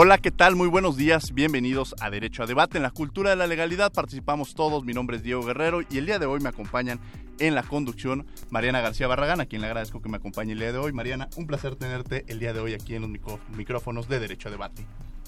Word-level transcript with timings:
Hola, 0.00 0.18
¿qué 0.18 0.30
tal? 0.30 0.54
Muy 0.54 0.68
buenos 0.68 0.96
días. 0.96 1.32
Bienvenidos 1.34 1.96
a 2.00 2.08
Derecho 2.08 2.44
a 2.44 2.46
Debate. 2.46 2.76
En 2.76 2.84
la 2.84 2.92
cultura 2.92 3.30
de 3.30 3.36
la 3.36 3.48
legalidad 3.48 3.92
participamos 3.92 4.54
todos. 4.54 4.84
Mi 4.84 4.92
nombre 4.92 5.16
es 5.16 5.24
Diego 5.24 5.42
Guerrero 5.44 5.80
y 5.90 5.98
el 5.98 6.06
día 6.06 6.20
de 6.20 6.26
hoy 6.26 6.38
me 6.38 6.50
acompañan 6.50 7.00
en 7.40 7.56
la 7.56 7.64
conducción 7.64 8.24
Mariana 8.48 8.80
García 8.80 9.08
Barragán, 9.08 9.40
a 9.40 9.46
quien 9.46 9.60
le 9.60 9.66
agradezco 9.66 10.00
que 10.00 10.08
me 10.08 10.18
acompañe 10.18 10.52
el 10.52 10.60
día 10.60 10.70
de 10.70 10.78
hoy. 10.78 10.92
Mariana, 10.92 11.28
un 11.34 11.48
placer 11.48 11.74
tenerte 11.74 12.24
el 12.28 12.38
día 12.38 12.52
de 12.52 12.60
hoy 12.60 12.74
aquí 12.74 12.94
en 12.94 13.02
los 13.02 13.10
micrófonos 13.56 14.08
de 14.08 14.20
Derecho 14.20 14.46
a 14.46 14.52
Debate. 14.52 14.86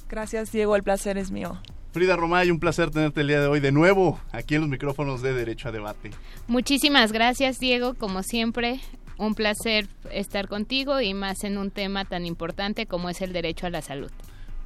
Gracias, 0.08 0.52
Diego. 0.52 0.76
El 0.76 0.84
placer 0.84 1.18
es 1.18 1.32
mío. 1.32 1.60
Frida 1.90 2.14
Romay, 2.14 2.52
un 2.52 2.60
placer 2.60 2.92
tenerte 2.92 3.22
el 3.22 3.26
día 3.26 3.40
de 3.40 3.48
hoy 3.48 3.58
de 3.58 3.72
nuevo 3.72 4.20
aquí 4.30 4.54
en 4.54 4.60
los 4.60 4.70
micrófonos 4.70 5.20
de 5.20 5.34
Derecho 5.34 5.70
a 5.70 5.72
Debate. 5.72 6.12
Muchísimas 6.46 7.10
gracias, 7.10 7.58
Diego. 7.58 7.94
Como 7.94 8.22
siempre, 8.22 8.78
un 9.18 9.34
placer 9.34 9.88
estar 10.12 10.46
contigo 10.46 11.00
y 11.00 11.12
más 11.12 11.42
en 11.42 11.58
un 11.58 11.72
tema 11.72 12.04
tan 12.04 12.24
importante 12.24 12.86
como 12.86 13.10
es 13.10 13.20
el 13.20 13.32
derecho 13.32 13.66
a 13.66 13.70
la 13.70 13.82
salud. 13.82 14.12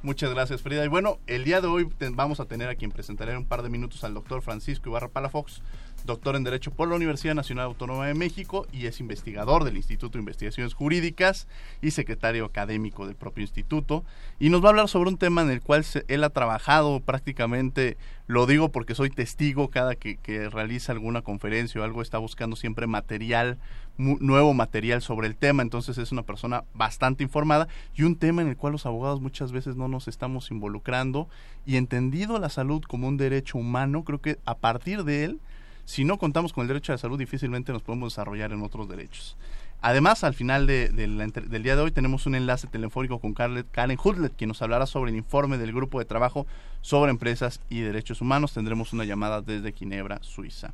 Muchas 0.05 0.29
gracias, 0.29 0.61
Frida. 0.61 0.85
Y 0.85 0.87
bueno, 0.87 1.17
el 1.25 1.45
día 1.45 1.61
de 1.61 1.67
hoy 1.67 1.89
vamos 2.11 2.39
a 2.39 2.45
tener 2.45 2.69
a 2.69 2.75
quien 2.75 2.91
presentaré 2.91 3.31
en 3.31 3.39
un 3.39 3.45
par 3.45 3.63
de 3.63 3.69
minutos 3.69 4.03
al 4.03 4.13
doctor 4.13 4.43
Francisco 4.43 4.87
Ibarra 4.87 5.07
Palafox, 5.07 5.63
doctor 6.05 6.35
en 6.35 6.43
Derecho 6.43 6.71
por 6.71 6.87
la 6.87 6.95
Universidad 6.95 7.35
Nacional 7.35 7.65
Autónoma 7.65 8.07
de 8.07 8.13
México 8.13 8.67
y 8.71 8.85
es 8.85 8.99
investigador 8.99 9.63
del 9.63 9.77
Instituto 9.77 10.13
de 10.13 10.19
Investigaciones 10.19 10.73
Jurídicas 10.73 11.47
y 11.81 11.91
secretario 11.91 12.45
académico 12.45 13.07
del 13.07 13.15
propio 13.15 13.41
instituto. 13.41 14.03
Y 14.39 14.49
nos 14.49 14.61
va 14.61 14.67
a 14.67 14.69
hablar 14.69 14.89
sobre 14.89 15.09
un 15.09 15.17
tema 15.17 15.41
en 15.41 15.49
el 15.49 15.61
cual 15.61 15.85
él 16.07 16.23
ha 16.23 16.29
trabajado 16.29 16.99
prácticamente, 16.99 17.97
lo 18.27 18.45
digo 18.45 18.69
porque 18.69 18.95
soy 18.95 19.09
testigo 19.09 19.69
cada 19.69 19.95
que, 19.95 20.17
realiza 20.49 20.91
alguna 20.91 21.21
conferencia 21.21 21.81
o 21.81 21.83
algo, 21.83 22.01
está 22.01 22.17
buscando 22.17 22.55
siempre 22.55 22.87
material 22.87 23.57
nuevo 23.97 24.53
material 24.53 25.01
sobre 25.01 25.27
el 25.27 25.37
tema, 25.37 25.63
entonces 25.63 25.97
es 25.97 26.11
una 26.11 26.23
persona 26.23 26.65
bastante 26.73 27.23
informada 27.23 27.69
y 27.95 28.03
un 28.03 28.17
tema 28.17 28.41
en 28.41 28.49
el 28.49 28.57
cual 28.57 28.73
los 28.73 28.85
abogados 28.85 29.21
muchas 29.21 29.53
veces 29.53 29.77
no 29.77 29.87
nos 29.87 30.09
estamos 30.09 30.51
involucrando 30.51 31.29
y 31.65 31.77
entendido 31.77 32.37
la 32.37 32.49
salud 32.49 32.83
como 32.83 33.07
un 33.07 33.15
derecho 33.15 33.57
humano, 33.57 34.03
creo 34.03 34.19
que 34.19 34.37
a 34.43 34.55
partir 34.55 35.05
de 35.05 35.23
él, 35.23 35.39
si 35.85 36.03
no 36.03 36.17
contamos 36.17 36.53
con 36.53 36.63
el 36.63 36.67
derecho 36.67 36.91
a 36.91 36.95
la 36.95 36.97
salud, 36.97 37.17
difícilmente 37.17 37.71
nos 37.71 37.81
podemos 37.81 38.13
desarrollar 38.13 38.51
en 38.51 38.63
otros 38.63 38.89
derechos. 38.89 39.37
Además, 39.81 40.23
al 40.23 40.33
final 40.33 40.65
del 40.67 41.63
día 41.63 41.75
de 41.75 41.81
hoy 41.81 41.91
tenemos 41.91 42.25
un 42.25 42.35
enlace 42.35 42.67
telefónico 42.67 43.19
con 43.19 43.33
Karen 43.33 43.99
Hudlet, 44.03 44.35
quien 44.35 44.47
nos 44.47 44.61
hablará 44.61 44.87
sobre 44.87 45.11
el 45.11 45.17
informe 45.17 45.57
del 45.57 45.73
grupo 45.73 45.99
de 45.99 46.05
trabajo 46.05 46.47
sobre 46.81 47.11
empresas 47.11 47.61
y 47.69 47.81
derechos 47.81 48.19
humanos. 48.19 48.53
Tendremos 48.53 48.93
una 48.93 49.05
llamada 49.05 49.41
desde 49.41 49.71
Ginebra, 49.73 50.19
Suiza 50.23 50.73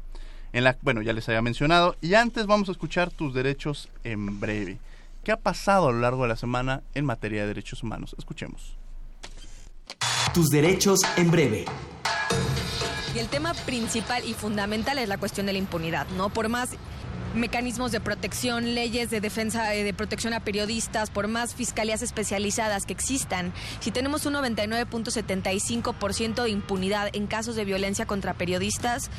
en 0.53 0.63
la, 0.63 0.77
bueno, 0.81 1.01
ya 1.01 1.13
les 1.13 1.27
había 1.29 1.41
mencionado. 1.41 1.95
Y 2.01 2.13
antes 2.13 2.45
vamos 2.45 2.69
a 2.69 2.71
escuchar 2.71 3.09
tus 3.09 3.33
derechos 3.33 3.89
en 4.03 4.39
breve. 4.39 4.77
¿Qué 5.23 5.31
ha 5.31 5.37
pasado 5.37 5.89
a 5.89 5.91
lo 5.91 5.99
largo 5.99 6.23
de 6.23 6.29
la 6.29 6.35
semana 6.35 6.81
en 6.93 7.05
materia 7.05 7.41
de 7.41 7.47
derechos 7.47 7.83
humanos? 7.83 8.15
Escuchemos. 8.17 8.75
Tus 10.33 10.49
derechos 10.49 11.01
en 11.17 11.29
breve. 11.29 11.65
Y 13.13 13.19
el 13.19 13.27
tema 13.27 13.53
principal 13.53 14.23
y 14.25 14.33
fundamental 14.33 14.97
es 14.97 15.09
la 15.09 15.17
cuestión 15.17 15.45
de 15.45 15.53
la 15.53 15.59
impunidad, 15.59 16.07
¿no? 16.17 16.29
Por 16.29 16.49
más 16.49 16.71
mecanismos 17.33 17.91
de 17.91 17.99
protección, 17.99 18.75
leyes 18.75 19.09
de 19.09 19.19
defensa 19.21 19.73
eh, 19.73 19.83
de 19.83 19.93
protección 19.93 20.33
a 20.33 20.41
periodistas, 20.41 21.09
por 21.09 21.27
más 21.27 21.55
fiscalías 21.55 22.01
especializadas 22.01 22.85
que 22.85 22.93
existan, 22.93 23.53
si 23.79 23.91
tenemos 23.91 24.25
un 24.25 24.33
99.75% 24.35 26.43
de 26.43 26.49
impunidad 26.49 27.09
en 27.13 27.27
casos 27.27 27.55
de 27.55 27.65
violencia 27.65 28.05
contra 28.05 28.33
periodistas, 28.33 29.09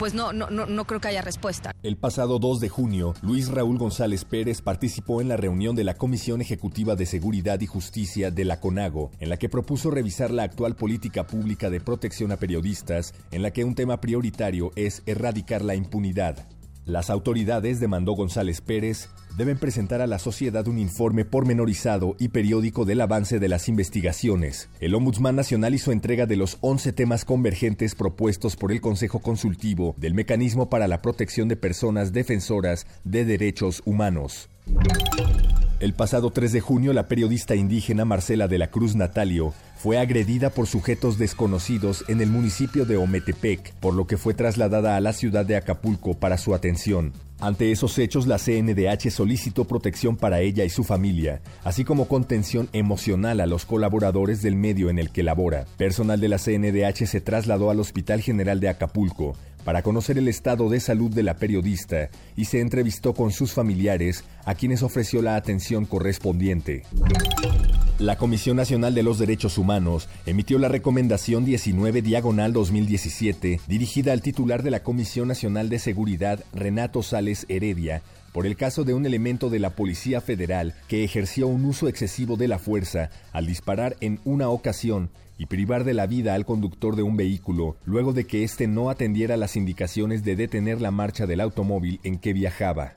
pues 0.00 0.14
no, 0.14 0.32
no, 0.32 0.48
no, 0.48 0.64
no 0.64 0.86
creo 0.86 0.98
que 0.98 1.08
haya 1.08 1.20
respuesta. 1.20 1.74
El 1.82 1.98
pasado 1.98 2.38
2 2.38 2.58
de 2.60 2.70
junio, 2.70 3.12
Luis 3.20 3.48
Raúl 3.48 3.76
González 3.76 4.24
Pérez 4.24 4.62
participó 4.62 5.20
en 5.20 5.28
la 5.28 5.36
reunión 5.36 5.76
de 5.76 5.84
la 5.84 5.92
Comisión 5.92 6.40
Ejecutiva 6.40 6.96
de 6.96 7.04
Seguridad 7.04 7.60
y 7.60 7.66
Justicia 7.66 8.30
de 8.30 8.46
la 8.46 8.60
CONAGO, 8.60 9.10
en 9.20 9.28
la 9.28 9.36
que 9.36 9.50
propuso 9.50 9.90
revisar 9.90 10.30
la 10.30 10.44
actual 10.44 10.74
política 10.74 11.26
pública 11.26 11.68
de 11.68 11.82
protección 11.82 12.32
a 12.32 12.38
periodistas, 12.38 13.12
en 13.30 13.42
la 13.42 13.50
que 13.50 13.62
un 13.62 13.74
tema 13.74 14.00
prioritario 14.00 14.70
es 14.74 15.02
erradicar 15.04 15.62
la 15.62 15.74
impunidad. 15.74 16.48
Las 16.90 17.08
autoridades, 17.08 17.78
demandó 17.78 18.14
González 18.14 18.60
Pérez, 18.60 19.10
deben 19.36 19.56
presentar 19.58 20.00
a 20.00 20.08
la 20.08 20.18
sociedad 20.18 20.66
un 20.66 20.76
informe 20.76 21.24
pormenorizado 21.24 22.16
y 22.18 22.28
periódico 22.28 22.84
del 22.84 23.00
avance 23.00 23.38
de 23.38 23.48
las 23.48 23.68
investigaciones. 23.68 24.68
El 24.80 24.96
Ombudsman 24.96 25.36
Nacional 25.36 25.72
hizo 25.72 25.92
entrega 25.92 26.26
de 26.26 26.34
los 26.34 26.58
11 26.62 26.92
temas 26.92 27.24
convergentes 27.24 27.94
propuestos 27.94 28.56
por 28.56 28.72
el 28.72 28.80
Consejo 28.80 29.20
Consultivo 29.20 29.94
del 29.98 30.14
Mecanismo 30.14 30.68
para 30.68 30.88
la 30.88 31.00
Protección 31.00 31.46
de 31.46 31.54
Personas 31.54 32.12
Defensoras 32.12 32.88
de 33.04 33.24
Derechos 33.24 33.82
Humanos. 33.84 34.48
El 35.80 35.94
pasado 35.94 36.30
3 36.30 36.52
de 36.52 36.60
junio, 36.60 36.92
la 36.92 37.08
periodista 37.08 37.54
indígena 37.54 38.04
Marcela 38.04 38.48
de 38.48 38.58
la 38.58 38.70
Cruz 38.70 38.96
Natalio 38.96 39.54
fue 39.78 39.98
agredida 39.98 40.50
por 40.50 40.66
sujetos 40.66 41.16
desconocidos 41.16 42.04
en 42.08 42.20
el 42.20 42.28
municipio 42.28 42.84
de 42.84 42.98
Ometepec, 42.98 43.72
por 43.76 43.94
lo 43.94 44.06
que 44.06 44.18
fue 44.18 44.34
trasladada 44.34 44.96
a 44.96 45.00
la 45.00 45.14
ciudad 45.14 45.46
de 45.46 45.56
Acapulco 45.56 46.12
para 46.12 46.36
su 46.36 46.54
atención. 46.54 47.14
Ante 47.40 47.72
esos 47.72 47.98
hechos, 47.98 48.26
la 48.26 48.36
CNDH 48.36 49.10
solicitó 49.10 49.64
protección 49.64 50.18
para 50.18 50.40
ella 50.40 50.64
y 50.64 50.68
su 50.68 50.84
familia, 50.84 51.40
así 51.64 51.84
como 51.84 52.08
contención 52.08 52.68
emocional 52.74 53.40
a 53.40 53.46
los 53.46 53.64
colaboradores 53.64 54.42
del 54.42 54.56
medio 54.56 54.90
en 54.90 54.98
el 54.98 55.10
que 55.10 55.22
labora. 55.22 55.64
Personal 55.78 56.20
de 56.20 56.28
la 56.28 56.36
CNDH 56.36 57.06
se 57.06 57.22
trasladó 57.22 57.70
al 57.70 57.80
Hospital 57.80 58.20
General 58.20 58.60
de 58.60 58.68
Acapulco 58.68 59.34
para 59.64 59.82
conocer 59.82 60.18
el 60.18 60.28
estado 60.28 60.68
de 60.68 60.80
salud 60.80 61.10
de 61.10 61.22
la 61.22 61.34
periodista 61.36 62.10
y 62.36 62.46
se 62.46 62.60
entrevistó 62.60 63.14
con 63.14 63.30
sus 63.32 63.52
familiares, 63.52 64.24
a 64.44 64.54
quienes 64.54 64.82
ofreció 64.82 65.22
la 65.22 65.36
atención 65.36 65.84
correspondiente. 65.84 66.82
La 68.00 68.16
Comisión 68.16 68.56
Nacional 68.56 68.94
de 68.94 69.02
los 69.02 69.18
Derechos 69.18 69.58
Humanos 69.58 70.08
emitió 70.24 70.58
la 70.58 70.68
recomendación 70.68 71.44
19 71.44 72.00
diagonal 72.00 72.54
2017 72.54 73.60
dirigida 73.68 74.14
al 74.14 74.22
titular 74.22 74.62
de 74.62 74.70
la 74.70 74.82
Comisión 74.82 75.28
Nacional 75.28 75.68
de 75.68 75.78
Seguridad, 75.78 76.42
Renato 76.54 77.02
Sales 77.02 77.44
Heredia, 77.50 78.00
por 78.32 78.46
el 78.46 78.56
caso 78.56 78.84
de 78.84 78.94
un 78.94 79.04
elemento 79.04 79.50
de 79.50 79.58
la 79.58 79.76
Policía 79.76 80.22
Federal 80.22 80.72
que 80.88 81.04
ejerció 81.04 81.46
un 81.46 81.66
uso 81.66 81.88
excesivo 81.88 82.38
de 82.38 82.48
la 82.48 82.58
fuerza 82.58 83.10
al 83.34 83.46
disparar 83.46 83.98
en 84.00 84.18
una 84.24 84.48
ocasión 84.48 85.10
y 85.36 85.44
privar 85.44 85.84
de 85.84 85.92
la 85.92 86.06
vida 86.06 86.32
al 86.32 86.46
conductor 86.46 86.96
de 86.96 87.02
un 87.02 87.18
vehículo 87.18 87.76
luego 87.84 88.14
de 88.14 88.26
que 88.26 88.44
éste 88.44 88.66
no 88.66 88.88
atendiera 88.88 89.36
las 89.36 89.56
indicaciones 89.56 90.24
de 90.24 90.36
detener 90.36 90.80
la 90.80 90.90
marcha 90.90 91.26
del 91.26 91.42
automóvil 91.42 92.00
en 92.02 92.18
que 92.18 92.32
viajaba. 92.32 92.94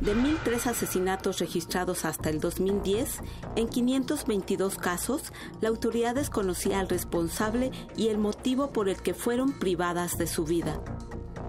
De 0.00 0.16
1.003 0.16 0.66
asesinatos 0.66 1.40
registrados 1.40 2.06
hasta 2.06 2.30
el 2.30 2.40
2010, 2.40 3.20
en 3.56 3.68
522 3.68 4.78
casos, 4.78 5.32
la 5.60 5.68
autoridad 5.68 6.14
desconocía 6.14 6.80
al 6.80 6.88
responsable 6.88 7.70
y 7.96 8.08
el 8.08 8.16
motivo 8.16 8.70
por 8.70 8.88
el 8.88 8.96
que 8.96 9.12
fueron 9.12 9.52
privadas 9.58 10.16
de 10.16 10.26
su 10.26 10.44
vida. 10.44 10.80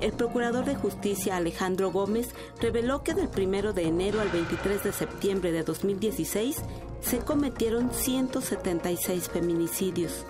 El 0.01 0.11
procurador 0.11 0.65
de 0.65 0.75
justicia 0.75 1.37
Alejandro 1.37 1.91
Gómez 1.91 2.33
reveló 2.59 3.03
que 3.03 3.13
del 3.13 3.29
1 3.29 3.71
de 3.71 3.83
enero 3.83 4.19
al 4.19 4.29
23 4.29 4.83
de 4.83 4.91
septiembre 4.91 5.51
de 5.51 5.63
2016 5.63 6.57
se 6.99 7.19
cometieron 7.19 7.91
176 7.93 9.29
feminicidios. 9.29 10.25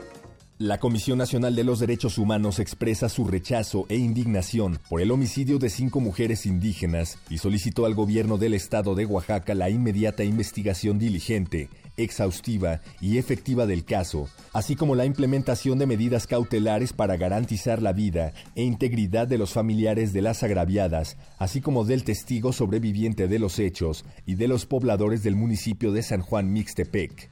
La 0.61 0.77
Comisión 0.77 1.17
Nacional 1.17 1.55
de 1.55 1.63
los 1.63 1.79
Derechos 1.79 2.19
Humanos 2.19 2.59
expresa 2.59 3.09
su 3.09 3.25
rechazo 3.25 3.87
e 3.89 3.95
indignación 3.95 4.77
por 4.89 5.01
el 5.01 5.09
homicidio 5.09 5.57
de 5.57 5.71
cinco 5.71 6.01
mujeres 6.01 6.45
indígenas 6.45 7.17
y 7.31 7.39
solicitó 7.39 7.87
al 7.87 7.95
gobierno 7.95 8.37
del 8.37 8.53
estado 8.53 8.93
de 8.93 9.07
Oaxaca 9.07 9.55
la 9.55 9.71
inmediata 9.71 10.23
investigación 10.23 10.99
diligente, 10.99 11.67
exhaustiva 11.97 12.81
y 13.01 13.17
efectiva 13.17 13.65
del 13.65 13.85
caso, 13.85 14.29
así 14.53 14.75
como 14.75 14.93
la 14.93 15.05
implementación 15.05 15.79
de 15.79 15.87
medidas 15.87 16.27
cautelares 16.27 16.93
para 16.93 17.17
garantizar 17.17 17.81
la 17.81 17.91
vida 17.91 18.31
e 18.53 18.61
integridad 18.61 19.27
de 19.27 19.39
los 19.39 19.53
familiares 19.53 20.13
de 20.13 20.21
las 20.21 20.43
agraviadas, 20.43 21.17
así 21.39 21.61
como 21.61 21.85
del 21.85 22.03
testigo 22.03 22.53
sobreviviente 22.53 23.27
de 23.27 23.39
los 23.39 23.57
hechos 23.57 24.05
y 24.27 24.35
de 24.35 24.47
los 24.47 24.67
pobladores 24.67 25.23
del 25.23 25.35
municipio 25.35 25.91
de 25.91 26.03
San 26.03 26.21
Juan 26.21 26.53
Mixtepec. 26.53 27.31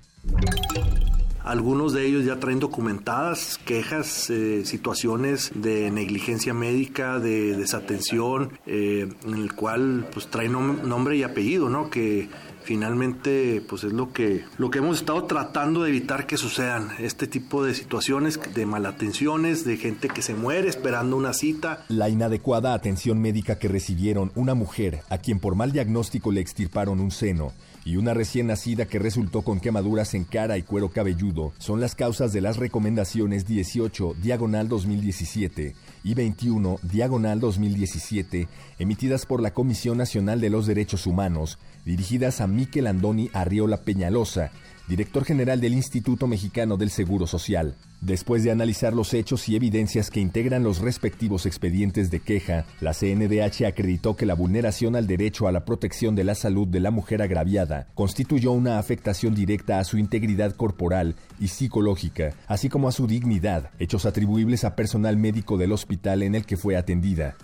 Algunos 1.44 1.94
de 1.94 2.06
ellos 2.06 2.26
ya 2.26 2.40
traen 2.40 2.60
documentadas 2.60 3.60
quejas, 3.66 4.30
eh, 4.30 4.66
situaciones 4.66 5.52
de 5.56 5.90
negligencia 5.90 6.54
médica, 6.54 7.20
de 7.20 7.56
desatención, 7.56 8.60
eh, 8.66 9.10
en 9.26 9.34
el 9.34 9.54
cual 9.54 10.08
pues 10.12 10.28
trae 10.28 10.50
nombre 10.50 11.18
y 11.18 11.24
apellido, 11.24 11.70
¿no? 11.70 11.90
Que 11.90 12.30
finalmente 12.70 13.64
pues 13.68 13.84
es 13.84 13.94
lo 13.94 14.14
que, 14.14 14.46
lo 14.60 14.70
que 14.70 14.78
hemos 14.78 15.00
estado 15.00 15.24
tratando 15.24 15.82
de 15.82 15.90
evitar 15.90 16.28
que 16.28 16.38
sucedan, 16.38 16.90
este 17.00 17.26
tipo 17.26 17.66
de 17.66 17.74
situaciones 17.74 18.40
de 18.54 18.68
malatenciones, 18.68 19.66
de 19.66 19.76
gente 19.78 20.08
que 20.08 20.22
se 20.22 20.36
muere 20.36 20.70
esperando 20.70 21.18
una 21.18 21.34
cita. 21.34 21.84
La 21.88 22.10
inadecuada 22.10 22.76
atención 22.76 23.20
médica 23.20 23.58
que 23.58 23.70
recibieron 23.70 24.32
una 24.36 24.54
mujer 24.54 25.02
a 25.10 25.18
quien 25.18 25.40
por 25.40 25.56
mal 25.56 25.72
diagnóstico 25.72 26.32
le 26.32 26.42
extirparon 26.42 27.00
un 27.00 27.10
seno 27.10 27.54
y 27.86 27.98
una 27.98 28.14
recién 28.14 28.46
nacida 28.46 28.86
que 28.86 29.00
resultó 29.00 29.42
con 29.42 29.60
quemaduras 29.60 30.14
en 30.14 30.24
cara 30.24 30.60
y 30.60 30.62
cuero 30.62 30.90
cabelludo 30.90 31.54
son 31.58 31.82
las 31.82 31.96
causas 31.96 32.32
de 32.34 32.42
las 32.42 32.58
recomendaciones 32.58 33.48
18 33.48 34.16
diagonal 34.22 34.68
2017 34.68 35.74
y 36.04 36.14
21 36.14 36.80
diagonal 36.84 37.40
2017 37.40 38.48
emitidas 38.78 39.26
por 39.26 39.42
la 39.42 39.56
Comisión 39.56 39.98
Nacional 39.98 40.40
de 40.40 40.52
los 40.52 40.68
Derechos 40.68 41.08
Humanos 41.08 41.58
dirigidas 41.86 42.42
a 42.42 42.48
Miquel 42.60 42.88
Andoni 42.88 43.30
Arriola 43.32 43.78
Peñalosa 43.78 44.52
director 44.90 45.24
general 45.24 45.62
del 45.62 45.74
Instituto 45.74 46.26
Mexicano 46.26 46.76
del 46.76 46.90
Seguro 46.90 47.28
Social. 47.28 47.76
Después 48.02 48.44
de 48.44 48.50
analizar 48.50 48.94
los 48.94 49.14
hechos 49.14 49.48
y 49.48 49.56
evidencias 49.56 50.10
que 50.10 50.20
integran 50.20 50.64
los 50.64 50.80
respectivos 50.80 51.46
expedientes 51.46 52.10
de 52.10 52.22
queja, 52.22 52.66
la 52.82 52.94
CNDH 52.94 53.68
acreditó 53.68 54.16
que 54.16 54.26
la 54.26 54.34
vulneración 54.34 54.96
al 54.96 55.06
derecho 55.06 55.48
a 55.48 55.52
la 55.52 55.64
protección 55.64 56.16
de 56.16 56.24
la 56.24 56.34
salud 56.34 56.68
de 56.68 56.80
la 56.80 56.90
mujer 56.90 57.22
agraviada 57.22 57.88
constituyó 57.94 58.52
una 58.52 58.80
afectación 58.80 59.36
directa 59.36 59.78
a 59.78 59.84
su 59.84 60.00
integridad 60.00 60.56
corporal 60.56 61.16
y 61.40 61.50
psicológica, 61.50 62.34
así 62.48 62.68
como 62.68 62.88
a 62.88 62.92
su 62.92 63.06
dignidad, 63.06 63.70
hechos 63.78 64.08
atribuibles 64.08 64.64
a 64.64 64.76
personal 64.76 65.18
médico 65.18 65.58
del 65.58 65.72
hospital 65.72 66.24
en 66.24 66.34
el 66.34 66.48
que 66.48 66.58
fue 66.58 66.76
atendida. 66.76 67.36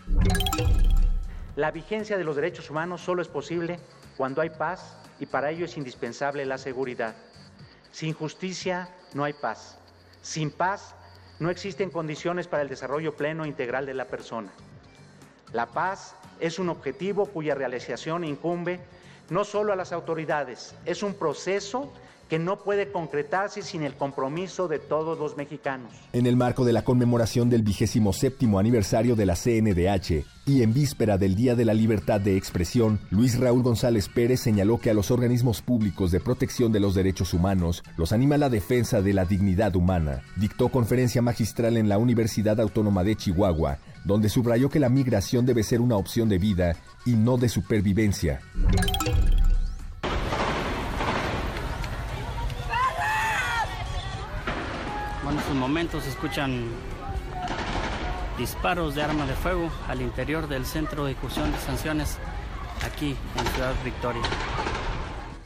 La 1.56 1.69
vigencia 1.69 2.18
de 2.18 2.23
los 2.23 2.35
derechos 2.35 2.71
humanos 2.71 3.01
solo 3.01 3.21
es 3.21 3.27
posible 3.27 3.77
cuando 4.18 4.41
hay 4.41 4.50
paz 4.50 4.97
y 5.19 5.25
para 5.25 5.51
ello 5.51 5.65
es 5.65 5.77
indispensable 5.77 6.45
la 6.45 6.57
seguridad. 6.57 7.15
Sin 7.91 8.13
justicia 8.13 8.89
no 9.13 9.23
hay 9.23 9.33
paz. 9.33 9.77
Sin 10.21 10.51
paz 10.51 10.95
no 11.39 11.50
existen 11.50 11.89
condiciones 11.89 12.47
para 12.47 12.63
el 12.63 12.69
desarrollo 12.69 13.15
pleno 13.15 13.45
e 13.45 13.47
integral 13.47 13.85
de 13.85 13.94
la 13.94 14.06
persona. 14.06 14.51
La 15.53 15.67
paz 15.67 16.15
es 16.39 16.59
un 16.59 16.69
objetivo 16.69 17.25
cuya 17.27 17.56
realización 17.56 18.23
incumbe 18.23 18.79
no 19.29 19.44
solo 19.44 19.73
a 19.73 19.75
las 19.75 19.91
autoridades, 19.91 20.75
es 20.85 21.01
un 21.01 21.15
proceso 21.15 21.91
no 22.39 22.57
puede 22.57 22.91
concretarse 22.91 23.61
sin 23.61 23.83
el 23.83 23.95
compromiso 23.95 24.67
de 24.67 24.79
todos 24.79 25.17
los 25.17 25.37
mexicanos. 25.37 25.91
En 26.13 26.25
el 26.25 26.35
marco 26.35 26.65
de 26.65 26.73
la 26.73 26.83
conmemoración 26.83 27.49
del 27.49 27.63
vigésimo 27.63 28.13
séptimo 28.13 28.59
aniversario 28.59 29.15
de 29.15 29.25
la 29.25 29.35
CNDH 29.35 30.25
y 30.45 30.61
en 30.61 30.73
víspera 30.73 31.17
del 31.17 31.35
Día 31.35 31.55
de 31.55 31.65
la 31.65 31.73
Libertad 31.73 32.21
de 32.21 32.37
Expresión, 32.37 32.99
Luis 33.09 33.39
Raúl 33.39 33.63
González 33.63 34.09
Pérez 34.09 34.39
señaló 34.39 34.79
que 34.79 34.89
a 34.89 34.93
los 34.93 35.11
organismos 35.11 35.61
públicos 35.61 36.11
de 36.11 36.19
protección 36.19 36.71
de 36.71 36.79
los 36.79 36.95
derechos 36.95 37.33
humanos 37.33 37.83
los 37.97 38.11
anima 38.11 38.37
la 38.37 38.49
defensa 38.49 39.01
de 39.01 39.13
la 39.13 39.25
dignidad 39.25 39.75
humana. 39.75 40.21
Dictó 40.35 40.69
conferencia 40.69 41.21
magistral 41.21 41.77
en 41.77 41.89
la 41.89 41.97
Universidad 41.97 42.59
Autónoma 42.59 43.03
de 43.03 43.15
Chihuahua, 43.15 43.79
donde 44.03 44.29
subrayó 44.29 44.69
que 44.69 44.79
la 44.79 44.89
migración 44.89 45.45
debe 45.45 45.63
ser 45.63 45.81
una 45.81 45.97
opción 45.97 46.29
de 46.29 46.37
vida 46.37 46.75
y 47.05 47.13
no 47.13 47.37
de 47.37 47.49
supervivencia. 47.49 48.41
En 55.35 55.39
estos 55.39 55.55
momentos 55.55 56.03
se 56.03 56.11
escuchan 56.11 56.63
disparos 58.37 58.95
de 58.95 59.03
arma 59.03 59.25
de 59.25 59.33
fuego 59.33 59.69
al 59.89 60.01
interior 60.01 60.47
del 60.47 60.65
Centro 60.65 61.03
de 61.03 61.11
Ejecución 61.11 61.51
de 61.51 61.57
Sanciones 61.57 62.17
aquí 62.85 63.17
en 63.37 63.45
Ciudad 63.47 63.73
Victoria. 63.83 64.21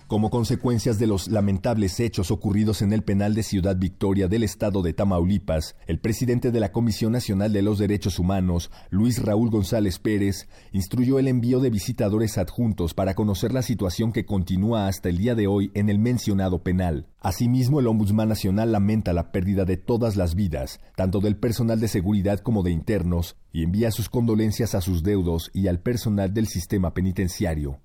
Como 0.09 0.31
consecuencias 0.31 0.97
de 0.97 1.05
los 1.05 1.27
lamentables 1.27 1.99
hechos 1.99 2.31
ocurridos 2.31 2.81
en 2.81 2.93
el 2.93 3.03
penal 3.03 3.35
de 3.35 3.43
Ciudad 3.43 3.75
Victoria 3.77 4.27
del 4.27 4.41
estado 4.41 4.81
de 4.81 4.91
Tamaulipas, 4.91 5.75
el 5.85 5.99
presidente 5.99 6.49
de 6.49 6.59
la 6.59 6.71
Comisión 6.71 7.11
Nacional 7.11 7.53
de 7.53 7.61
los 7.61 7.77
Derechos 7.77 8.17
Humanos, 8.17 8.71
Luis 8.89 9.21
Raúl 9.21 9.51
González 9.51 9.99
Pérez, 9.99 10.49
instruyó 10.71 11.19
el 11.19 11.27
envío 11.27 11.59
de 11.59 11.69
visitadores 11.69 12.39
adjuntos 12.39 12.95
para 12.95 13.13
conocer 13.13 13.53
la 13.53 13.61
situación 13.61 14.11
que 14.11 14.25
continúa 14.25 14.87
hasta 14.87 15.09
el 15.09 15.19
día 15.19 15.35
de 15.35 15.45
hoy 15.45 15.69
en 15.75 15.89
el 15.89 15.99
mencionado 15.99 16.63
penal. 16.63 17.05
Asimismo, 17.19 17.79
el 17.79 17.85
Ombudsman 17.85 18.29
Nacional 18.29 18.71
lamenta 18.71 19.13
la 19.13 19.31
pérdida 19.31 19.63
de 19.63 19.77
todas 19.77 20.15
las 20.15 20.33
vidas, 20.33 20.79
tanto 20.95 21.19
del 21.19 21.37
personal 21.37 21.79
de 21.79 21.87
seguridad 21.87 22.39
como 22.39 22.63
de 22.63 22.71
internos, 22.71 23.35
y 23.53 23.61
envía 23.61 23.91
sus 23.91 24.09
condolencias 24.09 24.73
a 24.73 24.81
sus 24.81 25.03
deudos 25.03 25.51
y 25.53 25.67
al 25.67 25.81
personal 25.81 26.33
del 26.33 26.47
sistema 26.47 26.95
penitenciario. 26.95 27.79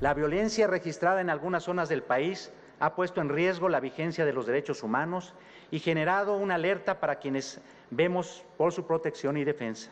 La 0.00 0.14
violencia 0.14 0.66
registrada 0.66 1.20
en 1.20 1.28
algunas 1.28 1.64
zonas 1.64 1.90
del 1.90 2.02
país 2.02 2.50
ha 2.78 2.94
puesto 2.94 3.20
en 3.20 3.28
riesgo 3.28 3.68
la 3.68 3.80
vigencia 3.80 4.24
de 4.24 4.32
los 4.32 4.46
derechos 4.46 4.82
humanos 4.82 5.34
y 5.70 5.78
generado 5.78 6.38
una 6.38 6.54
alerta 6.54 7.00
para 7.00 7.16
quienes 7.16 7.60
vemos 7.90 8.42
por 8.56 8.72
su 8.72 8.86
protección 8.86 9.36
y 9.36 9.44
defensa. 9.44 9.90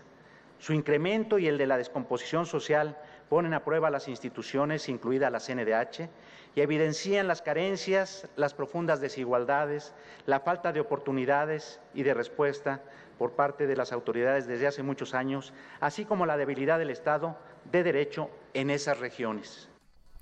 Su 0.59 0.73
incremento 0.73 1.39
y 1.39 1.47
el 1.47 1.59
de 1.59 1.67
la 1.67 1.77
descomposición 1.77 2.47
social 2.47 2.97
ponen 3.29 3.53
a 3.53 3.63
prueba 3.65 3.91
las 3.91 4.09
instituciones, 4.09 4.89
incluida 4.89 5.29
la 5.29 5.41
CNDH, 5.41 6.09
y 6.55 6.63
evidencian 6.63 7.29
las 7.29 7.43
carencias, 7.43 8.27
las 8.35 8.55
profundas 8.55 9.03
desigualdades, 9.03 9.93
la 10.25 10.41
falta 10.41 10.73
de 10.73 10.81
oportunidades 10.81 11.83
y 11.93 12.03
de 12.03 12.15
respuesta 12.15 12.81
por 13.19 13.33
parte 13.33 13.67
de 13.67 13.77
las 13.77 13.93
autoridades 13.93 14.47
desde 14.47 14.69
hace 14.69 14.83
muchos 14.83 15.13
años, 15.13 15.53
así 15.81 16.07
como 16.07 16.25
la 16.25 16.39
debilidad 16.39 16.79
del 16.79 16.89
Estado 16.89 17.37
de 17.71 17.83
Derecho 17.83 18.31
en 18.55 18.71
esas 18.71 19.01
regiones. 19.01 19.69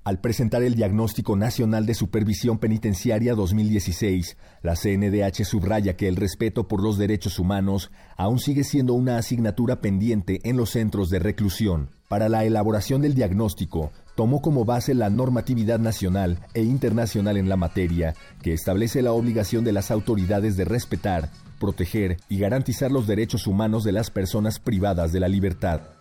Al 0.07 0.21
presentar 0.21 0.63
el 0.63 0.77
Diagnóstico 0.77 1.35
Nacional 1.35 1.85
de 1.85 1.93
Supervisión 1.93 2.59
Penitenciaria 2.59 3.35
2016, 3.35 4.37
la 4.63 4.77
CNDH 4.77 5.45
subraya 5.45 5.97
que 5.97 6.07
el 6.07 6.15
respeto 6.15 6.69
por 6.69 6.81
los 6.81 6.97
derechos 6.97 7.41
humanos 7.41 7.91
aún 8.17 8.39
sigue 8.39 8.63
siendo 8.63 8.95
una 8.95 9.19
asignatura 9.19 9.81
pendiente 9.81 10.39
en 10.45 10.57
los 10.57 10.71
centros 10.71 11.11
de 11.11 11.19
reclusión. 11.19 11.89
Para 12.07 12.29
la 12.29 12.45
elaboración 12.45 13.03
del 13.03 13.17
diagnóstico, 13.17 13.91
tomó 14.15 14.41
como 14.43 14.65
base 14.65 14.95
la 14.95 15.11
normatividad 15.11 15.81
nacional 15.81 16.39
e 16.55 16.63
internacional 16.63 17.37
en 17.37 17.49
la 17.49 17.57
materia, 17.57 18.15
que 18.45 18.53
establece 18.53 19.03
la 19.03 19.11
obligación 19.11 19.65
de 19.65 19.73
las 19.73 19.91
autoridades 19.91 20.57
de 20.57 20.67
respetar, 20.67 21.31
proteger 21.59 22.19
y 22.29 22.39
garantizar 22.39 22.93
los 22.93 23.09
derechos 23.09 23.49
humanos 23.49 23.83
de 23.83 23.91
las 23.91 24.11
personas 24.11 24.61
privadas 24.61 25.11
de 25.11 25.19
la 25.19 25.27
libertad. 25.27 25.96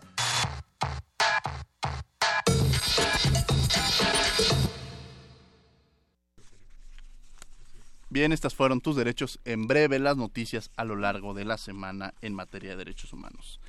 Bien, 8.09 8.31
estas 8.31 8.53
fueron 8.53 8.81
tus 8.81 8.95
derechos 8.95 9.39
en 9.45 9.65
breve, 9.65 9.97
las 9.97 10.15
noticias 10.15 10.69
a 10.77 10.85
lo 10.85 10.95
largo 10.95 11.33
de 11.33 11.43
la 11.43 11.57
semana 11.57 12.13
en 12.21 12.35
materia 12.35 12.71
de 12.71 12.77
derechos 12.77 13.13
humanos. 13.13 13.59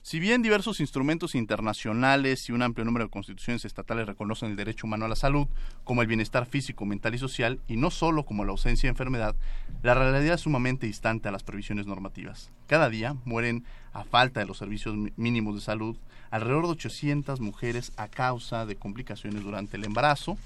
Si 0.00 0.18
bien 0.18 0.42
diversos 0.42 0.80
instrumentos 0.80 1.36
internacionales 1.36 2.48
y 2.48 2.52
un 2.52 2.62
amplio 2.62 2.84
número 2.84 3.04
de 3.04 3.10
constituciones 3.10 3.64
estatales 3.64 4.06
reconocen 4.06 4.50
el 4.50 4.56
derecho 4.56 4.86
humano 4.86 5.04
a 5.04 5.08
la 5.08 5.14
salud 5.14 5.46
como 5.84 6.00
el 6.00 6.08
bienestar 6.08 6.46
físico, 6.46 6.86
mental 6.86 7.14
y 7.14 7.18
social, 7.18 7.60
y 7.68 7.76
no 7.76 7.90
solo 7.90 8.24
como 8.24 8.44
la 8.44 8.50
ausencia 8.50 8.88
de 8.88 8.92
enfermedad, 8.92 9.36
la 9.82 9.94
realidad 9.94 10.34
es 10.34 10.40
sumamente 10.40 10.86
distante 10.86 11.28
a 11.28 11.32
las 11.32 11.44
previsiones 11.44 11.86
normativas. 11.86 12.50
Cada 12.66 12.88
día 12.88 13.14
mueren, 13.26 13.64
a 13.92 14.04
falta 14.04 14.40
de 14.40 14.46
los 14.46 14.58
servicios 14.58 14.96
mínimos 15.16 15.54
de 15.54 15.60
salud, 15.60 15.96
alrededor 16.30 16.64
de 16.64 16.72
800 16.72 17.40
mujeres 17.40 17.92
a 17.96 18.08
causa 18.08 18.64
de 18.64 18.74
complicaciones 18.74 19.44
durante 19.44 19.76
el 19.76 19.84
embarazo 19.84 20.38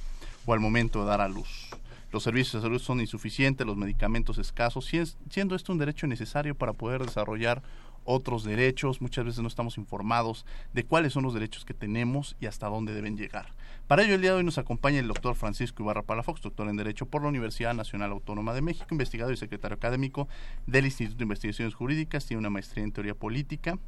o 0.45 0.53
al 0.53 0.61
momento 0.61 1.01
de 1.01 1.07
dar 1.07 1.21
a 1.21 1.29
luz. 1.29 1.71
Los 2.17 2.23
servicios 2.23 2.55
de 2.55 2.67
salud 2.67 2.81
son 2.81 3.01
insuficientes, 3.01 3.67
los 3.67 3.77
medicamentos 3.77 4.39
escasos, 4.39 4.91
siendo 5.29 5.55
esto 5.55 5.71
un 5.71 5.77
derecho 5.77 6.07
necesario 6.07 6.55
para 6.55 6.73
poder 6.73 7.05
desarrollar 7.05 7.63
otros 8.05 8.43
derechos. 8.43 9.03
Muchas 9.03 9.27
veces 9.27 9.43
no 9.43 9.49
estamos 9.49 9.77
informados 9.77 10.47
de 10.73 10.85
cuáles 10.85 11.13
son 11.13 11.25
los 11.25 11.35
derechos 11.35 11.67
que 11.67 11.75
tenemos 11.75 12.35
y 12.41 12.47
hasta 12.47 12.69
dónde 12.69 12.95
deben 12.95 13.19
llegar. 13.19 13.53
Para 13.87 14.03
ello, 14.03 14.15
el 14.15 14.23
día 14.23 14.31
de 14.31 14.39
hoy 14.39 14.45
nos 14.45 14.57
acompaña 14.57 14.99
el 14.99 15.09
doctor 15.09 15.35
Francisco 15.35 15.83
Ibarra 15.83 16.05
Palafox, 16.05 16.41
doctor 16.41 16.71
en 16.71 16.79
Derecho 16.79 17.05
por 17.05 17.21
la 17.21 17.29
Universidad 17.29 17.75
Nacional 17.75 18.13
Autónoma 18.13 18.55
de 18.55 18.63
México, 18.63 18.87
investigador 18.93 19.35
y 19.35 19.37
secretario 19.37 19.75
académico 19.75 20.27
del 20.67 20.87
Instituto 20.87 21.19
de 21.19 21.25
Investigaciones 21.25 21.75
Jurídicas, 21.75 22.25
tiene 22.25 22.39
una 22.39 22.49
maestría 22.49 22.83
en 22.83 22.93
Teoría 22.93 23.15
Política, 23.15 23.79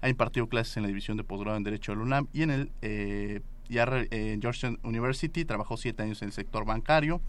ha 0.00 0.08
impartido 0.08 0.48
clases 0.48 0.78
en 0.78 0.84
la 0.84 0.88
División 0.88 1.18
de 1.18 1.24
Posgrado 1.24 1.58
en 1.58 1.64
Derecho 1.64 1.92
de 1.92 1.96
la 1.96 2.04
UNAM 2.04 2.28
y 2.32 2.44
en 2.44 2.50
el 2.50 2.72
eh, 2.80 3.42
eh 3.68 4.38
Georgetown 4.40 4.80
University, 4.82 5.44
trabajó 5.44 5.76
siete 5.76 6.02
años 6.02 6.22
en 6.22 6.28
el 6.28 6.32
sector 6.32 6.64
bancario, 6.64 7.20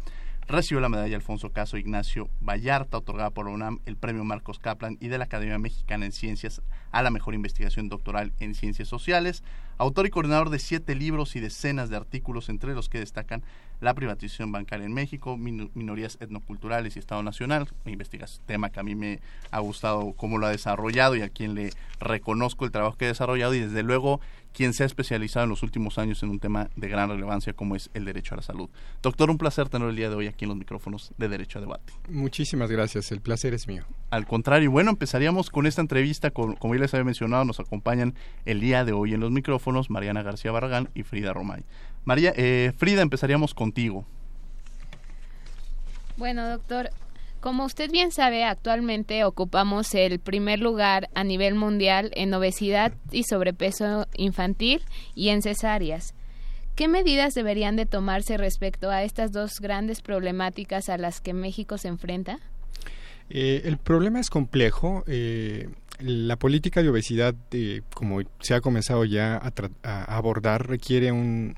Recibió 0.48 0.80
la 0.80 0.90
medalla 0.90 1.16
Alfonso 1.16 1.52
Caso 1.52 1.76
Ignacio 1.76 2.30
Vallarta, 2.40 3.00
otorgada 3.00 3.32
por 3.32 3.48
UNAM, 3.48 3.80
el 3.88 3.98
premio 3.98 4.24
Marcos 4.24 4.60
Kaplan 4.60 4.96
y 5.02 5.08
de 5.08 5.18
la 5.18 5.24
Academia 5.24 5.58
Mexicana 5.58 6.06
en 6.06 6.12
Ciencias 6.12 6.62
a 6.92 7.02
la 7.02 7.10
mejor 7.10 7.34
investigación 7.34 7.90
doctoral 7.90 8.32
en 8.40 8.54
ciencias 8.54 8.88
sociales. 8.88 9.44
Autor 9.80 10.06
y 10.06 10.12
coordinador 10.12 10.52
de 10.52 10.60
siete 10.60 10.94
libros 10.94 11.36
y 11.36 11.40
decenas 11.40 11.90
de 11.90 11.98
artículos, 11.98 12.50
entre 12.50 12.76
los 12.76 12.90
que 12.90 13.00
destacan 13.00 13.42
la 13.86 13.94
privatización 13.94 14.52
bancaria 14.52 14.86
en 14.86 14.94
México, 14.94 15.38
minorías 15.38 16.18
etnoculturales 16.20 16.96
y 16.96 17.00
Estado 17.00 17.22
Nacional. 17.22 17.70
Investigas 17.86 18.42
tema 18.48 18.72
que 18.72 18.80
a 18.80 18.84
mí 18.84 18.96
me 18.96 19.20
ha 19.52 19.60
gustado 19.60 20.14
cómo 20.14 20.40
lo 20.40 20.48
ha 20.48 20.50
desarrollado 20.50 21.16
y 21.16 21.22
a 21.22 21.30
quien 21.30 21.54
le 21.54 21.72
reconozco 22.00 22.66
el 22.66 22.72
trabajo 22.72 22.98
que 22.98 23.06
ha 23.06 23.10
desarrollado 23.10 23.54
y 23.54 23.60
desde 23.60 23.84
luego 23.84 24.20
quien 24.56 24.74
se 24.74 24.84
ha 24.84 24.86
especializado 24.86 25.44
en 25.44 25.50
los 25.50 25.64
últimos 25.64 26.00
años 26.00 26.24
en 26.24 26.30
un 26.30 26.40
tema 26.40 26.70
de 26.76 26.88
gran 26.88 27.10
relevancia 27.10 27.54
como 27.54 27.76
es 27.76 27.90
el 27.94 28.06
derecho 28.06 28.34
a 28.34 28.38
la 28.38 28.42
salud. 28.42 28.70
Doctor, 29.04 29.30
un 29.30 29.38
placer 29.38 29.70
tener 29.70 29.90
el 29.90 29.96
día 29.96 30.10
de 30.10 30.16
hoy 30.16 30.28
aquí 30.28 30.46
en 30.46 30.50
los 30.50 30.58
micrófonos 30.58 31.12
de 31.18 31.28
Derecho 31.28 31.60
a 31.60 31.62
Debate. 31.62 31.94
Muchísimas 32.10 32.72
gracias, 32.72 33.12
el 33.12 33.20
placer 33.20 33.54
es 33.54 33.68
mío. 33.68 33.84
Al 34.10 34.26
contrario, 34.26 34.72
bueno, 34.72 34.92
empezaríamos 34.92 35.50
con 35.50 35.68
esta 35.68 35.82
entrevista, 35.82 36.32
con, 36.32 36.56
como 36.56 36.74
ya 36.74 36.82
les 36.82 36.94
había 36.94 37.04
mencionado, 37.04 37.44
nos 37.44 37.60
acompañan 37.60 38.16
el 38.46 38.62
día 38.62 38.86
de 38.86 38.94
hoy 38.94 39.14
en 39.14 39.20
los 39.20 39.30
micrófonos 39.30 39.90
Mariana 39.90 40.24
García 40.24 40.52
Barragán 40.52 40.90
y 40.96 41.04
Frida 41.04 41.34
Romay. 41.34 41.64
María, 42.06 42.34
eh, 42.36 42.72
Frida, 42.78 43.02
empezaríamos 43.02 43.54
contigo. 43.54 44.06
Bueno, 46.18 46.48
doctor, 46.48 46.92
como 47.42 47.66
usted 47.66 47.92
bien 47.92 48.12
sabe, 48.12 48.44
actualmente 48.44 49.24
ocupamos 49.24 49.94
el 49.94 50.20
primer 50.20 50.60
lugar 50.60 51.10
a 51.14 51.24
nivel 51.24 51.56
mundial 51.56 52.12
en 52.16 52.34
obesidad 52.34 52.94
y 53.12 53.24
sobrepeso 53.24 54.08
infantil 54.16 54.82
y 55.14 55.30
en 55.30 55.42
cesáreas. 55.42 56.16
¿Qué 56.76 56.88
medidas 56.88 57.34
deberían 57.34 57.76
de 57.76 57.86
tomarse 57.86 58.38
respecto 58.38 58.90
a 58.90 59.04
estas 59.04 59.32
dos 59.32 59.60
grandes 59.62 60.02
problemáticas 60.02 60.90
a 60.90 60.98
las 60.98 61.22
que 61.22 61.34
México 61.34 61.78
se 61.78 61.88
enfrenta? 61.88 62.40
Eh, 63.30 63.62
el 63.66 63.78
problema 63.78 64.20
es 64.20 64.30
complejo. 64.30 65.04
Eh, 65.08 65.70
la 66.00 66.38
política 66.38 66.82
de 66.82 66.90
obesidad, 66.90 67.36
eh, 67.52 67.82
como 67.94 68.22
se 68.40 68.56
ha 68.56 68.62
comenzado 68.62 69.06
ya 69.06 69.42
a 69.84 70.18
abordar, 70.18 70.68
requiere 70.68 71.12
un, 71.12 71.56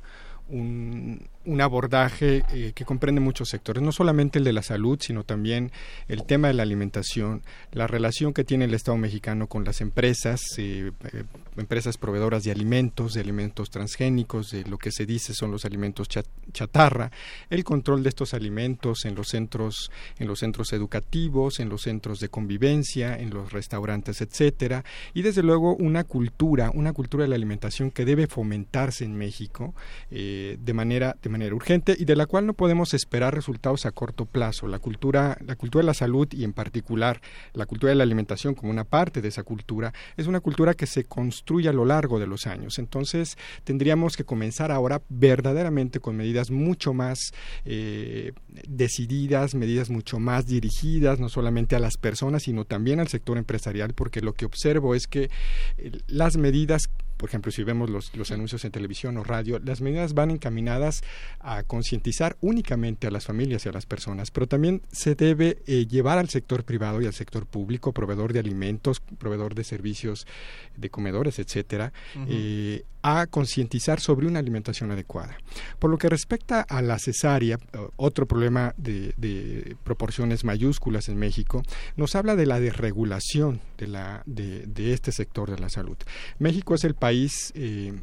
un, 0.49 1.19
un 1.47 1.61
abordaje 1.61 2.43
eh, 2.51 2.73
que 2.75 2.85
comprende 2.85 3.21
muchos 3.21 3.49
sectores, 3.49 3.81
no 3.81 3.91
solamente 3.91 4.39
el 4.39 4.45
de 4.45 4.53
la 4.53 4.61
salud, 4.61 4.99
sino 5.01 5.23
también 5.23 5.71
el 6.07 6.25
tema 6.25 6.49
de 6.49 6.53
la 6.53 6.63
alimentación, 6.63 7.41
la 7.71 7.87
relación 7.87 8.33
que 8.33 8.43
tiene 8.43 8.65
el 8.65 8.73
Estado 8.73 8.97
mexicano 8.97 9.47
con 9.47 9.63
las 9.63 9.79
empresas, 9.79 10.41
eh, 10.57 10.91
eh, 11.13 11.23
empresas 11.55 11.97
proveedoras 11.97 12.43
de 12.43 12.51
alimentos, 12.51 13.13
de 13.13 13.21
alimentos 13.21 13.69
transgénicos, 13.69 14.51
de 14.51 14.65
lo 14.65 14.77
que 14.77 14.91
se 14.91 15.05
dice 15.05 15.33
son 15.33 15.51
los 15.51 15.63
alimentos 15.63 16.09
chatarra, 16.51 17.11
el 17.49 17.63
control 17.63 18.03
de 18.03 18.09
estos 18.09 18.33
alimentos 18.33 19.05
en 19.05 19.15
los 19.15 19.29
centros, 19.29 19.89
en 20.19 20.27
los 20.27 20.39
centros 20.39 20.73
educativos, 20.73 21.61
en 21.61 21.69
los 21.69 21.83
centros 21.83 22.19
de 22.19 22.27
convivencia, 22.27 23.17
en 23.17 23.29
los 23.29 23.53
restaurantes, 23.53 24.21
etcétera, 24.21 24.83
y 25.13 25.21
desde 25.21 25.43
luego 25.43 25.75
una 25.75 26.03
cultura, 26.03 26.71
una 26.73 26.91
cultura 26.91 27.23
de 27.23 27.29
la 27.29 27.35
alimentación 27.35 27.89
que 27.89 28.03
debe 28.03 28.27
fomentarse 28.27 29.05
en 29.05 29.15
México 29.15 29.73
de 30.09 30.73
manera 30.73 31.15
de 31.21 31.29
manera 31.29 31.36
urgente 31.53 31.95
y 31.97 32.05
de 32.05 32.15
la 32.15 32.25
cual 32.25 32.45
no 32.45 32.53
podemos 32.53 32.93
esperar 32.93 33.33
resultados 33.33 33.85
a 33.85 33.91
corto 33.91 34.25
plazo. 34.25 34.67
La 34.67 34.79
cultura, 34.79 35.37
la 35.45 35.55
cultura 35.55 35.83
de 35.83 35.87
la 35.87 35.93
salud 35.93 36.27
y 36.31 36.43
en 36.43 36.53
particular 36.53 37.21
la 37.53 37.65
cultura 37.65 37.91
de 37.91 37.95
la 37.95 38.03
alimentación 38.03 38.55
como 38.55 38.71
una 38.71 38.83
parte 38.83 39.21
de 39.21 39.29
esa 39.29 39.43
cultura 39.43 39.93
es 40.17 40.27
una 40.27 40.39
cultura 40.39 40.73
que 40.73 40.87
se 40.87 41.03
construye 41.05 41.69
a 41.69 41.73
lo 41.73 41.85
largo 41.85 42.19
de 42.19 42.27
los 42.27 42.47
años. 42.47 42.79
Entonces 42.79 43.37
tendríamos 43.63 44.17
que 44.17 44.23
comenzar 44.23 44.71
ahora 44.71 45.01
verdaderamente 45.09 45.99
con 45.99 46.15
medidas 46.15 46.51
mucho 46.51 46.93
más 46.93 47.33
eh, 47.65 48.33
decididas, 48.67 49.55
medidas 49.55 49.89
mucho 49.89 50.19
más 50.19 50.45
dirigidas, 50.47 51.19
no 51.19 51.29
solamente 51.29 51.75
a 51.75 51.79
las 51.79 51.97
personas, 51.97 52.43
sino 52.43 52.65
también 52.65 52.99
al 52.99 53.07
sector 53.07 53.37
empresarial, 53.37 53.93
porque 53.93 54.21
lo 54.21 54.33
que 54.33 54.45
observo 54.45 54.95
es 54.95 55.07
que 55.07 55.29
eh, 55.77 55.91
las 56.07 56.37
medidas 56.37 56.89
por 57.17 57.29
ejemplo, 57.29 57.51
si 57.51 57.63
vemos 57.63 57.89
los, 57.89 58.15
los, 58.15 58.31
anuncios 58.31 58.63
en 58.63 58.71
televisión 58.71 59.17
o 59.17 59.23
radio, 59.23 59.59
las 59.59 59.81
medidas 59.81 60.13
van 60.13 60.31
encaminadas 60.31 61.03
a 61.39 61.63
concientizar 61.63 62.37
únicamente 62.41 63.07
a 63.07 63.11
las 63.11 63.25
familias 63.25 63.65
y 63.65 63.69
a 63.69 63.71
las 63.71 63.85
personas, 63.85 64.31
pero 64.31 64.47
también 64.47 64.81
se 64.91 65.15
debe 65.15 65.57
eh, 65.65 65.87
llevar 65.87 66.17
al 66.17 66.29
sector 66.29 66.63
privado 66.63 67.01
y 67.01 67.05
al 67.05 67.13
sector 67.13 67.45
público, 67.45 67.91
proveedor 67.91 68.33
de 68.33 68.39
alimentos, 68.39 68.99
proveedor 68.99 69.55
de 69.55 69.63
servicios 69.63 70.27
de 70.75 70.89
comedores, 70.89 71.39
etcétera, 71.39 71.91
eh, 72.27 72.83
a 73.01 73.25
concientizar 73.27 73.99
sobre 73.99 74.27
una 74.27 74.39
alimentación 74.39 74.91
adecuada. 74.91 75.37
Por 75.79 75.89
lo 75.89 75.97
que 75.97 76.09
respecta 76.09 76.61
a 76.61 76.81
la 76.81 76.99
cesárea, 76.99 77.57
otro 77.95 78.27
problema 78.27 78.73
de, 78.77 79.13
de 79.17 79.75
proporciones 79.83 80.43
mayúsculas 80.43 81.07
en 81.07 81.17
México, 81.17 81.63
nos 81.95 82.15
habla 82.15 82.35
de 82.35 82.45
la 82.45 82.59
desregulación 82.59 83.61
de, 83.77 83.87
la, 83.87 84.23
de, 84.25 84.65
de 84.65 84.93
este 84.93 85.11
sector 85.11 85.49
de 85.49 85.59
la 85.59 85.69
salud. 85.69 85.97
México 86.39 86.75
es 86.75 86.83
el 86.83 86.95
país 86.95 87.06
país 87.07 87.53
eh, 87.55 87.93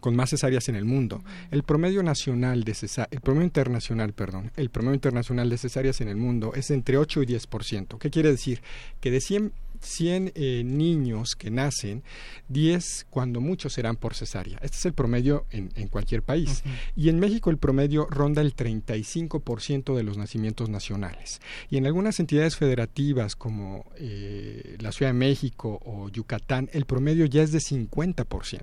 con 0.00 0.14
más 0.14 0.28
cesáreas 0.28 0.68
en 0.68 0.76
el 0.76 0.84
mundo. 0.84 1.24
El 1.50 1.62
promedio 1.62 2.02
nacional 2.02 2.62
de 2.62 2.76
el 3.10 3.20
promedio 3.22 3.46
internacional, 3.46 4.12
perdón, 4.12 4.52
el 4.56 4.68
promedio 4.68 4.96
internacional 4.96 5.48
de 5.48 5.56
cesáreas 5.56 6.02
en 6.02 6.08
el 6.08 6.16
mundo 6.16 6.52
es 6.54 6.70
entre 6.70 6.98
8 6.98 7.22
y 7.22 7.26
10%. 7.26 7.98
¿Qué 7.98 8.10
quiere 8.10 8.30
decir? 8.30 8.60
Que 9.00 9.10
de 9.10 9.22
100 9.22 9.52
100 9.80 10.32
eh, 10.34 10.62
niños 10.64 11.34
que 11.36 11.50
nacen, 11.50 12.02
10 12.48 13.06
cuando 13.10 13.40
muchos 13.40 13.72
serán 13.72 13.96
por 13.96 14.14
cesárea. 14.14 14.58
Este 14.62 14.76
es 14.76 14.86
el 14.86 14.94
promedio 14.94 15.46
en, 15.50 15.68
cualquier 15.88 16.22
país. 16.22 16.62
Y 16.96 17.08
en 17.08 17.18
México 17.18 17.50
el 17.50 17.58
promedio 17.58 18.06
ronda 18.10 18.42
el 18.42 18.54
35% 18.54 19.96
de 19.96 20.02
los 20.02 20.16
nacimientos 20.16 20.68
nacionales. 20.68 21.40
Y 21.70 21.76
en 21.76 21.86
algunas 21.86 22.20
entidades 22.20 22.56
federativas 22.56 23.36
como 23.36 23.84
eh, 23.96 24.76
la 24.80 24.92
Ciudad 24.92 25.12
de 25.12 25.18
México 25.18 25.80
o 25.84 26.08
Yucatán, 26.08 26.68
el 26.72 26.84
promedio 26.84 27.26
ya 27.26 27.42
es 27.42 27.52
de 27.52 27.58
50%. 27.58 28.60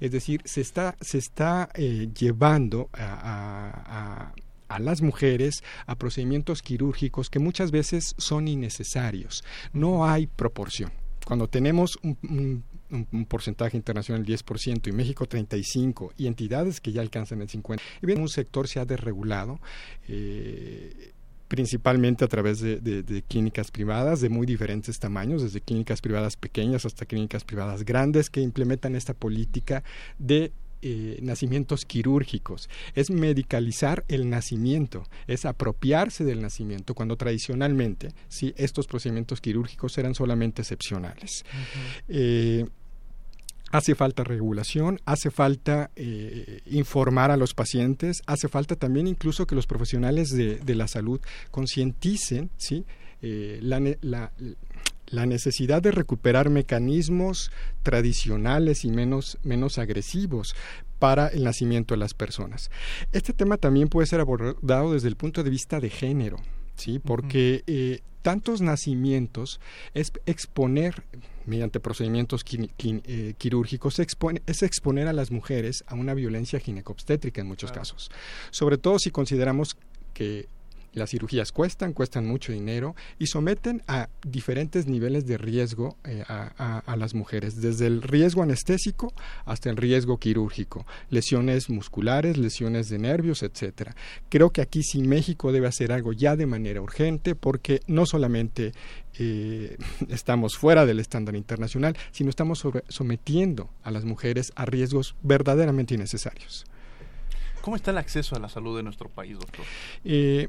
Es 0.00 0.10
decir, 0.10 0.42
se 0.44 0.60
está, 0.60 0.96
se 1.00 1.18
está 1.18 1.70
eh, 1.74 2.08
llevando 2.14 2.88
a 2.92 3.68
a 3.88 4.32
las 4.78 5.02
mujeres 5.02 5.62
a 5.86 5.96
procedimientos 5.96 6.62
quirúrgicos 6.62 7.30
que 7.30 7.38
muchas 7.38 7.70
veces 7.70 8.14
son 8.18 8.48
innecesarios. 8.48 9.44
No 9.72 10.06
hay 10.06 10.26
proporción. 10.26 10.92
Cuando 11.24 11.48
tenemos 11.48 11.98
un, 12.02 12.64
porcentaje 13.28 13.76
internacional 13.76 14.24
del 14.24 14.38
10% 14.38 14.88
y 14.88 14.92
México 14.92 15.28
35% 15.28 16.12
y 16.16 16.26
entidades 16.26 16.80
que 16.80 16.92
ya 16.92 17.02
alcanzan 17.02 17.42
el 17.42 17.48
50%, 17.48 17.80
y 18.02 18.06
bien, 18.06 18.20
un 18.20 18.28
sector 18.28 18.66
se 18.66 18.80
ha 18.80 18.86
desregulado. 18.86 19.60
Eh, 20.08 21.12
principalmente 21.48 22.24
a 22.24 22.28
través 22.28 22.60
de, 22.60 23.24
clínicas 23.26 23.70
privadas 23.70 24.20
de 24.20 24.28
muy 24.28 24.46
diferentes 24.46 24.98
tamaños, 24.98 25.42
desde 25.42 25.60
clínicas 25.62 26.00
privadas 26.00 26.36
pequeñas 26.36 26.84
hasta 26.84 27.06
clínicas 27.06 27.44
privadas 27.44 27.84
grandes 27.84 28.30
que 28.30 28.40
implementan 28.40 28.94
esta 28.94 29.14
política 29.14 29.82
de 30.18 30.52
eh, 30.82 31.18
nacimientos 31.22 31.84
quirúrgicos, 31.84 32.68
es 32.94 33.10
medicalizar 33.10 34.04
el 34.08 34.30
nacimiento, 34.30 35.04
es 35.26 35.44
apropiarse 35.44 36.24
del 36.24 36.40
nacimiento, 36.40 36.94
cuando 36.94 37.16
tradicionalmente 37.16 38.12
sí, 38.28 38.54
estos 38.56 38.86
procedimientos 38.86 39.40
quirúrgicos 39.40 39.98
eran 39.98 40.14
solamente 40.14 40.62
excepcionales. 40.62 41.44
Eh, 42.08 42.66
hace 43.70 43.94
falta 43.94 44.24
regulación, 44.24 45.00
hace 45.04 45.30
falta 45.30 45.90
eh, 45.96 46.60
informar 46.66 47.30
a 47.30 47.36
los 47.36 47.54
pacientes, 47.54 48.22
hace 48.26 48.48
falta 48.48 48.76
también 48.76 49.06
incluso 49.06 49.46
que 49.46 49.54
los 49.54 49.66
profesionales 49.66 50.30
de, 50.30 50.74
la 50.74 50.88
salud 50.88 51.20
concienticen 51.50 52.50
¿sí? 52.56 52.84
la, 53.20 53.80
la, 54.00 54.32
la 55.10 55.26
necesidad 55.26 55.82
de 55.82 55.90
recuperar 55.90 56.50
mecanismos 56.50 57.50
tradicionales 57.82 58.84
y 58.84 58.90
menos, 58.90 59.38
menos 59.42 59.78
agresivos 59.78 60.54
para 60.98 61.28
el 61.28 61.44
nacimiento 61.44 61.94
de 61.94 61.98
las 61.98 62.14
personas. 62.14 62.70
Este 63.12 63.32
tema 63.32 63.56
también 63.56 63.88
puede 63.88 64.06
ser 64.06 64.20
abordado 64.20 64.92
desde 64.92 65.08
el 65.08 65.16
punto 65.16 65.42
de 65.42 65.50
vista 65.50 65.80
de 65.80 65.90
género, 65.90 66.38
¿sí? 66.74 66.98
porque 66.98 67.62
eh, 67.66 68.00
tantos 68.22 68.60
nacimientos 68.60 69.60
es 69.94 70.12
exponer 70.26 71.04
mediante 71.46 71.80
procedimientos 71.80 72.44
eh, 72.52 73.34
quirúrgicos 73.38 73.98
es 73.98 74.62
exponer 74.62 75.08
a 75.08 75.12
las 75.14 75.30
mujeres 75.30 75.82
a 75.86 75.94
una 75.94 76.12
violencia 76.12 76.60
ginecobstétrica 76.60 77.40
en 77.40 77.46
muchos 77.46 77.72
casos, 77.72 78.10
sobre 78.50 78.76
todo 78.76 78.98
si 78.98 79.10
consideramos 79.10 79.76
que 80.12 80.46
las 80.98 81.10
cirugías 81.10 81.52
cuestan, 81.52 81.92
cuestan 81.92 82.26
mucho 82.26 82.52
dinero 82.52 82.94
y 83.18 83.26
someten 83.26 83.82
a 83.86 84.08
diferentes 84.22 84.86
niveles 84.86 85.26
de 85.26 85.38
riesgo 85.38 85.96
eh, 86.04 86.24
a, 86.28 86.96
las 86.96 87.14
mujeres, 87.14 87.60
desde 87.60 87.86
el 87.86 88.02
riesgo 88.02 88.42
anestésico 88.42 89.12
hasta 89.44 89.70
el 89.70 89.76
riesgo 89.76 90.18
quirúrgico, 90.18 90.86
lesiones 91.10 91.70
musculares, 91.70 92.36
lesiones 92.36 92.88
de 92.88 92.98
nervios, 92.98 93.42
etcétera. 93.42 93.94
Creo 94.28 94.50
que 94.50 94.60
aquí 94.60 94.82
sí 94.82 95.02
México 95.02 95.52
debe 95.52 95.68
hacer 95.68 95.92
algo 95.92 96.12
ya 96.12 96.36
de 96.36 96.46
manera 96.46 96.80
urgente 96.80 97.34
porque 97.34 97.80
no 97.86 98.04
solamente 98.04 98.72
eh, 99.18 99.76
estamos 100.08 100.56
fuera 100.56 100.86
del 100.86 101.00
estándar 101.00 101.36
internacional, 101.36 101.96
sino 102.10 102.30
estamos 102.30 102.64
sometiendo 102.88 103.70
a 103.82 103.90
las 103.90 104.04
mujeres 104.04 104.52
a 104.56 104.64
riesgos 104.64 105.14
verdaderamente 105.22 105.94
innecesarios. 105.94 106.66
¿Cómo 107.60 107.76
está 107.76 107.90
el 107.90 107.98
acceso 107.98 108.36
a 108.36 108.38
la 108.38 108.48
salud 108.48 108.76
de 108.76 108.82
nuestro 108.82 109.08
país, 109.08 109.38
doctor? 109.38 109.64
Eh, 110.04 110.46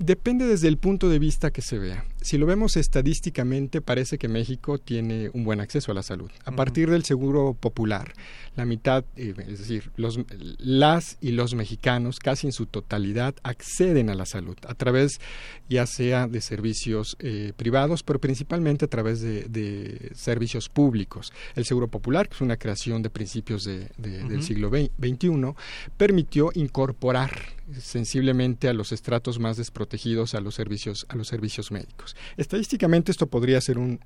Depende 0.00 0.46
desde 0.46 0.66
el 0.68 0.78
punto 0.78 1.10
de 1.10 1.18
vista 1.18 1.50
que 1.50 1.60
se 1.60 1.78
vea. 1.78 2.06
Si 2.22 2.38
lo 2.38 2.46
vemos 2.46 2.76
estadísticamente, 2.76 3.80
parece 3.80 4.18
que 4.18 4.28
México 4.28 4.78
tiene 4.78 5.30
un 5.32 5.44
buen 5.44 5.60
acceso 5.60 5.92
a 5.92 5.94
la 5.94 6.02
salud. 6.02 6.30
A 6.44 6.52
partir 6.52 6.90
del 6.90 7.04
seguro 7.04 7.54
popular, 7.54 8.12
la 8.56 8.64
mitad, 8.64 9.04
eh, 9.16 9.34
es 9.48 9.58
decir, 9.58 9.90
los, 9.96 10.18
las 10.58 11.16
y 11.20 11.32
los 11.32 11.54
mexicanos 11.54 12.18
casi 12.18 12.46
en 12.46 12.52
su 12.52 12.66
totalidad 12.66 13.34
acceden 13.42 14.10
a 14.10 14.14
la 14.14 14.26
salud 14.26 14.56
a 14.66 14.74
través 14.74 15.20
ya 15.68 15.86
sea 15.86 16.26
de 16.26 16.40
servicios 16.40 17.16
eh, 17.20 17.52
privados, 17.56 18.02
pero 18.02 18.20
principalmente 18.20 18.84
a 18.84 18.88
través 18.88 19.20
de, 19.20 20.10
servicios 20.14 20.68
públicos. 20.68 21.32
El 21.54 21.64
seguro 21.64 21.88
popular, 21.88 22.28
que 22.28 22.34
es 22.34 22.40
una 22.40 22.56
creación 22.56 23.02
de 23.02 23.10
principios 23.10 23.64
del 23.64 24.42
siglo 24.42 24.68
XXI, 24.68 25.54
permitió 25.96 26.50
incorporar 26.54 27.30
sensiblemente 27.78 28.68
a 28.68 28.72
los 28.72 28.92
estratos 28.92 29.38
más 29.38 29.56
desprotegidos 29.56 30.34
a 30.34 30.40
los 30.40 30.54
servicios 30.56 31.06
a 31.08 31.14
los 31.14 31.28
servicios 31.28 31.70
médicos. 31.70 32.09
Estadísticamente 32.36 33.10
esto 33.10 33.26
podría 33.26 33.60
ser 33.60 33.78
un, 33.78 34.00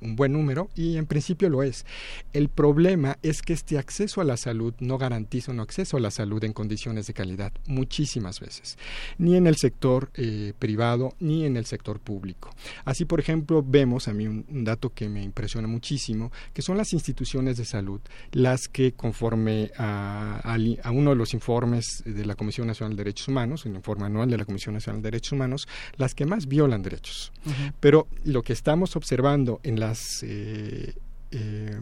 buen 0.00 0.32
número 0.32 0.70
y 0.74 0.96
en 0.96 1.06
principio 1.06 1.48
lo 1.48 1.62
es. 1.62 1.84
El 2.32 2.48
problema 2.48 3.18
es 3.22 3.42
que 3.42 3.52
este 3.52 3.78
acceso 3.78 4.20
a 4.20 4.24
la 4.24 4.36
salud 4.36 4.74
no 4.80 4.98
garantiza 4.98 5.52
un 5.52 5.60
acceso 5.60 5.96
a 5.96 6.00
la 6.00 6.10
salud 6.10 6.42
en 6.44 6.52
condiciones 6.52 7.06
de 7.06 7.14
calidad 7.14 7.52
muchísimas 7.66 8.40
veces, 8.40 8.78
ni 9.18 9.36
en 9.36 9.46
el 9.46 9.56
sector 9.56 10.10
eh, 10.14 10.52
privado 10.58 11.14
ni 11.20 11.44
en 11.44 11.56
el 11.56 11.66
sector 11.66 12.00
público. 12.00 12.50
Así, 12.84 13.04
por 13.04 13.20
ejemplo, 13.20 13.64
vemos 13.66 14.08
a 14.08 14.12
mí 14.12 14.26
un, 14.26 14.44
dato 14.64 14.90
que 14.90 15.08
me 15.08 15.22
impresiona 15.22 15.68
muchísimo, 15.68 16.32
que 16.52 16.62
son 16.62 16.76
las 16.76 16.92
instituciones 16.92 17.56
de 17.56 17.64
salud 17.64 18.00
las 18.32 18.68
que 18.68 18.92
conforme 18.92 19.70
a, 19.78 20.40
a 20.82 20.90
uno 20.90 21.10
de 21.10 21.16
los 21.16 21.34
informes 21.34 22.02
de 22.04 22.26
la 22.26 22.34
Comisión 22.34 22.66
Nacional 22.66 22.96
de 22.96 23.04
Derechos 23.04 23.28
Humanos, 23.28 23.66
el 23.66 23.74
informe 23.74 24.06
anual 24.06 24.30
de 24.30 24.36
la 24.36 24.44
Comisión 24.44 24.74
Nacional 24.74 25.02
de 25.02 25.10
Derechos 25.10 25.32
Humanos, 25.32 25.68
las 25.96 26.14
que 26.14 26.26
más 26.26 26.46
violan 26.46 26.82
derechos. 26.82 27.32
Pero 27.80 28.06
lo 28.24 28.42
que 28.42 28.52
estamos 28.52 28.96
observando 28.96 29.60
en 29.62 29.80
las 29.80 30.22
eh, 30.22 30.94
eh, 31.30 31.80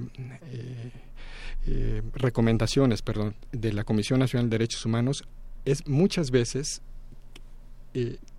eh, 1.66 2.02
recomendaciones 2.14 3.02
perdón, 3.02 3.34
de 3.52 3.72
la 3.72 3.84
Comisión 3.84 4.20
Nacional 4.20 4.50
de 4.50 4.58
Derechos 4.58 4.84
Humanos 4.84 5.24
es 5.64 5.86
muchas 5.86 6.30
veces 6.30 6.82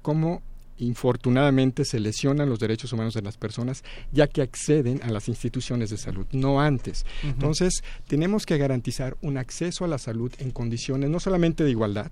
cómo 0.04 0.44
infortunadamente 0.78 1.84
se 1.84 2.00
lesionan 2.00 2.50
los 2.50 2.60
derechos 2.60 2.94
humanos 2.94 3.16
de 3.16 3.24
las 3.24 3.38
personas 3.38 3.84
ya 4.12 4.28
que 4.28 4.42
acceden 4.44 5.02
a 5.04 5.10
las 5.10 5.28
instituciones 5.28 5.90
de 5.90 5.98
salud, 5.98 6.28
no 6.32 6.62
antes. 6.62 7.06
Entonces, 7.24 7.84
tenemos 8.08 8.46
que 8.46 8.60
garantizar 8.60 9.18
un 9.22 9.38
acceso 9.38 9.84
a 9.84 9.88
la 9.88 9.98
salud 9.98 10.32
en 10.38 10.52
condiciones 10.52 11.10
no 11.10 11.20
solamente 11.20 11.64
de 11.64 11.72
igualdad, 11.72 12.12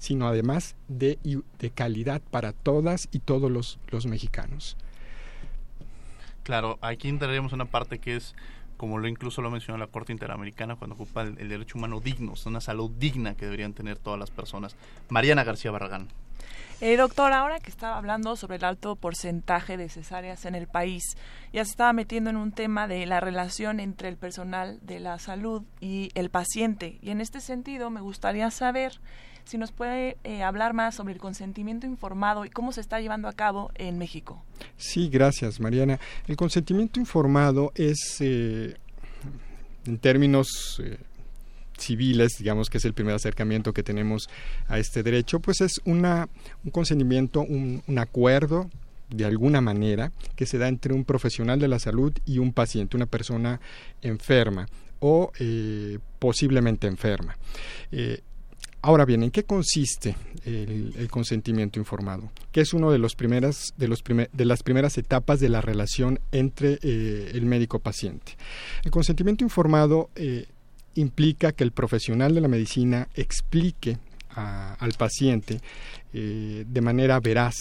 sino 0.00 0.26
además 0.26 0.74
de, 0.88 1.18
de, 1.58 1.70
calidad 1.70 2.20
para 2.30 2.52
todas 2.52 3.08
y 3.12 3.20
todos 3.20 3.50
los, 3.50 3.78
los 3.90 4.06
mexicanos. 4.06 4.76
Claro, 6.42 6.78
aquí 6.80 7.08
entraríamos 7.08 7.52
una 7.52 7.66
parte 7.66 7.98
que 7.98 8.16
es 8.16 8.34
como 8.82 8.98
lo 8.98 9.06
incluso 9.06 9.42
lo 9.42 9.50
mencionó 9.50 9.78
la 9.78 9.86
Corte 9.86 10.10
Interamericana 10.10 10.74
cuando 10.74 10.96
ocupa 10.96 11.22
el, 11.22 11.48
derecho 11.48 11.78
humano 11.78 12.00
digno, 12.00 12.34
una 12.46 12.60
salud 12.60 12.90
digna 12.90 13.36
que 13.36 13.44
deberían 13.44 13.74
tener 13.74 13.96
todas 13.96 14.18
las 14.18 14.32
personas. 14.32 14.74
Mariana 15.08 15.44
García 15.44 15.70
Barragán. 15.70 16.08
Eh, 16.80 16.96
doctor, 16.96 17.32
ahora 17.32 17.60
que 17.60 17.70
estaba 17.70 17.96
hablando 17.96 18.34
sobre 18.34 18.56
el 18.56 18.64
alto 18.64 18.96
porcentaje 18.96 19.76
de 19.76 19.88
cesáreas 19.88 20.46
en 20.46 20.56
el 20.56 20.66
país, 20.66 21.16
ya 21.52 21.64
se 21.64 21.70
estaba 21.70 21.92
metiendo 21.92 22.30
en 22.30 22.36
un 22.36 22.50
tema 22.50 22.88
de 22.88 23.06
la 23.06 23.20
relación 23.20 23.78
entre 23.78 24.08
el 24.08 24.16
personal 24.16 24.80
de 24.82 24.98
la 24.98 25.20
salud 25.20 25.62
y 25.78 26.10
el 26.16 26.28
paciente. 26.30 26.98
Y 27.02 27.10
en 27.10 27.20
este 27.20 27.40
sentido, 27.40 27.88
me 27.88 28.00
gustaría 28.00 28.50
saber 28.50 29.00
si 29.44 29.58
nos 29.58 29.72
puede 29.72 30.16
eh, 30.24 30.42
hablar 30.42 30.74
más 30.74 30.94
sobre 30.94 31.14
el 31.14 31.20
consentimiento 31.20 31.86
informado 31.86 32.44
y 32.44 32.50
cómo 32.50 32.72
se 32.72 32.80
está 32.80 33.00
llevando 33.00 33.28
a 33.28 33.32
cabo 33.32 33.70
en 33.74 33.98
México. 33.98 34.42
Sí, 34.76 35.08
gracias, 35.08 35.60
Mariana. 35.60 35.98
El 36.26 36.36
consentimiento 36.36 37.00
informado 37.00 37.72
es, 37.74 38.16
eh, 38.20 38.76
en 39.86 39.98
términos 39.98 40.80
eh, 40.82 40.98
civiles, 41.76 42.32
digamos 42.38 42.70
que 42.70 42.78
es 42.78 42.84
el 42.84 42.94
primer 42.94 43.14
acercamiento 43.14 43.72
que 43.72 43.82
tenemos 43.82 44.28
a 44.68 44.78
este 44.78 45.02
derecho, 45.02 45.40
pues 45.40 45.60
es 45.60 45.80
una, 45.84 46.28
un 46.64 46.70
consentimiento, 46.70 47.40
un, 47.40 47.82
acuerdo 47.98 48.70
de 49.10 49.24
alguna 49.24 49.60
manera 49.60 50.12
que 50.36 50.46
se 50.46 50.58
da 50.58 50.68
entre 50.68 50.94
un 50.94 51.04
profesional 51.04 51.58
de 51.58 51.68
la 51.68 51.78
salud 51.78 52.12
y 52.24 52.38
un 52.38 52.52
paciente, 52.52 52.96
una 52.96 53.06
persona 53.06 53.60
enferma 54.00 54.66
o 55.00 55.32
posiblemente 56.18 56.86
enferma. 56.86 57.36
Ahora 58.84 59.04
bien, 59.04 59.22
¿en 59.22 59.30
qué 59.30 59.44
consiste 59.44 60.16
el, 60.44 61.08
consentimiento 61.08 61.78
informado? 61.78 62.32
Que 62.50 62.62
es 62.62 62.74
una 62.74 62.90
de, 62.90 62.98
primeras, 63.16 63.72
de, 63.76 64.44
las 64.44 64.62
primeras 64.64 64.98
etapas 64.98 65.38
de 65.38 65.48
la 65.48 65.60
relación 65.60 66.18
entre 66.32 66.80
eh, 66.82 67.30
el 67.32 67.46
médico-paciente. 67.46 68.36
El 68.84 68.90
consentimiento 68.90 69.44
informado 69.44 70.10
eh, 70.16 70.46
implica 70.96 71.52
que 71.52 71.62
el 71.62 71.70
profesional 71.70 72.34
de 72.34 72.40
la 72.40 72.48
medicina 72.48 73.08
explique 73.14 73.98
al 74.34 74.92
paciente 74.94 75.60
eh, 76.12 76.64
de 76.66 76.80
manera 76.80 77.20
veraz 77.20 77.54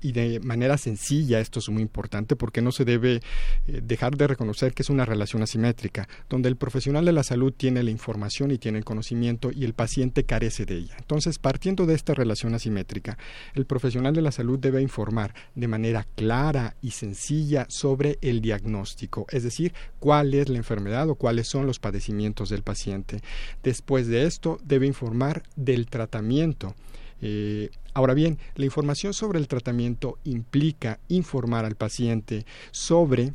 y 0.00 0.12
de 0.12 0.40
manera 0.40 0.78
sencilla, 0.78 1.40
esto 1.40 1.58
es 1.58 1.68
muy 1.68 1.82
importante 1.82 2.36
porque 2.36 2.62
no 2.62 2.72
se 2.72 2.84
debe 2.84 3.20
eh, 3.66 3.80
dejar 3.82 4.16
de 4.16 4.26
reconocer 4.26 4.74
que 4.74 4.82
es 4.82 4.90
una 4.90 5.04
relación 5.04 5.42
asimétrica, 5.42 6.08
donde 6.28 6.48
el 6.48 6.56
profesional 6.56 7.04
de 7.04 7.12
la 7.12 7.22
salud 7.22 7.52
tiene 7.52 7.82
la 7.82 7.90
información 7.90 8.50
y 8.50 8.58
tiene 8.58 8.78
el 8.78 8.84
conocimiento 8.84 9.50
y 9.52 9.64
el 9.64 9.74
paciente 9.74 10.24
carece 10.24 10.64
de 10.64 10.76
ella. 10.76 10.96
Entonces, 10.98 11.38
partiendo 11.38 11.86
de 11.86 11.94
esta 11.94 12.14
relación 12.14 12.54
asimétrica, 12.54 13.18
el 13.54 13.66
profesional 13.66 14.14
de 14.14 14.22
la 14.22 14.32
salud 14.32 14.58
debe 14.58 14.82
informar 14.82 15.34
de 15.54 15.68
manera 15.68 16.06
clara 16.14 16.76
y 16.80 16.92
sencilla 16.92 17.66
sobre 17.68 18.18
el 18.22 18.40
diagnóstico, 18.40 19.26
es 19.30 19.42
decir, 19.42 19.72
cuál 19.98 20.34
es 20.34 20.48
la 20.48 20.58
enfermedad 20.58 21.08
o 21.08 21.14
cuáles 21.14 21.48
son 21.48 21.66
los 21.66 21.78
padecimientos 21.78 22.50
del 22.50 22.62
paciente. 22.62 23.20
Después 23.62 24.06
de 24.06 24.26
esto, 24.26 24.58
debe 24.64 24.86
informar 24.86 25.42
del 25.56 25.86
tratamiento 25.86 26.74
eh, 27.20 27.70
ahora 27.94 28.14
bien, 28.14 28.38
la 28.54 28.64
información 28.64 29.12
sobre 29.12 29.38
el 29.38 29.48
tratamiento 29.48 30.18
implica 30.24 31.00
informar 31.08 31.64
al 31.64 31.74
paciente 31.74 32.44
sobre 32.70 33.32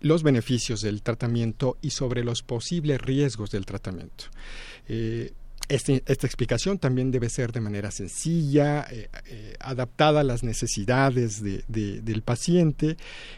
los 0.00 0.22
beneficios 0.22 0.80
del 0.80 1.02
tratamiento 1.02 1.76
y 1.82 1.90
sobre 1.90 2.22
los 2.22 2.42
posibles 2.42 3.00
riesgos 3.00 3.50
del 3.50 3.66
tratamiento. 3.66 4.24
Eh, 4.88 5.32
este, 5.68 6.02
esta 6.06 6.26
explicación 6.26 6.78
también 6.78 7.10
debe 7.10 7.28
ser 7.28 7.52
de 7.52 7.60
manera 7.60 7.90
sencilla, 7.90 8.86
eh, 8.90 9.08
adaptada 9.60 10.20
a 10.20 10.24
las 10.24 10.42
necesidades 10.42 11.42
del 11.42 12.22
paciente, 12.22 12.96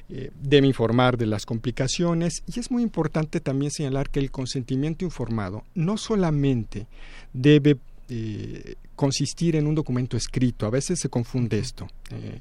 debe 0.09 0.69
informar 0.69 1.17
de 1.17 1.27
las 1.27 1.45
complicaciones 1.45 2.45
y 2.47 2.61
es 2.61 2.71
muy 2.71 2.85
importante 2.85 3.41
también 3.41 3.73
señalar 3.73 4.11
que 4.11 4.21
el 4.21 4.31
consentimiento 4.31 5.05
informado 5.05 5.65
no 5.75 5.97
solamente 5.97 6.87
debe 7.33 7.79
eh, 8.13 8.75
consistir 8.97 9.55
en 9.55 9.69
un 9.69 9.75
documento 9.77 10.17
escrito. 10.17 10.67
A 10.67 10.71
veces 10.71 10.99
se 10.99 11.09
confunde 11.09 11.61
esto. 11.61 11.87
Eh, 12.11 12.41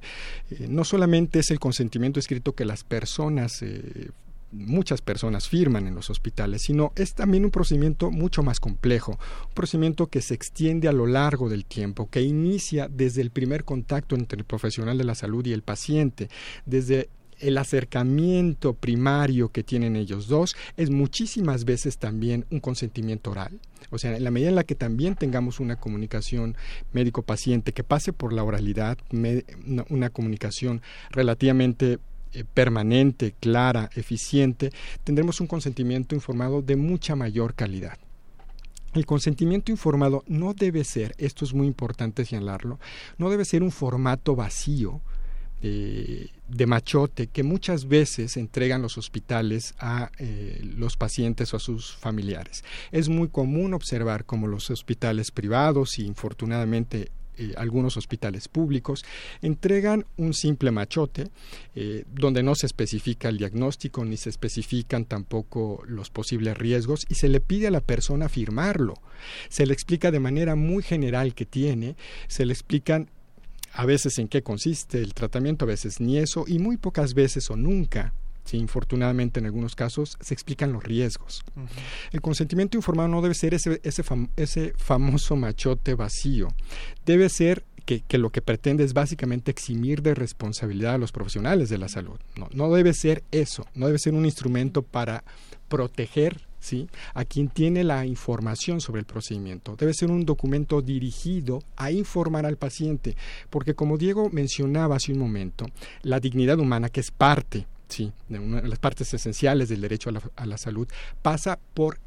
eh, 0.49 0.67
no 0.67 0.84
solamente 0.84 1.39
es 1.39 1.51
el 1.51 1.60
consentimiento 1.60 2.19
escrito 2.19 2.53
que 2.53 2.65
las 2.65 2.84
personas 2.84 3.63
muchas 4.51 5.01
personas 5.01 5.47
firman 5.47 5.86
en 5.86 5.93
los 5.93 6.10
hospitales, 6.10 6.63
sino 6.63 6.91
es 6.95 7.13
también 7.13 7.45
un 7.45 7.51
procedimiento 7.51 8.10
mucho 8.10 8.41
más 8.41 8.60
complejo, 8.60 9.12
un 9.12 9.53
procedimiento 9.53 10.08
que 10.08 10.21
se 10.21 10.34
extiende 10.34 10.88
a 10.88 10.91
lo 10.91 11.05
largo 11.05 11.49
del 11.49 11.65
tiempo, 11.65 12.10
que 12.10 12.23
inicia 12.23 12.88
desde 12.88 13.21
el 13.21 13.29
primer 13.29 13.63
contacto 13.63 14.15
entre 14.15 14.39
el 14.39 14.45
profesional 14.45 14.97
de 14.97 15.03
la 15.03 15.13
salud 15.13 15.45
y 15.45 15.53
el 15.53 15.62
paciente, 15.62 16.29
desde 16.65 17.10
el 17.39 17.58
acercamiento 17.58 18.73
primario 18.73 19.49
que 19.49 19.63
tienen 19.63 19.95
ellos 19.95 20.28
dos 20.28 20.56
es 20.78 20.89
muchísimas 20.89 21.65
veces 21.65 21.97
también 21.97 22.45
un 22.52 22.60
consentimiento 22.60 23.32
oral. 23.32 23.60
O 23.89 23.97
sea, 23.97 24.15
en 24.15 24.23
la 24.23 24.32
medida 24.32 24.49
en 24.49 24.56
la 24.56 24.63
que 24.63 24.75
también 24.75 25.15
tengamos 25.15 25.60
una 25.60 25.78
comunicación 25.78 26.56
médico-paciente 26.93 27.73
que 27.73 27.84
pase 27.84 28.13
por 28.13 28.34
la 28.34 28.43
oralidad, 28.43 28.97
una 29.89 30.10
comunicación 30.10 30.82
relativamente 31.12 31.99
eh, 32.32 32.43
permanente, 32.54 33.34
clara, 33.39 33.89
eficiente, 33.95 34.71
tendremos 35.04 35.41
un 35.41 35.47
consentimiento 35.47 36.13
informado 36.13 36.62
de 36.62 36.75
mucha 36.75 37.15
mayor 37.15 37.56
calidad. 37.56 37.97
El 38.93 39.06
consentimiento 39.06 39.71
informado 39.71 40.23
no 40.28 40.54
debe 40.54 40.84
ser, 40.84 41.15
esto 41.17 41.45
es 41.45 41.54
muy 41.54 41.65
importante 41.67 42.25
señalarlo, 42.25 42.80
no 43.17 43.30
debe 43.30 43.45
ser 43.45 43.63
un 43.63 43.71
formato 43.71 44.36
vacío, 44.36 45.02
eh, 45.62 46.30
de 46.48 46.65
machote 46.65 47.28
que 47.28 47.43
muchas 47.43 47.89
veces 47.89 48.38
entregan 48.38 48.82
los 48.82 48.98
hospitales 48.98 49.76
a 49.78 50.10
eh, 50.17 50.62
los 50.63 50.95
pacientes 50.95 51.54
o 51.54 51.58
a 51.58 51.60
sus 51.60 51.95
familiares. 51.98 52.63
Es 52.91 53.10
muy 53.10 53.28
común 53.28 53.74
observar 53.74 54.24
como 54.24 54.48
los 54.48 54.69
hospitales 54.69 55.32
privados 55.32 56.00
y 56.00 56.06
infortunadamente 56.06 57.12
eh, 57.38 57.54
algunos 57.58 57.98
hospitales 57.98 58.48
públicos 58.48 59.04
entregan 59.41 60.06
un 60.15 60.34
simple 60.34 60.72
machote 60.72 61.30
donde 62.13 62.41
no 62.41 62.56
se 62.56 62.65
especifica 62.65 63.30
el 63.30 63.38
diagnóstico 63.38 64.04
ni 64.06 64.15
se 64.15 64.30
especifican 64.30 65.06
tampoco 65.06 65.84
los 65.88 66.10
posibles 66.10 66.58
riesgos 66.58 67.06
y 67.10 67.15
se 67.15 67.30
le 67.30 67.41
pide 67.41 67.67
a 67.67 67.72
la 67.72 67.82
persona 67.82 68.30
firmarlo. 68.30 68.95
Se 69.50 69.65
le 69.65 69.74
explica 69.74 70.10
de 70.10 70.19
manera 70.19 70.56
muy 70.56 70.84
general 70.84 71.34
que 71.34 71.45
tiene, 71.45 71.95
se 72.28 72.45
le 72.45 72.54
explican 72.54 73.10
a 73.73 73.86
veces 73.86 74.17
en 74.19 74.27
qué 74.27 74.41
consiste 74.41 74.99
el 74.99 75.13
tratamiento, 75.13 75.65
a 75.65 75.67
veces 75.67 75.99
ni 75.99 76.17
eso, 76.17 76.45
y 76.47 76.60
muy 76.60 76.77
pocas 76.77 77.13
veces 77.13 77.49
o 77.49 77.55
nunca 77.55 78.13
Sí, 78.49 78.58
infortunadamente 78.58 79.39
en 79.39 79.45
algunos 79.45 79.75
casos 79.75 80.17
se 80.21 80.34
explican 80.34 80.73
los 80.73 80.84
riesgos. 80.84 81.43
El 82.12 82.19
consentimiento 82.19 82.77
informado 82.77 83.08
no 83.08 83.21
debe 83.21 83.36
ser 83.36 83.53
ese, 83.53 83.79
ese, 83.84 84.03
ese 84.38 84.73
famoso 84.75 85.36
machote 85.36 85.93
vacío. 85.93 86.47
Debe 87.05 87.29
ser 87.29 87.63
que, 87.86 88.01
que, 88.01 88.17
lo 88.17 88.32
que 88.32 88.41
pretende 88.41 88.84
es 88.84 88.93
básicamente 88.93 89.51
eximir 89.51 90.01
de 90.01 90.15
responsabilidad 90.15 90.95
a 90.95 90.97
los 90.97 91.12
profesionales 91.12 91.69
de 91.69 91.77
la 91.77 91.89
salud. 91.89 92.19
No, 92.38 92.49
no 92.51 92.73
debe 92.73 92.95
ser 92.95 93.23
eso, 93.32 93.67
no 93.75 93.86
debe 93.86 93.99
ser 93.99 94.15
un 94.15 94.25
instrumento 94.25 94.82
para 94.82 95.23
proteger 95.67 96.49
¿sí? 96.60 96.88
a 97.13 97.26
quien 97.26 97.50
tiene 97.50 97.84
la 97.84 98.06
información 98.06 98.82
sobre 98.82 99.00
el 99.00 99.06
procedimiento. 99.06 99.76
Debe 99.76 99.93
ser 99.93 100.12
un 100.12 100.26
documento 100.26 100.82
dirigido 100.82 101.63
a 101.76 101.91
informar 101.91 102.45
al 102.45 102.58
paciente, 102.58 103.15
porque 103.50 103.74
como 103.74 103.98
Diego 103.98 104.30
mencionaba 104.32 104.98
hace 104.98 105.13
un 105.13 105.19
momento, 105.19 105.65
la 106.04 106.19
dignidad 106.19 106.60
humana, 106.60 106.89
que 106.89 107.00
es 107.00 107.12
parte 107.12 107.65
sí, 107.89 108.12
de 108.30 108.39
una 108.39 108.62
de 108.62 108.67
las 108.67 108.80
partes 108.80 109.13
esenciales 109.13 109.69
del 109.69 109.82
derecho 109.82 110.12
a 110.36 110.45
la, 110.45 110.58
salud, 110.58 110.88
pasa 111.22 111.60
por 111.74 112.00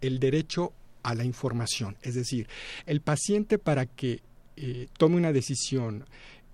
el 0.00 0.18
derecho 0.18 0.72
a 1.02 1.14
la 1.14 1.24
información. 1.24 1.96
Es 2.02 2.14
decir, 2.14 2.48
el 2.86 3.00
paciente 3.00 3.58
para 3.58 3.86
que 3.86 4.22
eh, 4.56 4.88
tome 4.98 5.16
una 5.16 5.32
decisión 5.32 6.04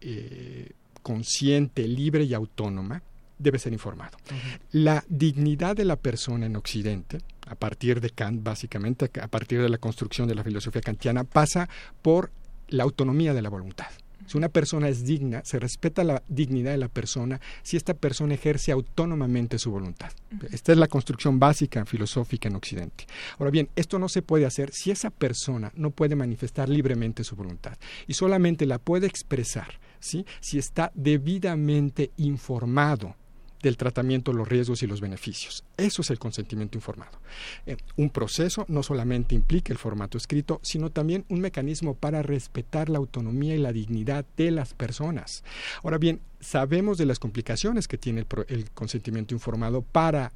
eh, 0.01 0.73
consciente, 1.03 1.87
libre 1.87 2.25
y 2.25 2.35
autónoma, 2.35 3.03
debe 3.43 3.59
ser 3.59 3.73
informado. 3.73 4.17
Uh 4.31 4.35
-huh. 4.35 4.59
La 4.73 5.05
dignidad 5.09 5.77
de 5.77 5.85
la 5.85 5.97
persona 5.97 6.47
en 6.47 6.57
Occidente, 6.57 7.19
a 7.47 7.55
partir 7.55 8.01
de 8.01 8.11
Kant, 8.11 8.43
básicamente, 8.43 9.11
a 9.21 9.29
partir 9.29 9.61
de 9.61 9.69
la 9.69 9.79
construcción 9.79 10.29
de 10.29 10.35
la 10.35 10.45
filosofía 10.45 10.83
kantiana, 10.83 11.25
pasa 11.25 11.69
por 12.03 12.31
la 12.69 12.85
autonomía 12.85 13.35
de 13.35 13.43
la 13.43 13.49
voluntad. 13.51 13.89
Si 14.27 14.39
una 14.39 14.49
persona 14.49 14.89
es 14.89 15.05
digna, 15.05 15.43
se 15.45 15.59
respeta 15.59 16.05
la 16.05 16.23
dignidad 16.29 16.71
de 16.71 16.79
la 16.79 16.89
persona 16.89 17.41
si 17.63 17.77
esta 17.77 17.95
persona 17.95 18.35
ejerce 18.35 18.73
autónomamente 18.73 19.59
su 19.59 19.71
voluntad. 19.71 20.11
Esta 20.51 20.73
es 20.73 20.79
la 20.79 20.87
construcción 20.87 21.39
básica 21.39 21.85
filosófica 21.85 22.49
en 22.49 22.57
Occidente. 22.57 23.07
Ahora 23.39 23.51
bien, 23.51 23.69
esto 23.77 23.99
no 23.99 24.09
se 24.09 24.23
puede 24.23 24.47
hacer 24.47 24.73
si 24.73 24.91
esa 24.91 25.11
persona 25.11 25.73
no 25.75 25.91
puede 25.91 26.17
manifestar 26.17 26.69
libremente 26.69 27.25
su 27.25 27.37
voluntad 27.37 27.77
y 28.07 28.15
solamente 28.15 28.67
la 28.67 28.79
puede 28.79 29.07
expresar 29.07 29.81
¿sí? 30.01 30.25
si 30.41 30.59
está 30.59 30.93
debidamente 30.95 32.13
informado 32.17 33.17
del 33.63 33.77
tratamiento, 33.77 34.33
los 34.33 34.49
riesgos 34.49 34.83
y 34.83 34.87
los 34.87 35.01
beneficios. 35.01 35.65
Eso 35.77 36.03
es 36.03 36.11
el 36.11 36.19
consentimiento 36.19 36.77
informado. 36.77 37.19
Eh, 37.67 37.77
un 37.97 38.11
proceso 38.11 38.65
no 38.69 38.83
solamente 38.83 39.35
implica 39.35 39.73
el 39.73 39.79
formato 39.79 40.19
escrito, 40.19 40.61
sino 40.63 40.91
también 40.91 41.25
un 41.29 41.41
mecanismo 41.41 41.95
para 41.95 42.23
respetar 42.23 42.89
la 42.89 42.99
autonomía 42.99 43.55
y 43.55 43.59
la 43.59 43.73
dignidad 43.73 44.25
de 44.37 44.51
las 44.51 44.75
personas. 44.75 45.45
Ahora 45.83 45.99
bien, 45.99 46.21
sabemos 46.41 46.99
de 46.99 47.07
las 47.07 47.19
complicaciones 47.19 47.89
que 47.89 47.99
tiene 47.99 48.21
el, 48.21 48.27
el 48.49 48.71
consentimiento 48.71 49.35
informado 49.35 49.83
para 49.83 50.33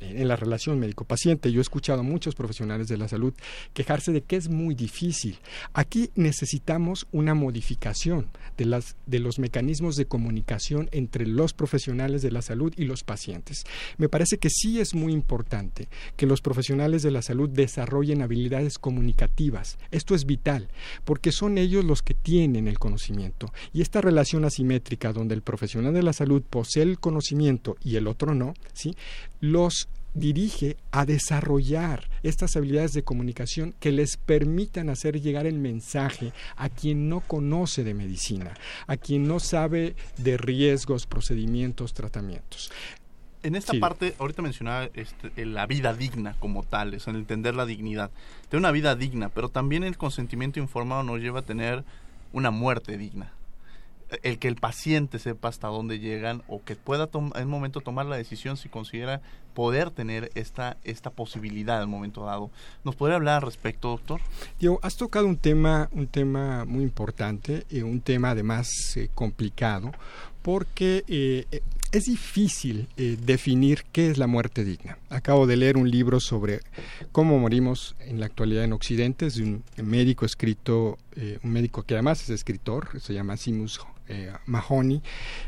en 0.00 0.28
la 0.28 0.36
relación 0.36 0.78
médico-paciente. 0.78 1.52
Yo 1.52 1.60
he 1.60 1.62
escuchado 1.62 2.00
a 2.00 2.04
muchos 2.04 2.34
profesionales 2.34 2.88
de 2.88 2.96
la 2.96 3.08
salud 3.08 3.34
quejarse 3.74 4.12
de 4.12 4.22
que 4.22 4.36
es 4.36 4.48
muy 4.48 4.74
difícil. 4.74 5.38
Aquí 5.72 6.10
necesitamos 6.14 7.06
una 7.12 7.34
modificación 7.34 8.28
de, 8.56 8.64
las, 8.64 8.96
de 9.06 9.18
los 9.18 9.38
mecanismos 9.38 9.96
de 9.96 10.06
comunicación 10.06 10.88
entre 10.92 11.26
los 11.26 11.52
profesionales 11.52 12.22
de 12.22 12.30
la 12.30 12.42
salud 12.42 12.72
y 12.76 12.84
los 12.84 13.04
pacientes. 13.04 13.64
Me 13.98 14.08
parece 14.08 14.38
que 14.38 14.50
sí 14.50 14.80
es 14.80 14.94
muy 14.94 15.12
importante 15.12 15.88
que 16.16 16.26
los 16.26 16.40
profesionales 16.40 17.02
de 17.02 17.10
la 17.10 17.22
salud 17.22 17.48
desarrollen 17.48 18.22
habilidades 18.22 18.78
comunicativas. 18.78 19.78
Esto 19.90 20.14
es 20.14 20.26
vital, 20.26 20.68
porque 21.04 21.32
son 21.32 21.58
ellos 21.58 21.84
los 21.84 22.02
que 22.02 22.14
tienen 22.14 22.68
el 22.68 22.78
conocimiento. 22.78 23.52
Y 23.72 23.82
esta 23.82 24.00
relación 24.00 24.44
asimétrica 24.44 25.12
donde 25.12 25.34
el 25.34 25.42
profesional 25.42 25.94
de 25.94 26.02
la 26.02 26.12
salud 26.12 26.42
posee 26.42 26.82
el 26.82 26.98
conocimiento 26.98 27.76
y 27.82 27.96
el 27.96 28.06
otro 28.06 28.34
no, 28.34 28.54
¿sí? 28.72 28.94
los 29.40 29.88
dirige 30.14 30.76
a 30.90 31.04
desarrollar 31.04 32.08
estas 32.22 32.56
habilidades 32.56 32.92
de 32.92 33.04
comunicación 33.04 33.74
que 33.80 33.92
les 33.92 34.16
permitan 34.16 34.90
hacer 34.90 35.20
llegar 35.20 35.46
el 35.46 35.58
mensaje 35.58 36.32
a 36.56 36.68
quien 36.68 37.08
no 37.08 37.20
conoce 37.20 37.84
de 37.84 37.94
medicina, 37.94 38.54
a 38.86 38.96
quien 38.96 39.26
no 39.26 39.40
sabe 39.40 39.94
de 40.18 40.36
riesgos, 40.36 41.06
procedimientos, 41.06 41.94
tratamientos. 41.94 42.70
En 43.42 43.54
esta 43.54 43.72
sí. 43.72 43.78
parte, 43.78 44.14
ahorita 44.18 44.42
mencionaba 44.42 44.90
este, 44.92 45.46
la 45.46 45.66
vida 45.66 45.94
digna 45.94 46.36
como 46.38 46.62
tal, 46.62 46.92
es 46.92 47.08
en 47.08 47.16
entender 47.16 47.54
la 47.54 47.64
dignidad. 47.64 48.10
Tener 48.50 48.60
una 48.60 48.70
vida 48.70 48.96
digna, 48.96 49.30
pero 49.30 49.48
también 49.48 49.82
el 49.82 49.96
consentimiento 49.96 50.60
informado 50.60 51.02
nos 51.02 51.20
lleva 51.20 51.40
a 51.40 51.42
tener 51.42 51.84
una 52.32 52.50
muerte 52.50 52.98
digna 52.98 53.32
el 54.22 54.38
que 54.38 54.48
el 54.48 54.56
paciente 54.56 55.18
sepa 55.18 55.48
hasta 55.48 55.68
dónde 55.68 55.98
llegan 55.98 56.42
o 56.48 56.62
que 56.64 56.76
pueda 56.76 57.08
en 57.12 57.44
un 57.44 57.50
momento 57.50 57.80
tomar 57.80 58.06
la 58.06 58.16
decisión 58.16 58.56
si 58.56 58.68
considera 58.68 59.20
poder 59.54 59.90
tener 59.90 60.30
esta, 60.34 60.76
esta 60.84 61.10
posibilidad 61.10 61.80
al 61.80 61.88
momento 61.88 62.24
dado. 62.24 62.50
¿Nos 62.84 62.96
podría 62.96 63.16
hablar 63.16 63.36
al 63.36 63.42
respecto, 63.42 63.88
doctor? 63.88 64.20
Diego, 64.58 64.80
has 64.82 64.96
tocado 64.96 65.26
un 65.26 65.36
tema, 65.36 65.88
un 65.92 66.06
tema 66.06 66.64
muy 66.64 66.82
importante 66.82 67.64
y 67.70 67.82
un 67.82 68.00
tema 68.00 68.30
además 68.30 68.68
eh, 68.96 69.08
complicado 69.14 69.92
porque 70.42 71.04
eh, 71.06 71.62
es 71.92 72.04
difícil 72.04 72.88
eh, 72.96 73.16
definir 73.20 73.84
qué 73.92 74.10
es 74.10 74.18
la 74.18 74.26
muerte 74.26 74.64
digna. 74.64 74.98
Acabo 75.08 75.46
de 75.46 75.56
leer 75.56 75.76
un 75.76 75.90
libro 75.90 76.20
sobre 76.20 76.60
cómo 77.12 77.38
morimos 77.38 77.96
en 78.00 78.20
la 78.20 78.26
actualidad 78.26 78.64
en 78.64 78.72
Occidente, 78.72 79.26
es 79.26 79.36
de 79.36 79.42
un 79.42 79.64
médico 79.76 80.24
escrito, 80.24 80.98
eh, 81.16 81.38
un 81.42 81.50
médico 81.50 81.82
que 81.82 81.94
además 81.94 82.22
es 82.22 82.30
escritor, 82.30 83.00
se 83.00 83.12
llama 83.12 83.36
Simus 83.36 83.80
eh, 84.08 84.32
Mahoney. 84.46 85.02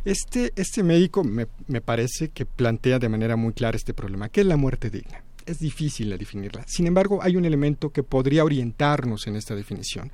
Este, 0.04 0.52
este 0.56 0.82
médico 0.82 1.24
me, 1.24 1.46
me 1.68 1.80
parece 1.80 2.28
que 2.28 2.44
plantea 2.44 2.98
de 2.98 3.08
manera 3.08 3.36
muy 3.36 3.52
clara 3.52 3.76
este 3.76 3.91
problema. 3.94 4.28
¿Qué 4.28 4.40
es 4.40 4.46
la 4.46 4.56
muerte 4.56 4.90
digna? 4.90 5.22
es 5.46 5.58
difícil 5.58 6.10
de 6.10 6.18
definirla. 6.18 6.64
Sin 6.66 6.86
embargo, 6.86 7.20
hay 7.22 7.36
un 7.36 7.44
elemento 7.44 7.90
que 7.90 8.02
podría 8.02 8.44
orientarnos 8.44 9.26
en 9.26 9.36
esta 9.36 9.54
definición. 9.54 10.12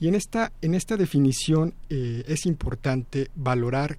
Y 0.00 0.08
en 0.08 0.14
esta, 0.14 0.52
en 0.62 0.74
esta 0.74 0.96
definición 0.96 1.74
eh, 1.90 2.24
es 2.26 2.46
importante 2.46 3.30
valorar 3.34 3.98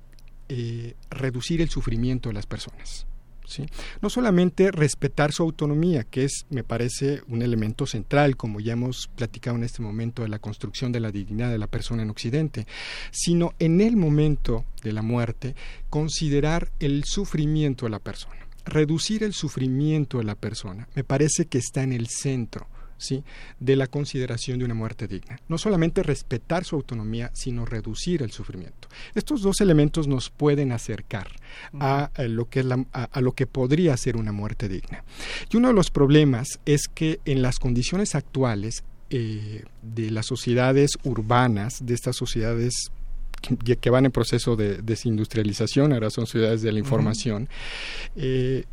eh, 0.50 0.96
reducir 1.10 1.62
el 1.62 1.70
sufrimiento 1.70 2.30
de 2.30 2.34
las 2.34 2.46
personas. 2.46 3.08
¿sí? 3.48 3.66
No 4.02 4.10
solamente 4.10 4.72
respetar 4.72 5.32
su 5.32 5.44
autonomía, 5.44 6.04
que 6.04 6.26
es, 6.26 6.46
me 6.50 6.64
parece, 6.64 7.22
un 7.28 7.42
elemento 7.42 7.86
central, 7.86 8.38
como 8.38 8.60
ya 8.60 8.74
hemos 8.74 9.08
platicado 9.16 9.58
en 9.58 9.64
este 9.64 9.82
momento 9.82 10.22
de 10.22 10.30
la 10.30 10.40
construcción 10.40 10.92
de 10.92 11.00
la 11.00 11.12
dignidad 11.12 11.50
de 11.50 11.58
la 11.58 11.68
persona 11.68 12.04
en 12.04 12.10
Occidente, 12.10 12.68
sino 13.12 13.54
en 13.60 13.82
el 13.82 13.98
momento 13.98 14.66
de 14.84 14.94
la 14.94 15.02
muerte, 15.02 15.56
considerar 15.90 16.72
el 16.80 17.04
sufrimiento 17.06 17.86
de 17.86 17.92
la 17.92 18.00
persona. 18.00 18.45
Reducir 18.65 19.23
el 19.23 19.34
sufrimiento 19.34 20.17
de 20.17 20.23
la 20.23 20.36
persona 20.36 20.88
me 20.95 21.04
parece 21.04 21.45
que 21.45 21.58
está 21.58 21.84
en 21.84 21.93
el 21.93 22.08
centro 22.08 22.67
¿sí? 22.97 23.23
de 23.60 23.75
la 23.75 23.88
consideración 23.88 24.60
de 24.60 24.65
una 24.65 24.73
muerte 24.73 25.08
digna. 25.08 25.39
No 25.47 25.58
solamente 25.58 26.04
respetar 26.04 26.63
su 26.63 26.75
autonomía, 26.75 27.32
sino 27.34 27.65
reducir 27.65 28.23
el 28.23 28.32
sufrimiento. 28.32 28.88
Estos 29.13 29.41
dos 29.41 29.62
elementos 29.62 30.08
nos 30.08 30.30
pueden 30.30 30.71
acercar 30.71 31.28
a, 31.80 32.12
a 32.13 32.23
lo, 32.23 32.49
que 32.49 32.63
la, 32.63 32.86
a, 32.93 33.04
a 33.04 33.21
lo 33.21 33.34
que 33.34 33.47
podría 33.47 33.95
ser 33.97 34.17
una 34.17 34.32
muerte 34.32 34.67
digna. 34.67 35.04
Y 35.51 35.58
uno 35.58 35.69
de 35.69 35.73
los 35.73 35.91
problemas 35.91 36.60
es 36.65 36.88
que 36.88 37.19
en 37.25 37.41
las 37.41 37.60
condiciones 37.60 38.15
actuales 38.15 38.84
eh, 39.12 39.63
de 39.84 40.10
las 40.10 40.25
sociedades 40.25 40.91
urbanas, 41.04 41.86
de 41.86 41.93
estas 41.93 42.15
sociedades 42.15 42.91
que, 43.41 43.78
que, 43.78 43.89
van 43.89 44.06
en 44.06 44.12
proceso 44.12 44.56
de 44.56 44.78
desindustrialización, 44.82 45.93
ahora 45.93 46.10
son 46.10 46.28
ciudades 46.28 46.62
de 46.62 46.71
la 46.71 46.80
información, 46.80 47.43
uh 47.43 47.45
-huh. 47.45 48.24
eh, 48.24 48.63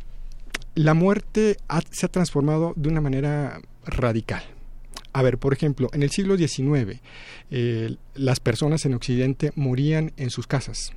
la 0.75 0.93
muerte 0.93 1.57
ha, 1.67 1.81
se 1.91 2.05
ha 2.05 2.09
transformado 2.09 2.73
de 2.75 2.89
una 2.89 3.01
manera 3.01 3.61
radical. 3.85 4.43
A 5.13 5.21
ver, 5.21 5.37
por 5.37 5.53
ejemplo, 5.53 5.89
en 5.93 6.01
el 6.01 6.09
siglo 6.09 6.35
XIX 6.37 6.99
eh, 7.51 7.95
las 8.15 8.39
personas 8.39 8.83
en 8.85 8.95
Occidente 8.95 9.51
morían 9.55 10.11
en 10.17 10.31
sus 10.31 10.47
casas. 10.47 10.91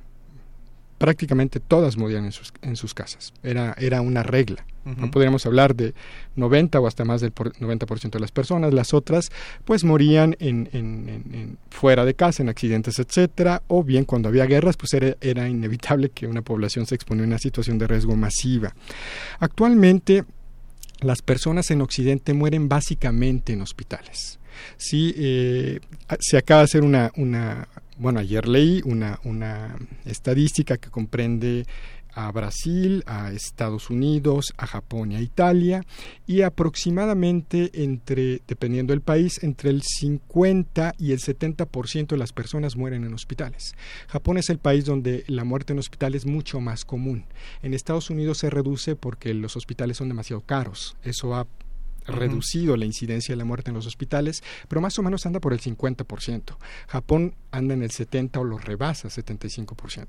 Prácticamente 0.97 1.59
todas 1.59 1.97
morían 1.97 2.25
en 2.25 2.31
sus, 2.31 2.51
en 2.63 2.75
sus 2.75 2.95
casas. 2.95 3.31
Era, 3.43 3.75
era 3.77 4.01
una 4.01 4.23
regla. 4.23 4.65
Uh 4.87 4.91
-huh. 4.91 4.97
No 4.97 5.11
podríamos 5.11 5.45
hablar 5.45 5.75
de 5.75 5.93
90 6.35 6.79
o 6.79 6.87
hasta 6.87 7.03
más 7.03 7.21
del 7.21 7.33
90% 7.33 8.11
de 8.11 8.19
las 8.19 8.31
personas. 8.31 8.73
Las 8.73 8.93
otras, 8.93 9.31
pues, 9.65 9.83
morían 9.83 10.35
en, 10.39 10.69
en, 10.71 11.09
en, 11.09 11.57
fuera 11.69 12.05
de 12.05 12.13
casa, 12.13 12.41
en 12.41 12.49
accidentes, 12.49 12.99
etcétera. 12.99 13.63
O 13.67 13.83
bien, 13.83 14.05
cuando 14.05 14.29
había 14.29 14.45
guerras, 14.45 14.77
pues 14.77 14.93
era, 14.93 15.15
era 15.21 15.49
inevitable 15.49 16.09
que 16.09 16.27
una 16.27 16.41
población 16.41 16.85
se 16.85 16.95
exponía 16.95 17.23
a 17.23 17.27
una 17.27 17.39
situación 17.39 17.77
de 17.77 17.87
riesgo 17.87 18.15
masiva. 18.15 18.73
Actualmente, 19.39 20.23
las 21.01 21.21
personas 21.21 21.69
en 21.71 21.81
Occidente 21.81 22.33
mueren 22.33 22.69
básicamente 22.69 23.53
en 23.53 23.61
hospitales. 23.61 24.39
Sí, 24.77 25.13
eh, 25.17 25.79
se 26.19 26.37
acaba 26.37 26.61
de 26.61 26.65
hacer 26.65 26.83
una, 26.83 27.11
una, 27.15 27.67
bueno, 27.97 28.19
ayer 28.19 28.47
leí 28.47 28.81
una, 28.85 29.19
una 29.23 29.75
estadística 30.05 30.77
que 30.77 30.89
comprende 30.89 31.65
a 32.17 32.31
Brasil, 32.31 33.03
a 33.05 33.31
Estados 33.31 33.91
Unidos, 33.91 34.51
a 34.57 34.65
Japón 34.65 35.11
y 35.11 35.15
a 35.15 35.21
Italia, 35.21 35.85
y 36.25 36.41
aproximadamente 36.41 37.69
entre, 37.83 38.41
dependiendo 38.47 38.91
del 38.91 39.01
país, 39.01 39.43
entre 39.43 39.69
el 39.69 39.83
50 39.83 40.95
y 40.97 41.11
el 41.11 41.19
70% 41.19 42.07
de 42.07 42.17
las 42.17 42.33
personas 42.33 42.75
mueren 42.75 43.03
en 43.03 43.13
hospitales. 43.13 43.75
Japón 44.07 44.39
es 44.39 44.49
el 44.49 44.57
país 44.57 44.83
donde 44.83 45.25
la 45.27 45.43
muerte 45.43 45.73
en 45.73 45.79
hospital 45.79 46.15
es 46.15 46.25
mucho 46.25 46.59
más 46.59 46.85
común. 46.85 47.25
En 47.61 47.75
Estados 47.75 48.09
Unidos 48.09 48.39
se 48.39 48.49
reduce 48.49 48.95
porque 48.95 49.35
los 49.35 49.55
hospitales 49.55 49.97
son 49.97 50.07
demasiado 50.07 50.41
caros. 50.41 50.97
Eso 51.03 51.35
ha 51.35 51.45
reducido 52.07 52.77
la 52.77 52.85
incidencia 52.85 53.33
de 53.33 53.37
la 53.37 53.45
muerte 53.45 53.69
en 53.69 53.75
los 53.75 53.85
hospitales, 53.85 54.43
pero 54.67 54.81
más 54.81 54.97
o 54.97 55.03
menos 55.03 55.25
anda 55.25 55.39
por 55.39 55.53
el 55.53 55.59
50%. 55.59 56.57
Japón 56.87 57.35
anda 57.51 57.73
en 57.73 57.83
el 57.83 57.91
70 57.91 58.39
o 58.39 58.43
lo 58.43 58.57
rebasa 58.57 59.09
75%. 59.09 60.07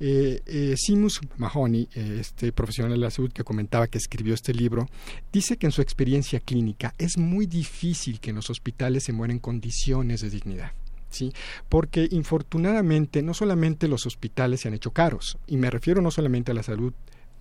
Eh, 0.00 0.40
eh, 0.46 0.74
Simus 0.76 1.20
Mahoney, 1.36 1.88
eh, 1.94 2.18
este 2.20 2.52
profesional 2.52 2.92
de 2.92 2.98
la 2.98 3.10
salud 3.10 3.32
que 3.32 3.44
comentaba 3.44 3.86
que 3.86 3.98
escribió 3.98 4.34
este 4.34 4.54
libro, 4.54 4.88
dice 5.32 5.56
que 5.56 5.66
en 5.66 5.72
su 5.72 5.82
experiencia 5.82 6.40
clínica 6.40 6.94
es 6.98 7.18
muy 7.18 7.46
difícil 7.46 8.20
que 8.20 8.30
en 8.30 8.36
los 8.36 8.50
hospitales 8.50 9.04
se 9.04 9.12
mueran 9.12 9.36
en 9.36 9.40
condiciones 9.40 10.20
de 10.20 10.30
dignidad. 10.30 10.72
¿Sí? 11.10 11.32
Porque 11.70 12.06
infortunadamente 12.10 13.22
no 13.22 13.32
solamente 13.32 13.88
los 13.88 14.04
hospitales 14.04 14.60
se 14.60 14.68
han 14.68 14.74
hecho 14.74 14.90
caros, 14.90 15.38
y 15.46 15.56
me 15.56 15.70
refiero 15.70 16.02
no 16.02 16.10
solamente 16.10 16.50
a 16.52 16.54
la 16.54 16.62
salud 16.62 16.92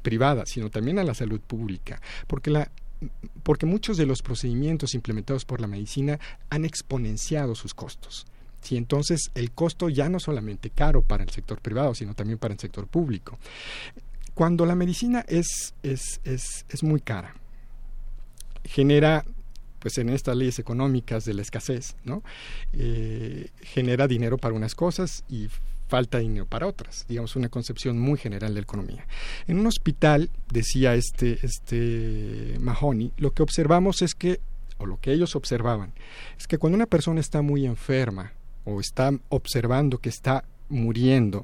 privada, 0.02 0.46
sino 0.46 0.70
también 0.70 1.00
a 1.00 1.04
la 1.04 1.14
salud 1.14 1.42
pública, 1.42 2.02
porque 2.28 2.50
la 2.50 2.72
porque 3.44 3.66
muchos 3.66 3.98
de 3.98 4.06
los 4.06 4.22
procedimientos 4.22 4.94
implementados 4.96 5.46
por 5.46 5.62
la 5.62 5.68
medicina 5.68 6.20
han 6.50 6.66
exponenciado 6.66 7.56
sus 7.56 7.74
costos. 7.74 8.26
Entonces 8.76 9.32
el 9.36 9.52
costo 9.52 9.88
ya 9.88 10.10
no 10.10 10.20
solamente 10.20 10.70
caro 10.70 11.02
para 11.02 11.24
el 11.24 11.30
sector 11.30 11.62
privado, 11.62 11.96
sino 11.96 12.14
también 12.14 12.38
para 12.38 12.54
el 12.54 12.60
sector 12.60 12.88
público. 12.88 13.38
Cuando 14.34 14.66
la 14.66 14.76
medicina 14.76 15.24
es, 15.28 15.74
es, 15.84 16.20
es, 16.24 16.66
es 16.70 16.84
muy 16.84 17.00
cara, 17.00 17.36
genera 18.66 19.26
pues 19.80 19.98
en 20.00 20.10
estas 20.10 20.36
leyes 20.36 20.60
económicas 20.60 21.24
de 21.24 21.34
la 21.34 21.44
escasez, 21.44 21.96
¿no? 22.04 22.24
Eh, 22.74 23.50
genera 23.62 24.08
dinero 24.08 24.38
para 24.38 24.56
unas 24.56 24.76
cosas 24.76 25.24
y 25.30 25.50
falta 25.88 26.20
dinero 26.20 26.46
para 26.46 26.68
otras, 26.68 27.06
digamos 27.08 27.36
una 27.36 27.50
concepción 27.50 28.00
muy 28.00 28.18
general 28.18 28.50
de 28.54 28.62
la 28.62 28.64
economía. 28.64 29.08
En 29.48 29.60
un 29.60 29.68
hospital, 29.68 30.30
decía 30.52 30.96
este, 30.96 31.40
este 31.44 32.58
Mahoney, 32.60 33.14
lo 33.18 33.32
que 33.32 33.44
observamos 33.44 34.02
es 34.02 34.14
que, 34.14 34.40
o 34.78 34.86
lo 34.86 35.00
que 35.00 35.12
ellos 35.12 35.36
observaban, 35.36 35.94
es 36.38 36.48
que 36.48 36.58
cuando 36.58 36.76
una 36.76 36.86
persona 36.86 37.20
está 37.20 37.42
muy 37.42 37.66
enferma 37.66 38.34
o 38.66 38.80
está 38.80 39.12
observando 39.30 40.00
que 40.00 40.10
está 40.10 40.44
muriendo 40.70 41.44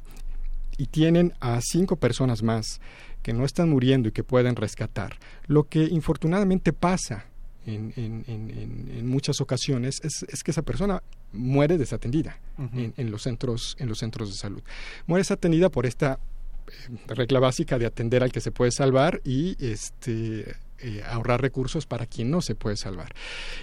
y 0.77 0.88
tienen 0.88 1.34
a 1.39 1.60
cinco 1.62 1.95
personas 1.95 2.43
más 2.43 2.82
que 3.21 3.34
no 3.34 3.45
están 3.45 3.69
muriendo 3.69 4.10
y 4.10 4.12
que 4.12 4.23
pueden 4.23 4.56
rescatar, 4.56 5.17
lo 5.47 5.63
que 5.63 5.86
infortunadamente 5.86 6.73
pasa 6.73 7.25
en, 7.65 7.93
en, 7.95 8.23
en, 8.28 9.08
muchas 9.08 9.39
ocasiones 9.41 10.02
es, 10.04 10.26
es, 10.28 10.43
que 10.43 10.52
esa 10.52 10.62
persona 10.62 11.02
muere 11.32 11.78
desatendida 11.78 12.39
en, 12.58 13.12
los 13.12 13.23
centros, 13.23 13.76
en 13.80 13.89
los 13.89 13.99
centros 13.99 14.30
de 14.30 14.36
salud. 14.36 14.62
Muere 15.06 15.21
desatendida 15.21 15.69
por 15.69 15.86
esta 15.86 16.19
eh, 16.67 16.97
regla 17.08 17.39
básica 17.39 17.78
de 17.80 17.86
atender 17.86 18.23
al 18.23 18.32
que 18.32 18.41
se 18.41 18.52
puede 18.52 18.71
salvar 18.71 19.21
y 19.23 19.56
este 19.63 20.56
eh, 20.80 21.04
ahorrar 21.08 21.41
recursos 21.41 21.86
para 21.86 22.06
quien 22.06 22.30
no 22.30 22.41
se 22.41 22.56
puede 22.56 22.76
salvar. 22.76 23.13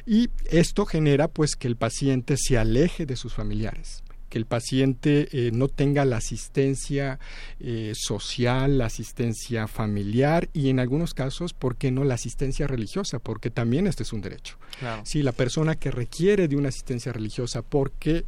Y 0.07 0.31
esto 0.51 0.87
genera 0.87 1.29
pues 1.29 1.57
que 1.57 1.69
el 1.69 1.77
paciente 1.77 2.37
se 2.39 2.59
aleje 2.59 3.07
de 3.07 3.17
sus 3.17 3.35
familiares 3.35 4.03
que 4.31 4.39
el 4.39 4.47
paciente 4.47 5.29
eh, 5.33 5.51
no 5.53 5.69
tenga 5.69 6.07
la 6.07 6.17
asistencia 6.17 7.19
eh, 7.59 7.93
social, 7.95 8.79
la 8.79 8.87
asistencia 8.87 9.67
familiar 9.67 10.49
y 10.55 10.71
en 10.71 10.81
algunos 10.81 11.13
casos, 11.13 11.53
¿por 11.53 11.77
qué 11.77 11.91
no 11.91 12.05
la 12.05 12.15
asistencia 12.15 12.67
religiosa? 12.67 13.19
Porque 13.19 13.51
también 13.51 13.87
este 13.87 14.05
es 14.05 14.13
un 14.15 14.23
derecho. 14.23 14.57
Si 15.05 15.23
la 15.23 15.33
persona 15.33 15.75
que 15.75 15.91
requiere 15.91 16.49
de 16.49 16.57
una 16.57 16.71
asistencia 16.71 17.13
religiosa 17.13 17.61
porque 17.61 18.25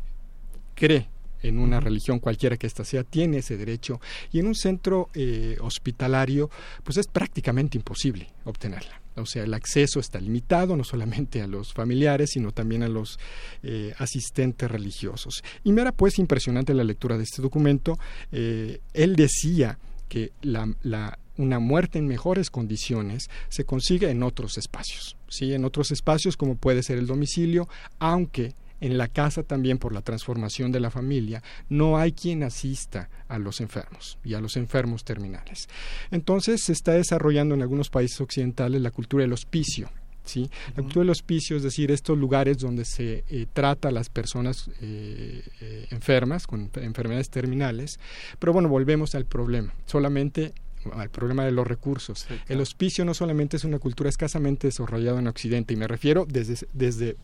cree 0.75 1.09
en 1.43 1.59
una 1.59 1.81
religión 1.81 2.19
cualquiera 2.19 2.57
que 2.57 2.67
ésta 2.67 2.85
sea, 2.85 3.05
tiene 3.05 3.39
ese 3.39 3.57
derecho 3.57 4.01
y 4.33 4.39
en 4.41 4.47
un 4.47 4.55
centro 4.55 5.09
eh, 5.15 5.57
hospitalario 5.61 6.51
pues 6.85 6.99
es 6.99 7.07
prácticamente 7.07 7.79
imposible 7.79 8.29
obtenerla. 8.45 9.02
O 9.17 9.27
sea, 9.27 9.45
el 9.45 9.55
acceso 9.55 10.01
está 10.01 10.21
limitado 10.21 10.77
no 10.77 10.85
solamente 10.85 11.43
a 11.43 11.47
los 11.47 11.73
familiares, 11.73 12.31
sino 12.33 12.53
también 12.53 12.83
a 12.83 12.89
los 12.89 13.19
eh, 13.63 13.93
asistentes 13.99 14.71
religiosos. 14.71 15.43
Y 15.65 15.73
me 15.73 15.83
era 15.83 15.93
pues 15.93 16.19
impresionante 16.19 16.75
la 16.75 16.85
lectura 16.85 17.17
de 17.17 17.25
este 17.25 17.43
documento. 17.43 17.99
Eh, 18.31 18.81
él 18.95 19.17
decía 19.17 19.79
que 20.09 20.33
la, 20.43 21.19
una 21.37 21.59
muerte 21.59 21.99
en 21.99 22.07
mejores 22.07 22.51
condiciones 22.51 23.31
se 23.49 23.65
consigue 23.65 24.11
en 24.11 24.23
otros 24.23 24.59
espacios, 24.59 25.17
¿sí? 25.29 25.55
en 25.55 25.65
otros 25.65 25.91
espacios 25.91 26.37
como 26.37 26.57
puede 26.57 26.83
ser 26.83 26.99
el 26.99 27.07
domicilio, 27.07 27.69
aunque 27.99 28.55
en 28.83 28.99
la 28.99 29.09
casa 29.09 29.45
también 29.45 29.79
por 29.79 29.95
la 29.95 30.03
transformación 30.03 30.73
de 30.73 30.81
la 30.81 30.91
familia, 30.91 31.43
no 31.69 31.97
hay 31.99 32.13
quien 32.13 32.43
asista 32.43 33.09
a 33.29 33.39
los 33.39 33.61
enfermos 33.61 34.19
y 34.25 34.35
a 34.35 34.41
los 34.41 34.57
enfermos 34.57 35.05
terminales. 35.05 35.69
Entonces 36.11 36.65
se 36.65 36.73
está 36.73 36.93
desarrollando 36.93 37.55
en 37.55 37.63
algunos 37.63 37.91
países 37.91 38.21
occidentales 38.21 38.83
la 38.83 38.91
cultura 38.91 39.23
del 39.23 39.33
hospicio. 39.33 39.89
¿sí? 40.25 40.51
La 40.77 40.83
cultura 40.83 41.03
del 41.03 41.11
hospicio, 41.11 41.57
es 41.57 41.63
decir, 41.63 41.93
estos 41.93 42.19
lugares 42.19 42.59
donde 42.59 42.85
se 42.85 43.25
eh, 43.29 43.47
trata 43.53 43.89
a 43.89 43.93
las 43.93 44.09
personas 44.09 44.69
eh, 44.81 45.43
eh, 45.61 45.87
enfermas, 45.91 46.49
con 46.49 46.69
enfermedades 46.75 47.31
terminales. 47.31 48.01
Pero 48.41 48.53
bueno, 48.53 48.69
volvemos 48.69 49.15
al 49.15 49.27
problema. 49.27 49.73
Solamente 49.87 50.53
al 50.93 51.11
problema 51.11 51.45
de 51.45 51.53
los 51.53 51.65
recursos. 51.65 52.27
El 52.49 52.61
hospicio 52.61 53.05
no 53.05 53.15
solamente 53.15 53.57
es 53.57 53.63
una 53.63 53.79
cultura 53.79 54.11
escasamente 54.11 54.67
desarrollada 54.67 55.21
en 55.21 55.29
Occidente, 55.29 55.75
y 55.75 55.77
me 55.77 55.87
refiero 55.87 56.27
desde, 56.29 56.67
desde 56.73 57.17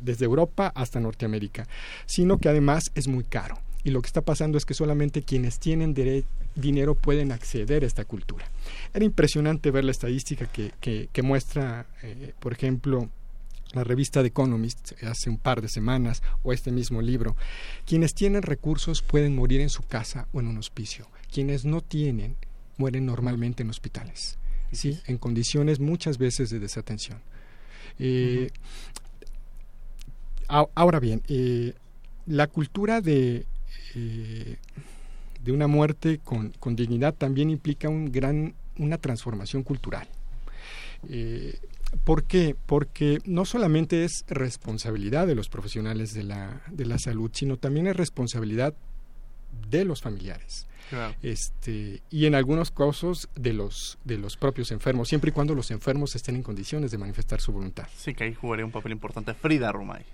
desde 0.00 0.24
Europa 0.24 0.72
hasta 0.74 1.00
Norteamérica, 1.00 1.66
sino 2.06 2.38
que 2.38 2.48
además 2.48 2.90
es 2.94 3.08
muy 3.08 3.24
caro. 3.24 3.58
Y 3.84 3.90
lo 3.90 4.02
que 4.02 4.06
está 4.08 4.22
pasando 4.22 4.58
es 4.58 4.64
que 4.64 4.74
solamente 4.74 5.22
quienes 5.22 5.58
tienen 5.58 5.94
dinero 6.54 6.94
pueden 6.94 7.32
acceder 7.32 7.84
a 7.84 7.86
esta 7.86 8.04
cultura. 8.04 8.50
Era 8.92 9.04
impresionante 9.04 9.70
ver 9.70 9.84
la 9.84 9.92
estadística 9.92 10.46
que, 10.46 10.72
que, 10.80 11.22
muestra, 11.22 11.86
eh, 12.02 12.34
por 12.40 12.52
ejemplo, 12.52 13.08
la 13.72 13.84
revista 13.84 14.22
The 14.22 14.28
Economist 14.28 14.92
hace 15.02 15.30
un 15.30 15.38
par 15.38 15.60
de 15.60 15.68
semanas 15.68 16.22
o 16.42 16.52
este 16.52 16.72
mismo 16.72 17.02
libro. 17.02 17.36
Quienes 17.86 18.14
tienen 18.14 18.42
recursos 18.42 19.02
pueden 19.02 19.34
morir 19.34 19.60
en 19.60 19.70
su 19.70 19.82
casa 19.82 20.26
o 20.32 20.40
en 20.40 20.48
un 20.48 20.58
hospicio. 20.58 21.06
Quienes 21.32 21.64
no 21.64 21.80
tienen 21.80 22.36
mueren 22.78 23.06
normalmente 23.06 23.62
en 23.62 23.70
hospitales, 23.70 24.38
¿sí? 24.72 25.00
en 25.06 25.18
condiciones 25.18 25.80
muchas 25.80 26.16
veces 26.16 26.50
de 26.50 26.58
desatención. 26.58 27.20
Eh, 27.98 28.50
Ahora 30.48 30.98
bien, 30.98 31.22
eh, 31.28 31.74
la 32.26 32.46
cultura 32.46 33.00
de, 33.00 33.46
eh, 33.94 34.56
de 35.44 35.52
una 35.52 35.66
muerte 35.66 36.20
con, 36.24 36.52
dignidad 36.74 37.14
también 37.14 37.50
implica 37.50 37.88
un 37.88 38.10
gran, 38.10 38.54
una 38.78 38.98
transformación 38.98 39.62
cultural. 39.62 40.08
Eh, 41.08 41.58
¿Por 42.04 42.24
qué? 42.24 42.56
Porque 42.66 43.18
no 43.24 43.44
solamente 43.44 44.04
es 44.04 44.24
responsabilidad 44.28 45.26
de 45.26 45.34
los 45.34 45.48
profesionales 45.48 46.12
de 46.12 46.22
la, 46.22 46.62
de 46.70 46.86
la 46.86 46.98
salud, 46.98 47.30
sino 47.32 47.56
también 47.56 47.86
es 47.86 47.96
responsabilidad 47.96 48.74
de 49.70 49.84
los 49.84 50.02
familiares. 50.02 50.66
Este, 51.22 52.00
y 52.10 52.24
en 52.24 52.34
algunos 52.34 52.70
casos 52.70 53.28
de 53.34 53.52
los, 53.52 53.98
de 54.04 54.16
los 54.16 54.36
propios 54.36 54.70
enfermos, 54.70 55.08
siempre 55.08 55.30
y 55.30 55.32
cuando 55.32 55.54
los 55.54 55.70
enfermos 55.70 56.16
estén 56.16 56.36
en 56.36 56.42
condiciones 56.42 56.90
de 56.90 56.98
manifestar 56.98 57.40
su 57.40 57.52
voluntad. 57.52 57.86
Sí, 57.94 58.14
que 58.14 58.24
ahí 58.24 58.34
jugaría 58.34 58.64
un 58.64 58.72
papel 58.72 58.92
importante 58.92 59.34
Frida 59.34 59.70
Rumay. 59.70 60.04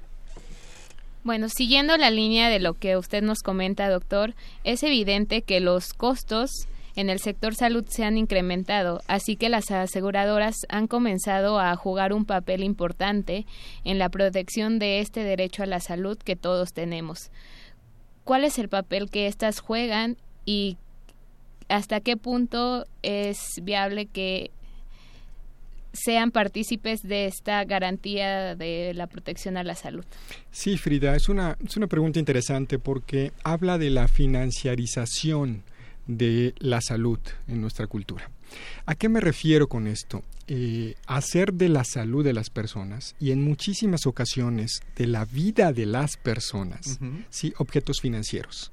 Bueno, 1.24 1.48
siguiendo 1.48 1.96
la 1.96 2.10
línea 2.10 2.50
de 2.50 2.60
lo 2.60 2.74
que 2.74 2.98
usted 2.98 3.22
nos 3.22 3.38
comenta, 3.40 3.88
doctor, 3.88 4.34
es 4.62 4.82
evidente 4.82 5.40
que 5.40 5.58
los 5.60 5.94
costos 5.94 6.50
en 6.96 7.08
el 7.08 7.18
sector 7.18 7.54
salud 7.54 7.86
se 7.88 8.04
han 8.04 8.18
incrementado, 8.18 9.00
así 9.06 9.34
que 9.34 9.48
las 9.48 9.70
aseguradoras 9.70 10.54
han 10.68 10.86
comenzado 10.86 11.58
a 11.58 11.74
jugar 11.76 12.12
un 12.12 12.26
papel 12.26 12.62
importante 12.62 13.46
en 13.84 13.98
la 13.98 14.10
protección 14.10 14.78
de 14.78 15.00
este 15.00 15.24
derecho 15.24 15.62
a 15.62 15.66
la 15.66 15.80
salud 15.80 16.18
que 16.18 16.36
todos 16.36 16.74
tenemos. 16.74 17.30
¿Cuál 18.24 18.44
es 18.44 18.58
el 18.58 18.68
papel 18.68 19.08
que 19.08 19.26
éstas 19.26 19.60
juegan 19.60 20.18
y 20.44 20.76
hasta 21.68 22.00
qué 22.00 22.18
punto 22.18 22.84
es 23.02 23.38
viable 23.62 24.04
que 24.04 24.50
sean 25.94 26.30
partícipes 26.30 27.02
de 27.02 27.26
esta 27.26 27.64
garantía 27.64 28.54
de 28.54 28.92
la 28.94 29.06
protección 29.06 29.56
a 29.56 29.64
la 29.64 29.74
salud. 29.74 30.04
Sí, 30.50 30.76
Frida, 30.76 31.16
es 31.16 31.28
una, 31.28 31.56
es 31.64 31.76
una 31.76 31.86
pregunta 31.86 32.18
interesante 32.18 32.78
porque 32.78 33.32
habla 33.44 33.78
de 33.78 33.90
la 33.90 34.08
financiarización 34.08 35.62
de 36.06 36.54
la 36.58 36.80
salud 36.80 37.18
en 37.48 37.60
nuestra 37.60 37.86
cultura. 37.86 38.30
¿A 38.86 38.94
qué 38.94 39.08
me 39.08 39.20
refiero 39.20 39.68
con 39.68 39.86
esto? 39.86 40.22
Eh, 40.46 40.94
hacer 41.06 41.54
de 41.54 41.70
la 41.70 41.84
salud 41.84 42.22
de 42.22 42.34
las 42.34 42.50
personas 42.50 43.16
y 43.18 43.30
en 43.30 43.42
muchísimas 43.42 44.06
ocasiones 44.06 44.82
de 44.94 45.06
la 45.06 45.24
vida 45.24 45.72
de 45.72 45.86
las 45.86 46.18
personas, 46.18 46.98
¿sí? 47.30 47.54
objetos 47.56 48.02
financieros. 48.02 48.70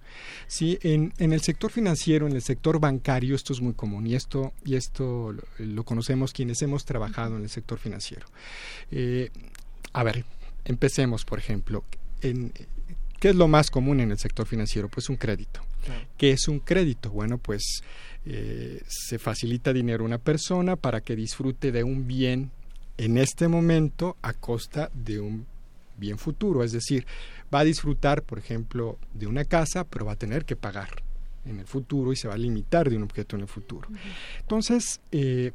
¿sí? 0.48 0.78
En, 0.82 1.14
en, 1.18 1.32
el 1.32 1.40
sector 1.40 1.72
financiero, 1.72 2.28
en 2.28 2.36
el 2.36 2.42
sector 2.42 2.82
bancario, 2.82 3.36
esto 3.36 3.54
es 3.54 3.62
muy 3.62 3.74
común 3.74 4.06
y 4.06 4.16
esto, 4.16 4.52
y 4.66 4.76
esto 4.76 5.34
lo, 5.60 5.84
conocemos 5.86 6.34
quienes 6.34 6.62
hemos 6.62 6.84
trabajado 6.84 7.38
en 7.38 7.44
el 7.44 7.50
sector 7.50 7.80
financiero. 7.80 8.28
Eh, 8.92 9.30
a 9.94 10.04
ver, 10.04 10.26
empecemos, 10.66 11.24
por 11.24 11.40
ejemplo. 11.40 11.86
En, 12.22 12.52
¿Qué 13.22 13.30
es 13.30 13.36
lo 13.36 13.48
más 13.48 13.70
común 13.70 14.00
en 14.00 14.10
el 14.10 14.18
sector 14.18 14.48
financiero? 14.48 14.90
Pues 14.90 15.08
un 15.08 15.16
crédito. 15.16 15.62
¿Qué 16.18 16.32
es 16.32 16.48
un 16.48 16.60
crédito? 16.60 17.12
Bueno, 17.12 17.38
pues 17.38 17.84
eh, 18.26 18.82
se 18.88 19.18
facilita 19.20 19.74
dinero 19.74 20.04
a 20.04 20.08
una 20.08 20.18
persona 20.18 20.76
para 20.76 21.02
que 21.02 21.16
disfrute 21.16 21.72
de 21.72 21.84
un 21.84 22.08
bien 22.08 22.52
en 22.98 23.18
este 23.18 23.48
momento 23.48 24.18
a 24.22 24.34
costa 24.34 24.92
de 24.94 25.20
un 25.20 25.48
bien 25.98 26.18
futuro. 26.18 26.64
Es 26.64 26.72
decir, 26.72 27.06
va 27.54 27.60
a 27.60 27.64
disfrutar, 27.64 28.24
por 28.24 28.38
ejemplo, 28.38 29.00
de 29.14 29.28
una 29.28 29.46
casa, 29.46 29.86
pero 29.86 30.06
va 30.06 30.14
a 30.14 30.18
tener 30.18 30.46
que 30.46 30.56
pagar 30.56 30.90
en 31.46 31.60
el 31.60 31.66
futuro 31.66 32.14
y 32.14 32.16
se 32.16 32.28
va 32.28 32.36
a 32.36 32.38
limitar 32.38 32.90
de 32.90 32.98
un 32.98 33.04
objeto 33.04 33.36
en 33.36 33.44
el 33.44 33.48
futuro. 33.48 33.90
Entonces, 34.40 35.02
eh, 35.12 35.54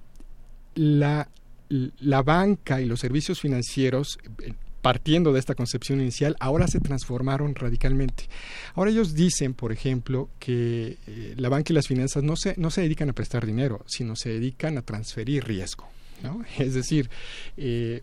la, 0.74 1.28
la 1.68 2.22
banca 2.22 2.80
y 2.80 2.86
los 2.86 3.00
servicios 3.00 3.40
financieros 3.40 4.18
eh, 4.42 4.54
partiendo 4.86 5.32
de 5.32 5.40
esta 5.40 5.56
concepción 5.56 6.00
inicial, 6.00 6.36
ahora 6.38 6.68
se 6.68 6.78
transformaron 6.78 7.56
radicalmente. 7.56 8.28
Ahora 8.76 8.92
ellos 8.92 9.14
dicen, 9.14 9.52
por 9.52 9.72
ejemplo, 9.72 10.28
que 10.38 10.96
eh, 11.08 11.34
la 11.36 11.48
banca 11.48 11.72
y 11.72 11.74
las 11.74 11.88
finanzas 11.88 12.22
no 12.22 12.36
se, 12.36 12.54
no 12.56 12.70
se 12.70 12.82
dedican 12.82 13.10
a 13.10 13.12
prestar 13.12 13.44
dinero, 13.44 13.84
sino 13.88 14.14
se 14.14 14.28
dedican 14.28 14.78
a 14.78 14.82
transferir 14.82 15.42
riesgo. 15.42 15.88
Es 16.60 16.74
decir, 16.74 17.10
eh, 17.56 18.02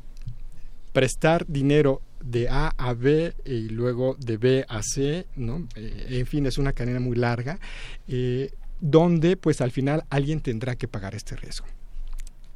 prestar 0.92 1.46
dinero 1.48 2.02
de 2.22 2.50
A 2.50 2.74
a 2.78 2.94
B 2.94 3.34
y 3.46 3.70
luego 3.70 4.18
de 4.20 4.36
B 4.36 4.66
a 4.68 4.82
C, 4.84 5.26
¿no? 5.38 5.66
Eh, 5.78 6.08
en 6.10 6.26
fin, 6.26 6.46
es 6.48 6.58
una 6.58 6.74
cadena 6.74 7.00
muy 7.00 7.16
larga, 7.16 7.62
donde 8.82 9.38
pues 9.38 9.62
al 9.62 9.72
final 9.72 10.04
alguien 10.10 10.42
tendrá 10.42 10.76
que 10.76 10.90
pagar 10.90 11.16
este 11.16 11.38
riesgo. 11.38 11.66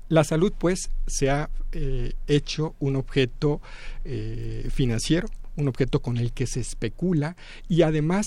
La 0.10 0.24
salud, 0.24 0.54
pues, 0.58 0.90
se 1.06 1.30
ha 1.30 1.50
eh, 1.74 2.14
hecho 2.28 2.76
un 2.80 2.96
objeto 2.96 3.62
eh, 4.06 4.68
financiero, 4.72 5.28
un 5.58 5.68
objeto 5.68 6.02
con 6.02 6.18
el 6.18 6.32
que 6.32 6.48
se 6.48 6.62
especula 6.62 7.36
y 7.68 7.82
además, 7.82 8.26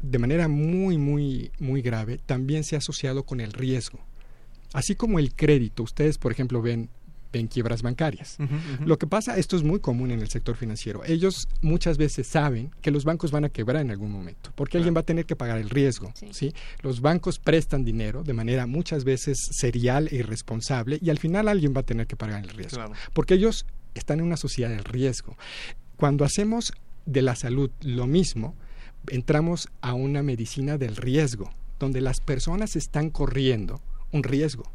de 0.00 0.18
manera 0.18 0.46
muy, 0.46 0.96
muy, 0.96 1.50
muy 1.58 1.82
grave, 1.82 2.20
también 2.24 2.62
se 2.62 2.76
ha 2.76 2.78
asociado 2.78 3.24
con 3.24 3.40
el 3.40 3.52
riesgo. 3.52 3.98
Así 4.72 4.94
como 4.94 5.18
el 5.18 5.34
crédito, 5.34 5.82
ustedes, 5.82 6.18
por 6.18 6.30
ejemplo, 6.30 6.62
ven 6.62 6.90
en 7.32 7.46
quiebras 7.46 7.82
bancarias. 7.82 8.36
Lo 8.84 8.98
que 8.98 9.06
pasa, 9.06 9.36
esto 9.36 9.56
es 9.56 9.62
muy 9.62 9.80
común 9.80 10.10
en 10.10 10.20
el 10.20 10.28
sector 10.28 10.56
financiero. 10.56 11.02
Ellos 11.04 11.48
muchas 11.62 11.98
veces 11.98 12.26
saben 12.26 12.70
que 12.80 12.90
los 12.90 13.04
bancos 13.04 13.30
van 13.30 13.44
a 13.44 13.48
quebrar 13.48 13.82
en 13.82 13.90
algún 13.90 14.10
momento, 14.10 14.52
porque 14.54 14.78
alguien 14.78 14.94
va 14.94 15.00
a 15.00 15.04
tener 15.04 15.26
que 15.26 15.36
pagar 15.36 15.58
el 15.58 15.70
riesgo. 15.70 16.12
Sí. 16.30 16.52
Los 16.82 17.00
bancos 17.00 17.38
prestan 17.38 17.84
dinero 17.84 18.22
de 18.22 18.32
manera 18.32 18.66
muchas 18.66 19.04
veces 19.04 19.38
serial 19.50 20.08
e 20.10 20.16
irresponsable 20.16 20.98
y 21.00 21.10
al 21.10 21.18
final 21.18 21.48
alguien 21.48 21.74
va 21.74 21.80
a 21.80 21.86
tener 21.86 22.06
que 22.06 22.16
pagar 22.16 22.42
el 22.42 22.50
riesgo, 22.50 22.84
porque 23.12 23.34
ellos 23.34 23.66
están 23.94 24.20
en 24.20 24.26
una 24.26 24.36
sociedad 24.36 24.70
del 24.70 24.84
riesgo. 24.84 25.36
Cuando 25.96 26.24
hacemos 26.24 26.72
de 27.06 27.22
la 27.22 27.34
salud 27.34 27.70
lo 27.80 28.06
mismo, 28.06 28.54
entramos 29.08 29.68
a 29.80 29.94
una 29.94 30.22
medicina 30.22 30.78
del 30.78 30.96
riesgo, 30.96 31.50
donde 31.78 32.00
las 32.00 32.20
personas 32.20 32.76
están 32.76 33.10
corriendo 33.10 33.80
un 34.12 34.22
riesgo 34.22 34.70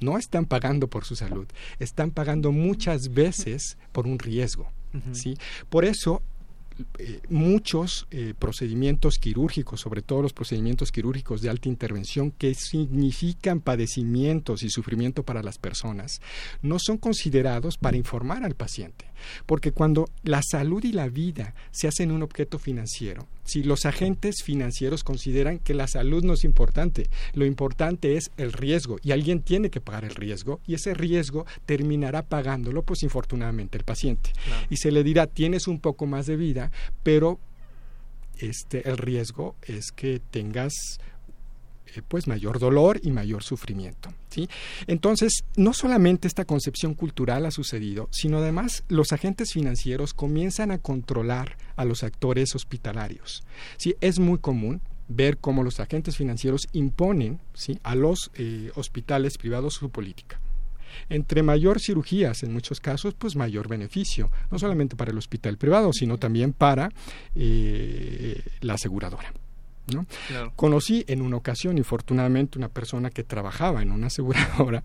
no 0.00 0.18
están 0.18 0.44
pagando 0.44 0.88
por 0.88 1.04
su 1.04 1.16
salud, 1.16 1.46
están 1.78 2.10
pagando 2.10 2.52
muchas 2.52 3.14
veces 3.14 3.78
por 3.92 4.06
un 4.06 4.18
riesgo. 4.18 4.70
¿sí? 5.12 5.36
Por 5.68 5.84
eso 5.84 6.22
eh, 6.98 7.20
muchos 7.28 8.06
eh, 8.10 8.34
procedimientos 8.38 9.18
quirúrgicos, 9.18 9.80
sobre 9.80 10.02
todo 10.02 10.22
los 10.22 10.32
procedimientos 10.32 10.92
quirúrgicos 10.92 11.40
de 11.40 11.50
alta 11.50 11.68
intervención, 11.68 12.30
que 12.30 12.54
significan 12.54 13.60
padecimientos 13.60 14.62
y 14.62 14.70
sufrimiento 14.70 15.22
para 15.22 15.42
las 15.42 15.58
personas, 15.58 16.20
no 16.62 16.78
son 16.78 16.98
considerados 16.98 17.78
para 17.78 17.96
informar 17.96 18.44
al 18.44 18.54
paciente. 18.54 19.06
Porque 19.46 19.72
cuando 19.72 20.08
la 20.22 20.42
salud 20.42 20.84
y 20.84 20.92
la 20.92 21.08
vida 21.08 21.54
se 21.70 21.88
hacen 21.88 22.10
un 22.10 22.22
objeto 22.22 22.58
financiero, 22.58 23.26
si 23.44 23.62
los 23.62 23.86
agentes 23.86 24.42
financieros 24.42 25.04
consideran 25.04 25.60
que 25.60 25.72
la 25.72 25.86
salud 25.86 26.24
no 26.24 26.34
es 26.34 26.44
importante, 26.44 27.08
lo 27.32 27.46
importante 27.46 28.16
es 28.16 28.30
el 28.36 28.52
riesgo 28.52 28.98
y 29.02 29.12
alguien 29.12 29.40
tiene 29.40 29.70
que 29.70 29.80
pagar 29.80 30.04
el 30.04 30.16
riesgo 30.16 30.60
y 30.66 30.74
ese 30.74 30.94
riesgo 30.94 31.46
terminará 31.64 32.22
pagándolo, 32.22 32.82
pues 32.82 33.04
infortunadamente 33.04 33.78
el 33.78 33.84
paciente. 33.84 34.32
Y 34.68 34.78
se 34.78 34.90
le 34.90 35.04
dirá, 35.04 35.28
tienes 35.28 35.68
un 35.68 35.78
poco 35.78 36.06
más 36.06 36.26
de 36.26 36.36
vida, 36.36 36.65
pero 37.02 37.38
este, 38.38 38.88
el 38.88 38.98
riesgo 38.98 39.56
es 39.62 39.92
que 39.92 40.20
tengas 40.30 40.72
eh, 41.94 42.02
pues 42.06 42.26
mayor 42.26 42.58
dolor 42.58 43.00
y 43.02 43.10
mayor 43.10 43.42
sufrimiento. 43.42 44.12
¿sí? 44.28 44.48
Entonces, 44.86 45.44
no 45.56 45.72
solamente 45.72 46.28
esta 46.28 46.44
concepción 46.44 46.94
cultural 46.94 47.46
ha 47.46 47.50
sucedido, 47.50 48.08
sino 48.10 48.38
además 48.38 48.84
los 48.88 49.12
agentes 49.12 49.52
financieros 49.52 50.12
comienzan 50.12 50.70
a 50.70 50.78
controlar 50.78 51.56
a 51.76 51.84
los 51.84 52.02
actores 52.02 52.54
hospitalarios. 52.54 53.44
¿sí? 53.76 53.96
Es 54.00 54.18
muy 54.18 54.38
común 54.38 54.80
ver 55.08 55.38
cómo 55.38 55.62
los 55.62 55.80
agentes 55.80 56.16
financieros 56.16 56.66
imponen 56.72 57.40
¿sí? 57.54 57.78
a 57.82 57.94
los 57.94 58.30
eh, 58.34 58.72
hospitales 58.74 59.38
privados 59.38 59.74
su 59.74 59.90
política. 59.90 60.40
Entre 61.08 61.42
mayor 61.42 61.80
cirugías, 61.80 62.42
en 62.42 62.52
muchos 62.52 62.80
casos, 62.80 63.14
pues 63.14 63.36
mayor 63.36 63.68
beneficio, 63.68 64.30
no 64.50 64.58
solamente 64.58 64.96
para 64.96 65.10
el 65.10 65.18
hospital 65.18 65.56
privado, 65.56 65.92
sino 65.92 66.18
también 66.18 66.52
para 66.52 66.90
eh, 67.34 68.42
la 68.60 68.74
aseguradora. 68.74 69.32
Conocí 70.56 71.04
en 71.06 71.22
una 71.22 71.36
ocasión, 71.36 71.78
infortunadamente, 71.78 72.58
una 72.58 72.68
persona 72.68 73.10
que 73.10 73.22
trabajaba 73.22 73.82
en 73.82 73.92
una 73.92 74.08
aseguradora 74.08 74.82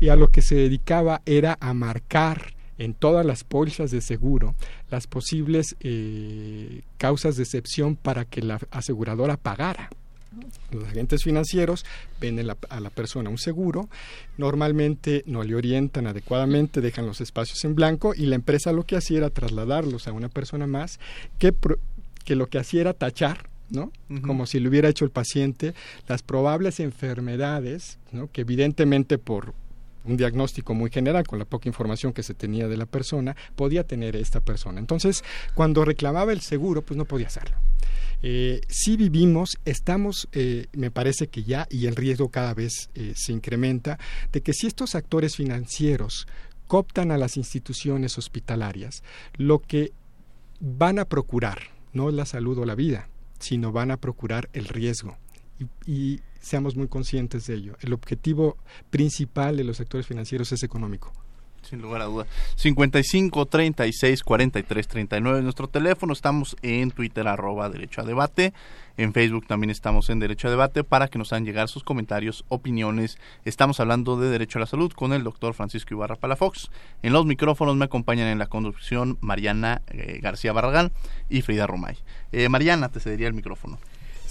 y 0.00 0.08
a 0.08 0.16
lo 0.16 0.28
que 0.28 0.42
se 0.42 0.56
dedicaba 0.56 1.22
era 1.24 1.56
a 1.60 1.72
marcar 1.72 2.54
en 2.78 2.94
todas 2.94 3.24
las 3.24 3.44
pólizas 3.44 3.90
de 3.90 4.00
seguro 4.00 4.54
las 4.90 5.06
posibles 5.06 5.76
eh, 5.80 6.82
causas 6.96 7.36
de 7.36 7.42
excepción 7.44 7.94
para 7.94 8.24
que 8.24 8.42
la 8.42 8.58
aseguradora 8.70 9.36
pagara. 9.36 9.90
Los 10.70 10.84
agentes 10.84 11.24
financieros 11.24 11.84
ven 12.20 12.38
a 12.38 12.80
la 12.80 12.90
persona 12.90 13.30
un 13.30 13.38
seguro, 13.38 13.88
normalmente 14.38 15.24
no 15.26 15.42
le 15.42 15.54
orientan 15.54 16.06
adecuadamente, 16.06 16.80
dejan 16.80 17.06
los 17.06 17.20
espacios 17.20 17.64
en 17.64 17.74
blanco 17.74 18.14
y 18.14 18.26
la 18.26 18.36
empresa 18.36 18.72
lo 18.72 18.84
que 18.84 18.96
hacía 18.96 19.18
era 19.18 19.30
trasladarlos 19.30 20.06
a 20.06 20.12
una 20.12 20.28
persona 20.28 20.66
más 20.66 21.00
que, 21.38 21.52
que 22.24 22.36
lo 22.36 22.46
que 22.46 22.58
hacía 22.58 22.82
era 22.82 22.94
tachar 22.94 23.50
¿no? 23.70 23.92
Como 24.26 24.46
si 24.46 24.58
lo 24.58 24.68
hubiera 24.68 24.88
hecho 24.88 25.04
el 25.04 25.12
paciente, 25.12 25.74
las 26.08 26.22
probables 26.22 26.80
enfermedades, 26.80 27.98
¿no? 28.12 28.28
Que 28.30 28.40
evidentemente 28.40 29.16
por 29.16 29.54
un 30.04 30.16
diagnóstico 30.16 30.74
muy 30.74 30.90
general 30.90 31.26
con 31.26 31.38
la 31.38 31.44
poca 31.44 31.68
información 31.68 32.12
que 32.12 32.22
se 32.22 32.34
tenía 32.34 32.68
de 32.68 32.76
la 32.76 32.86
persona, 32.86 33.36
podía 33.54 33.84
tener 33.84 34.16
esta 34.16 34.40
persona. 34.40 34.80
Entonces, 34.80 35.22
cuando 35.54 35.84
reclamaba 35.84 36.32
el 36.32 36.40
seguro, 36.40 36.82
pues 36.82 36.96
no 36.96 37.04
podía 37.04 37.28
hacerlo. 37.28 37.56
Eh, 38.22 38.60
si 38.68 38.96
vivimos, 38.96 39.58
estamos, 39.64 40.28
eh, 40.32 40.66
me 40.72 40.90
parece 40.90 41.28
que 41.28 41.42
ya, 41.42 41.66
y 41.70 41.86
el 41.86 41.96
riesgo 41.96 42.30
cada 42.30 42.54
vez 42.54 42.90
eh, 42.94 43.12
se 43.16 43.32
incrementa, 43.32 43.98
de 44.32 44.42
que 44.42 44.52
si 44.52 44.66
estos 44.66 44.94
actores 44.94 45.36
financieros 45.36 46.26
cooptan 46.66 47.10
a 47.10 47.18
las 47.18 47.36
instituciones 47.36 48.18
hospitalarias, 48.18 49.02
lo 49.36 49.60
que 49.60 49.92
van 50.60 50.98
a 50.98 51.06
procurar 51.06 51.58
no 51.92 52.08
es 52.08 52.14
la 52.14 52.26
salud 52.26 52.58
o 52.58 52.64
la 52.64 52.74
vida, 52.74 53.08
sino 53.38 53.72
van 53.72 53.90
a 53.90 53.96
procurar 53.96 54.48
el 54.52 54.66
riesgo. 54.66 55.16
Y, 55.86 56.20
seamos 56.40 56.74
muy 56.74 56.88
conscientes 56.88 57.46
de 57.46 57.54
ello. 57.54 57.76
El 57.80 57.92
objetivo 57.92 58.56
principal 58.88 59.58
de 59.58 59.64
los 59.64 59.76
sectores 59.76 60.06
financieros 60.06 60.50
es 60.52 60.62
económico. 60.62 61.12
Sin 61.62 61.82
lugar 61.82 62.00
a 62.00 62.06
duda. 62.06 62.26
55 62.56 63.46
36 63.46 64.22
43 64.22 64.88
39 64.88 65.42
nuestro 65.42 65.68
teléfono. 65.68 66.12
Estamos 66.12 66.56
en 66.62 66.90
Twitter, 66.90 67.28
arroba 67.28 67.68
Derecho 67.68 68.00
a 68.00 68.04
Debate. 68.04 68.52
En 68.96 69.12
Facebook 69.12 69.46
también 69.46 69.70
estamos 69.70 70.10
en 70.10 70.18
Derecho 70.18 70.48
a 70.48 70.50
Debate 70.50 70.84
para 70.84 71.08
que 71.08 71.18
nos 71.18 71.32
hagan 71.32 71.44
llegar 71.44 71.68
sus 71.68 71.84
comentarios, 71.84 72.44
opiniones. 72.48 73.18
Estamos 73.44 73.80
hablando 73.80 74.18
de 74.18 74.28
Derecho 74.28 74.58
a 74.58 74.60
la 74.60 74.66
Salud 74.66 74.92
con 74.92 75.12
el 75.12 75.24
doctor 75.24 75.54
Francisco 75.54 75.94
Ibarra 75.94 76.16
Palafox. 76.16 76.70
En 77.02 77.12
los 77.12 77.24
micrófonos 77.24 77.76
me 77.76 77.86
acompañan 77.86 78.28
en 78.28 78.38
la 78.38 78.46
conducción 78.46 79.16
Mariana 79.20 79.82
eh, 79.88 80.18
García 80.20 80.52
Barragán 80.52 80.92
y 81.28 81.42
Frida 81.42 81.66
Romay. 81.66 81.96
Eh, 82.32 82.48
Mariana, 82.48 82.88
te 82.90 83.00
cedería 83.00 83.28
el 83.28 83.34
micrófono. 83.34 83.78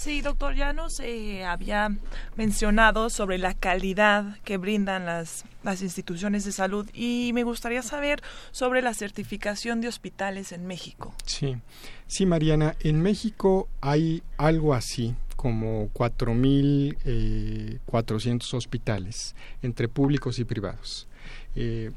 Sí, 0.00 0.22
doctor, 0.22 0.54
ya 0.54 0.72
nos 0.72 0.98
eh, 1.00 1.44
había 1.44 1.94
mencionado 2.34 3.10
sobre 3.10 3.36
la 3.36 3.52
calidad 3.52 4.38
que 4.44 4.56
brindan 4.56 5.04
las, 5.04 5.44
las 5.62 5.82
instituciones 5.82 6.46
de 6.46 6.52
salud 6.52 6.88
y 6.94 7.32
me 7.34 7.42
gustaría 7.42 7.82
saber 7.82 8.22
sobre 8.50 8.80
la 8.80 8.94
certificación 8.94 9.82
de 9.82 9.88
hospitales 9.88 10.52
en 10.52 10.66
México. 10.66 11.12
Sí, 11.26 11.58
sí, 12.06 12.24
Mariana, 12.24 12.76
en 12.80 13.02
México 13.02 13.68
hay 13.82 14.22
algo 14.38 14.72
así 14.72 15.14
como 15.36 15.90
4.400 15.92 17.04
eh, 17.04 18.56
hospitales 18.56 19.36
entre 19.60 19.86
públicos 19.88 20.38
y 20.38 20.44
privados. 20.44 21.08
Eh, 21.54 21.90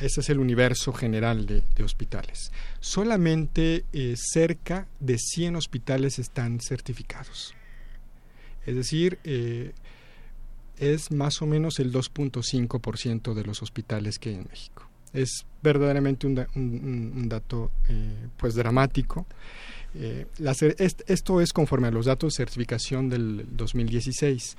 ese 0.00 0.20
es 0.20 0.28
el 0.30 0.38
universo 0.38 0.92
general 0.92 1.46
de, 1.46 1.62
hospitales. 1.82 2.52
Solamente 2.80 3.84
eh, 3.92 4.14
cerca 4.16 4.86
de 4.98 5.18
100 5.18 5.56
hospitales 5.56 6.18
están 6.18 6.60
certificados. 6.60 7.54
Es 8.66 8.76
decir, 8.76 9.18
es 10.78 11.10
más 11.10 11.40
o 11.40 11.46
menos 11.46 11.78
el 11.78 11.92
2.5% 11.92 13.32
de 13.34 13.44
los 13.44 13.62
hospitales 13.62 14.18
que 14.18 14.30
hay 14.30 14.34
en 14.36 14.46
México. 14.50 14.89
Es 15.12 15.44
verdaderamente 15.62 16.26
un, 16.26 17.28
dato 17.28 17.70
pues 18.36 18.54
dramático 18.54 19.26
eh, 19.94 20.26
esto 20.78 21.40
es 21.40 21.52
conforme 21.52 21.88
a 21.88 21.90
los 21.90 22.06
datos 22.06 22.34
de 22.34 22.36
certificación 22.36 23.08
del 23.08 23.46
2016. 23.50 24.56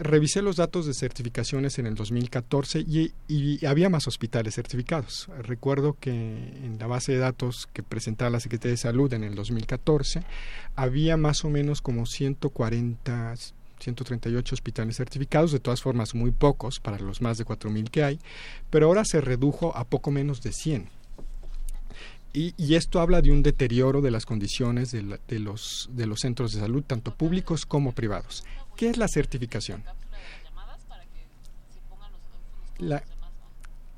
Revisé 0.00 0.42
los 0.42 0.56
datos 0.56 0.86
de 0.86 0.92
certificaciones 0.92 1.78
en 1.78 1.86
el 1.86 1.94
2014 1.94 2.80
y, 2.80 3.12
y, 3.28 3.64
había 3.64 3.88
más 3.88 4.06
hospitales 4.06 4.54
certificados. 4.54 5.28
Recuerdo 5.42 5.96
que 5.98 6.10
en 6.10 6.76
la 6.78 6.86
base 6.86 7.12
de 7.12 7.18
datos 7.18 7.68
que 7.72 7.82
presentaba 7.82 8.30
la 8.30 8.40
Secretaría 8.40 8.72
de 8.72 8.76
Salud 8.76 9.12
en 9.14 9.24
el 9.24 9.34
2014 9.34 10.22
había 10.76 11.16
más 11.16 11.44
o 11.44 11.50
menos 11.50 11.80
como 11.80 12.04
140 12.04 13.34
138 13.80 14.54
hospitales 14.54 14.96
certificados, 14.96 15.52
de 15.52 15.60
todas 15.60 15.82
formas 15.82 16.14
muy 16.14 16.30
pocos 16.30 16.80
para 16.80 16.98
los 16.98 17.20
más 17.20 17.38
de 17.38 17.44
4.000 17.44 17.90
que 17.90 18.04
hay, 18.04 18.18
pero 18.70 18.86
ahora 18.86 19.04
se 19.04 19.20
redujo 19.20 19.76
a 19.76 19.84
poco 19.84 20.10
menos 20.10 20.42
de 20.42 20.52
100. 20.52 20.88
Y, 22.34 22.74
esto 22.76 23.00
habla 23.00 23.20
de 23.20 23.32
un 23.32 23.42
deterioro 23.42 24.00
de 24.00 24.12
las 24.12 24.24
condiciones 24.24 24.92
de, 24.92 25.02
los, 25.40 25.88
de 25.90 26.06
los 26.06 26.20
centros 26.20 26.52
de 26.52 26.60
salud, 26.60 26.84
tanto 26.86 27.12
públicos 27.12 27.66
como 27.66 27.92
privados. 27.92 28.44
¿Qué 28.76 28.90
es 28.90 28.96
la 28.96 29.08
certificación? 29.08 29.82
La, 32.78 33.02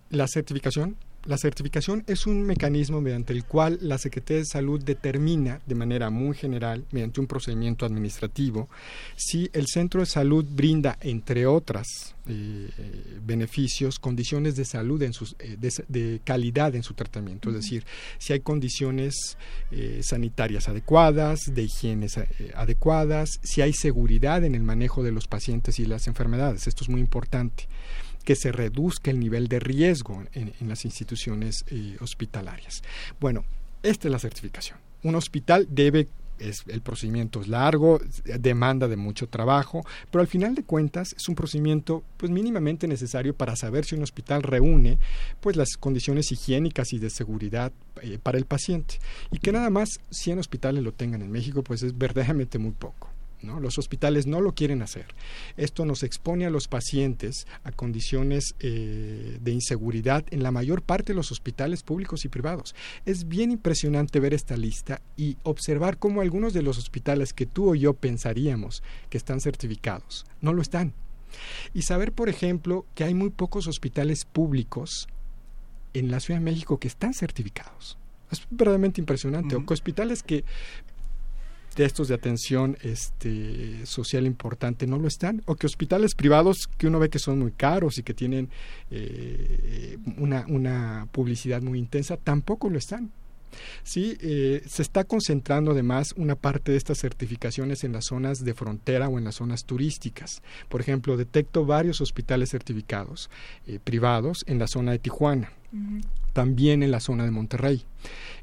la 0.09 0.27
certificación 0.27 0.97
la 1.25 1.37
certificación 1.37 2.03
es 2.07 2.27
un 2.27 2.43
mecanismo 2.43 3.01
mediante 3.01 3.33
el 3.33 3.45
cual 3.45 3.79
la 3.83 3.99
Secretaría 3.99 4.41
de 4.41 4.47
Salud 4.47 4.83
determina 4.83 5.61
de 5.67 5.75
manera 5.75 6.09
muy 6.09 6.35
general, 6.35 6.85
mediante 6.93 7.21
un 7.21 7.27
procedimiento 7.27 7.85
administrativo, 7.85 8.69
si 9.17 9.51
el 9.53 9.67
centro 9.67 10.01
de 10.01 10.07
salud 10.07 10.45
brinda, 10.49 10.97
entre 11.03 11.47
otras 11.47 12.15
eh, 12.27 12.71
beneficios, 13.23 13.99
condiciones 13.99 14.57
de 14.57 14.65
salud 14.65 15.03
en 15.03 15.13
sus, 15.13 15.37
eh, 15.39 15.57
de, 15.59 16.21
calidad 16.25 16.75
en 16.75 16.83
su 16.83 16.95
tratamiento, 16.95 17.51
es 17.51 17.57
decir, 17.57 17.85
si 18.19 18.33
hay 18.33 18.41
condiciones 18.41 19.37
eh, 19.71 20.01
sanitarias 20.03 20.69
adecuadas, 20.69 21.41
de 21.53 21.65
higiene 21.65 22.07
adecuadas, 22.55 23.41
si 23.43 23.61
hay 23.61 23.73
seguridad 23.75 24.43
en 24.45 24.55
el 24.55 24.63
manejo 24.63 25.03
de 25.03 25.13
los 25.13 25.27
pacientes 25.29 25.79
y 25.79 25.85
las 25.85 26.07
enfermedades. 26.07 26.67
Esto 26.67 26.85
es 26.85 26.89
muy 26.89 27.01
importante 27.01 27.69
que 28.25 28.37
se 28.37 28.53
reduzca 28.53 29.11
el 29.11 29.21
nivel 29.21 29.49
de 29.49 29.61
riesgo 29.61 30.25
en, 30.33 30.53
las 30.69 30.85
instituciones 30.85 31.65
eh, 31.69 31.97
hospitalarias. 32.01 32.83
Bueno, 33.21 33.45
esta 33.83 34.09
es 34.09 34.13
la 34.13 34.19
certificación. 34.19 34.79
Un 35.03 35.15
hospital 35.15 35.67
debe 35.71 36.09
es, 36.41 36.63
el 36.67 36.81
procedimiento 36.81 37.41
es 37.41 37.49
largo, 37.49 38.01
demanda 38.39 38.89
de 38.89 38.97
mucho 38.97 39.29
trabajo, 39.29 39.85
pero 40.11 40.23
al 40.23 40.27
final 40.27 40.55
de 40.55 40.65
cuentas 40.65 41.15
es 41.17 41.29
un 41.29 41.35
procedimiento 41.35 42.03
pues 42.17 42.31
mínimamente 42.33 42.89
necesario 42.89 43.35
para 43.35 43.57
saber 43.57 43.85
si 43.85 43.95
un 43.95 44.03
hospital 44.03 44.43
reúne 44.43 44.99
pues 45.41 45.57
las 45.57 45.77
condiciones 45.79 46.33
higiénicas 46.33 46.93
y 46.93 46.99
de 46.99 47.11
seguridad 47.11 47.73
eh, 48.03 48.19
para 48.23 48.39
el 48.39 48.47
paciente 48.47 48.99
y 49.31 49.39
que 49.39 49.53
nada 49.53 49.71
más 49.71 50.01
100 50.11 50.39
hospitales 50.39 50.83
lo 50.83 50.93
tengan 50.93 51.23
en 51.23 51.31
México 51.31 51.63
pues 51.63 51.83
es 51.83 51.97
verdaderamente 51.97 52.59
muy 52.59 52.73
poco. 52.73 53.10
Los 53.43 53.79
hospitales 53.79 54.27
no 54.27 54.41
lo 54.41 54.53
quieren 54.53 54.83
hacer. 54.83 55.07
Esto 55.57 55.85
nos 55.85 56.03
expone 56.03 56.47
a 56.47 56.51
los 56.51 56.69
pacientes 56.69 57.47
a 57.65 57.73
condiciones 57.73 58.55
eh, 58.61 59.39
de 59.41 59.53
inseguridad 59.53 60.25
en 60.31 60.43
la 60.43 60.51
mayor 60.51 60.83
parte 60.83 61.13
de 61.13 61.17
los 61.17 61.33
hospitales 61.33 61.83
públicos 61.83 62.25
y 62.25 62.29
privados. 62.29 62.75
Es 63.07 63.29
bien 63.29 63.51
impresionante 63.51 64.21
ver 64.21 64.35
esta 64.35 64.57
lista 64.57 65.01
y 65.17 65.37
observar 65.43 65.99
cómo 65.99 66.21
algunos 66.21 66.53
de 66.53 66.63
los 66.63 66.79
hospitales 66.79 67.33
que 67.33 67.47
tú 67.47 67.71
o 67.71 67.75
yo 67.75 67.95
pensaríamos 67.95 68.83
que 69.09 69.19
están 69.19 69.41
certificados 69.41 70.27
no 70.41 70.53
lo 70.53 70.63
están. 70.63 70.93
Y 71.75 71.83
saber, 71.83 72.13
por 72.13 72.29
ejemplo, 72.29 72.87
que 72.95 73.05
hay 73.05 73.15
muy 73.15 73.31
pocos 73.31 73.67
hospitales 73.67 74.25
públicos 74.25 75.09
en 75.95 76.11
la 76.11 76.21
Ciudad 76.21 76.41
de 76.41 76.45
México 76.45 76.79
que 76.79 76.89
están 76.89 77.15
certificados. 77.15 77.99
Es 78.31 78.47
verdaderamente 78.51 79.01
impresionante. 79.01 79.57
O 79.57 79.65
hospitales 79.69 80.23
que 80.23 80.45
estos 81.85 82.09
de 82.09 82.15
atención 82.15 82.77
este, 82.83 83.85
social 83.87 84.27
importante 84.27 84.87
no 84.87 84.99
lo 84.99 85.09
están, 85.09 85.43
o 85.47 85.55
que 85.55 85.67
hospitales 85.67 86.15
privados 86.15 86.69
que 86.79 86.87
uno 86.87 86.99
ve 86.99 87.11
que 87.11 87.19
son 87.19 87.39
muy 87.39 87.53
caros 87.53 87.99
y 87.99 88.03
que 88.03 88.15
tienen 88.15 88.49
eh, 88.91 89.99
una 90.17 91.09
publicidad 91.13 91.63
muy 91.63 91.79
intensa, 91.79 92.17
tampoco 92.17 92.69
lo 92.71 92.79
están. 92.79 93.11
Sí, 93.83 94.17
eh, 94.21 94.63
se 94.67 94.83
está 94.83 95.05
concentrando 95.05 95.73
además 95.73 96.15
una 96.17 96.35
parte 96.35 96.73
de 96.73 96.79
estas 96.79 96.99
certificaciones 96.99 97.85
en 97.85 97.93
las 97.93 98.07
zonas 98.07 98.45
de 98.45 98.55
frontera 98.55 99.09
o 99.09 99.19
en 99.19 99.25
las 99.25 99.37
zonas 99.37 99.65
turísticas. 99.65 100.43
Por 100.69 100.81
ejemplo, 100.81 101.17
detecto 101.17 101.65
varios 101.65 102.01
hospitales 102.01 102.51
certificados 102.51 103.31
eh, 103.67 103.79
privados 103.83 104.45
en 104.47 104.59
la 104.59 104.67
zona 104.67 104.93
de 104.93 104.99
Tijuana, 104.99 105.53
también 106.33 106.83
en 106.83 106.91
la 106.91 107.01
zona 107.01 107.25
de 107.25 107.31
Monterrey. 107.31 107.85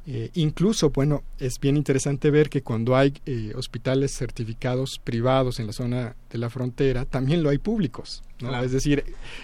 Eh, 0.10 0.30
incluso, 0.36 0.91
bueno, 0.91 1.24
es 1.38 1.60
bien 1.60 1.76
interesante 1.76 2.32
ver 2.32 2.49
que 2.49 2.62
cuando 2.62 2.95
hay 2.95 3.14
eh, 3.26 3.51
hospitales 3.55 4.16
certificados 4.16 4.99
privados 4.99 5.60
en 5.60 5.68
la 5.68 5.74
zona 5.74 6.16
de 6.30 6.38
la 6.38 6.49
frontera, 6.49 7.03
también 7.03 7.43
lo 7.43 7.49
hay 7.49 7.58
públicos. 7.58 8.24
¿no? 8.39 8.64
Es 8.64 8.72
decir, 8.72 9.03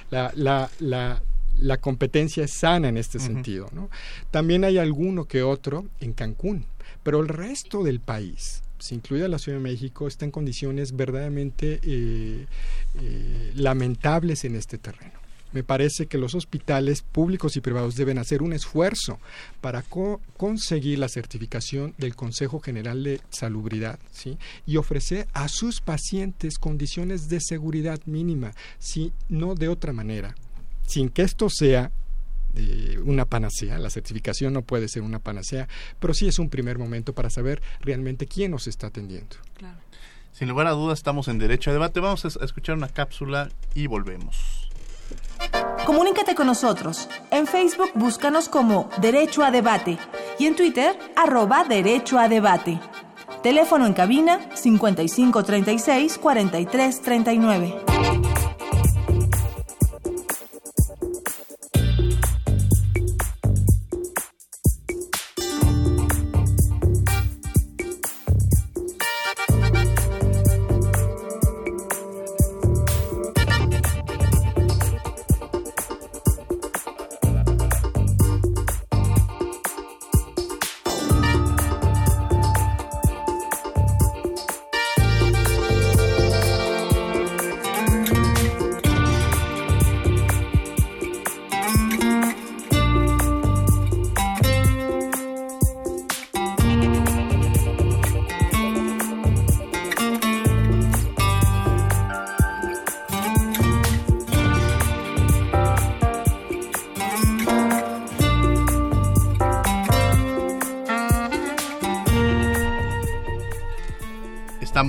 la, 0.10 0.32
la, 0.36 0.70
la, 0.80 1.22
la, 1.58 1.78
competencia 1.78 2.44
es 2.44 2.52
sana 2.52 2.90
en 2.90 2.98
este 2.98 3.20
sentido. 3.20 3.70
¿no? 3.74 3.90
También 4.32 4.64
hay 4.64 4.78
alguno 4.78 5.26
que 5.26 5.44
otro 5.44 5.86
en 6.00 6.14
Cancún, 6.14 6.66
pero 7.04 7.20
el 7.20 7.28
resto 7.28 7.84
del 7.84 8.00
país, 8.00 8.64
incluida 8.90 9.28
la 9.28 9.40
Ciudad 9.40 9.58
de 9.60 9.64
México, 9.64 10.08
está 10.08 10.26
en 10.26 10.32
condiciones 10.32 10.96
verdaderamente 10.96 11.80
eh, 11.84 12.46
lamentables 13.56 14.44
en 14.44 14.56
este 14.56 14.78
terreno 14.78 15.24
me 15.54 15.64
parece 15.64 16.08
que 16.08 16.18
los 16.18 16.36
hospitales 16.36 17.02
públicos 17.04 17.56
y 17.56 17.62
privados 17.62 17.96
deben 17.96 18.18
hacer 18.18 18.42
un 18.42 18.54
esfuerzo 18.54 19.20
para 19.62 19.84
conseguir 20.36 21.00
la 21.00 21.08
certificación 21.08 21.94
del 21.98 22.16
Consejo 22.16 22.60
General 22.60 23.02
de 23.04 23.22
Salubridad 23.30 24.00
¿sí? 24.12 24.38
y 24.66 24.78
ofrecer 24.78 25.28
a 25.34 25.48
sus 25.48 25.80
pacientes 25.80 26.58
condiciones 26.58 27.30
de 27.30 27.40
seguridad 27.40 28.00
mínima, 28.06 28.54
si 28.80 29.14
no 29.30 29.56
de 29.56 29.70
otra 29.70 29.94
manera, 29.94 30.36
sin 30.94 31.10
que 31.10 31.24
esto 31.24 31.50
sea 31.50 31.92
eh, 32.56 33.00
una 33.04 33.26
panacea, 33.26 33.80
la 33.80 33.90
certificación 33.90 34.54
no 34.54 34.62
puede 34.62 34.88
ser 34.88 35.02
una 35.02 35.18
panacea, 35.18 35.68
pero 36.00 36.14
sí 36.14 36.28
es 36.28 36.38
un 36.38 36.50
primer 36.50 36.78
momento 36.78 37.14
para 37.14 37.32
saber 37.32 37.64
realmente 37.82 38.28
quién 38.28 38.52
nos 38.52 38.68
está 38.68 38.88
atendiendo. 38.88 39.38
Sin 40.32 40.50
lugar 40.50 40.68
a 40.68 40.72
dudas 40.72 41.00
estamos 41.00 41.28
en 41.28 41.40
derecho 41.40 41.72
a 41.72 41.74
debate. 41.74 42.00
Vamos 42.00 42.26
a 42.26 42.46
escuchar 42.46 42.76
una 42.76 42.90
cápsula 42.90 43.50
y 43.74 43.88
volvemos. 43.88 44.70
Comunícate 45.86 46.36
con 46.36 46.48
nosotros. 46.48 47.10
En 47.32 47.48
Facebook 47.48 47.92
búscanos 47.96 48.50
como 48.50 48.90
Derecho 49.02 49.44
a 49.44 49.52
Debate 49.52 49.98
y 50.40 50.46
en 50.46 50.56
Twitter 50.56 50.98
arroba 51.16 51.64
Derecho 51.64 52.20
a 52.20 52.30
Debate. 52.30 52.80
Teléfono 53.42 53.86
en 53.86 53.94
cabina 53.94 54.40
5536 54.56 56.18
4339. 56.18 58.13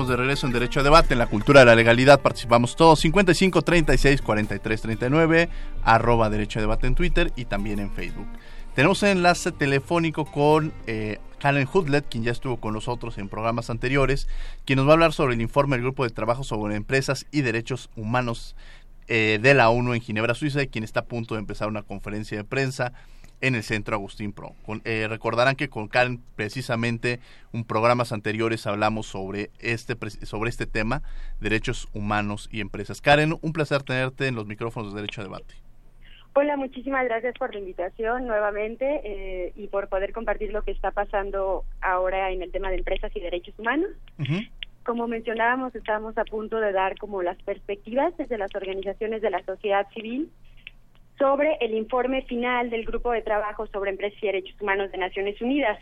De 0.09 0.17
regreso 0.17 0.47
en 0.47 0.53
Derecho 0.53 0.81
a 0.81 0.83
Debate, 0.83 1.15
en 1.15 1.19
la 1.19 1.27
cultura 1.27 1.61
de 1.61 1.67
la 1.67 1.75
legalidad. 1.75 2.21
Participamos 2.21 2.77
todos. 2.77 3.01
55 3.01 3.63
36 3.63 4.23
43 4.23 4.81
39, 4.83 5.49
arroba 5.83 6.31
Derecho 6.31 6.59
a 6.59 6.63
Debate 6.63 6.87
en 6.87 6.95
Twitter 6.95 7.33
y 7.37 7.47
también 7.47 7.79
en 7.79 7.91
Facebook. 7.91 8.27
Tenemos 8.75 9.03
un 9.03 9.09
enlace 9.09 9.53
telefónico 9.53 10.25
con 10.25 10.73
eh, 10.87 11.19
Karen 11.39 11.69
Hudlet, 11.73 12.07
quien 12.09 12.25
ya 12.25 12.33
estuvo 12.33 12.59
con 12.59 12.75
nosotros 12.75 13.19
en 13.19 13.29
programas 13.29 13.71
anteriores, 13.71 14.29
quien 14.65 14.79
nos 14.79 14.87
va 14.87 14.91
a 14.91 14.95
hablar 14.95 15.13
sobre 15.13 15.35
el 15.35 15.41
informe 15.41 15.77
del 15.77 15.85
Grupo 15.85 16.05
de 16.05 16.11
Trabajo 16.11 16.45
sobre 16.45 16.75
Empresas 16.75 17.27
y 17.31 17.43
Derechos 17.43 17.89
Humanos 17.97 18.57
eh, 19.07 19.39
de 19.41 19.55
la 19.55 19.71
ONU 19.71 19.95
en 19.95 20.01
Ginebra, 20.01 20.35
Suiza, 20.35 20.63
y 20.63 20.69
quien 20.69 20.85
está 20.85 21.01
a 21.01 21.05
punto 21.05 21.35
de 21.35 21.41
empezar 21.41 21.69
una 21.69 21.83
conferencia 21.83 22.37
de 22.37 22.45
prensa 22.45 22.93
en 23.45 23.55
el 23.55 23.62
Centro 23.62 23.95
Agustín 23.95 24.32
Pro. 24.32 24.55
Eh, 24.84 25.07
recordarán 25.07 25.55
que 25.55 25.68
con 25.68 25.86
Karen 25.86 26.18
precisamente 26.34 27.20
en 27.53 27.64
programas 27.64 28.11
anteriores 28.11 28.66
hablamos 28.66 29.07
sobre 29.07 29.51
este, 29.61 29.95
sobre 30.24 30.49
este 30.49 30.66
tema, 30.66 31.03
derechos 31.40 31.88
humanos 31.92 32.49
y 32.51 32.61
empresas. 32.61 33.03
Karen, 33.03 33.38
un 33.42 33.53
placer 33.53 33.82
tenerte 33.82 34.28
en 34.28 34.34
los 34.34 34.47
micrófonos 34.47 34.95
de 34.95 35.03
Derecho 35.03 35.20
a 35.20 35.24
Debate. 35.24 35.55
Hola, 36.32 36.57
muchísimas 36.57 37.05
gracias 37.05 37.34
por 37.38 37.53
la 37.53 37.61
invitación 37.61 38.26
nuevamente 38.26 39.03
eh, 39.05 39.53
y 39.57 39.68
por 39.68 39.88
poder 39.88 40.12
compartir 40.12 40.51
lo 40.51 40.62
que 40.62 40.70
está 40.70 40.90
pasando 40.90 41.64
ahora 41.82 42.30
en 42.30 42.40
el 42.40 42.51
tema 42.51 42.70
de 42.70 42.76
empresas 42.76 43.14
y 43.14 43.20
derechos 43.20 43.55
humanos. 43.59 43.90
Como 44.84 45.07
mencionábamos, 45.07 45.74
estamos 45.74 46.16
a 46.16 46.24
punto 46.24 46.61
de 46.61 46.72
dar 46.72 46.97
como 46.99 47.22
las 47.22 47.36
perspectivas 47.42 48.16
desde 48.16 48.38
las 48.38 48.55
organizaciones 48.55 49.20
de 49.20 49.30
la 49.30 49.45
sociedad 49.45 49.86
civil 49.92 50.30
sobre 51.19 51.57
el 51.61 51.75
informe 51.75 52.23
final 52.23 52.71
del 52.71 52.85
Grupo 52.85 53.12
de 53.12 53.23
Trabajo 53.23 53.67
sobre 53.69 53.91
Empresas 53.91 54.21
y 54.23 54.27
Derechos 54.27 54.61
Humanos 54.61 54.91
de 54.91 54.99
Naciones 54.99 55.41
Unidas. 55.41 55.79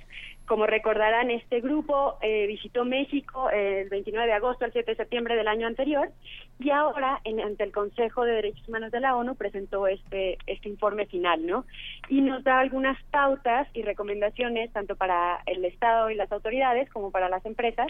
Como 0.47 0.67
recordarán, 0.67 1.31
este 1.31 1.61
grupo 1.61 2.19
eh, 2.21 2.47
visitó 2.47 2.85
México 2.85 3.49
el 3.51 3.89
29 3.89 4.27
de 4.27 4.33
agosto 4.33 4.65
al 4.65 4.73
7 4.73 4.91
de 4.91 4.97
septiembre 4.97 5.37
del 5.37 5.49
año 5.49 5.67
anterior 5.67 6.11
y 6.59 6.71
ahora 6.71 7.21
ante 7.25 7.65
el 7.65 7.73
Consejo 7.73 8.25
de 8.25 8.33
Derechos 8.33 8.69
Humanos 8.69 8.91
de 8.91 9.01
la 9.01 9.17
ONU 9.17 9.37
presentó 9.37 9.87
este 9.87 10.39
este 10.47 10.69
informe 10.69 11.07
final, 11.07 11.47
¿no? 11.47 11.65
Y 12.09 12.21
nos 12.21 12.43
da 12.45 12.59
algunas 12.59 13.01
pautas 13.05 13.69
y 13.73 13.83
recomendaciones 13.83 14.73
tanto 14.73 14.97
para 14.97 15.41
el 15.47 15.65
Estado 15.65 16.11
y 16.11 16.17
las 16.17 16.31
autoridades 16.33 16.91
como 16.91 17.11
para 17.11 17.29
las 17.29 17.47
empresas 17.47 17.87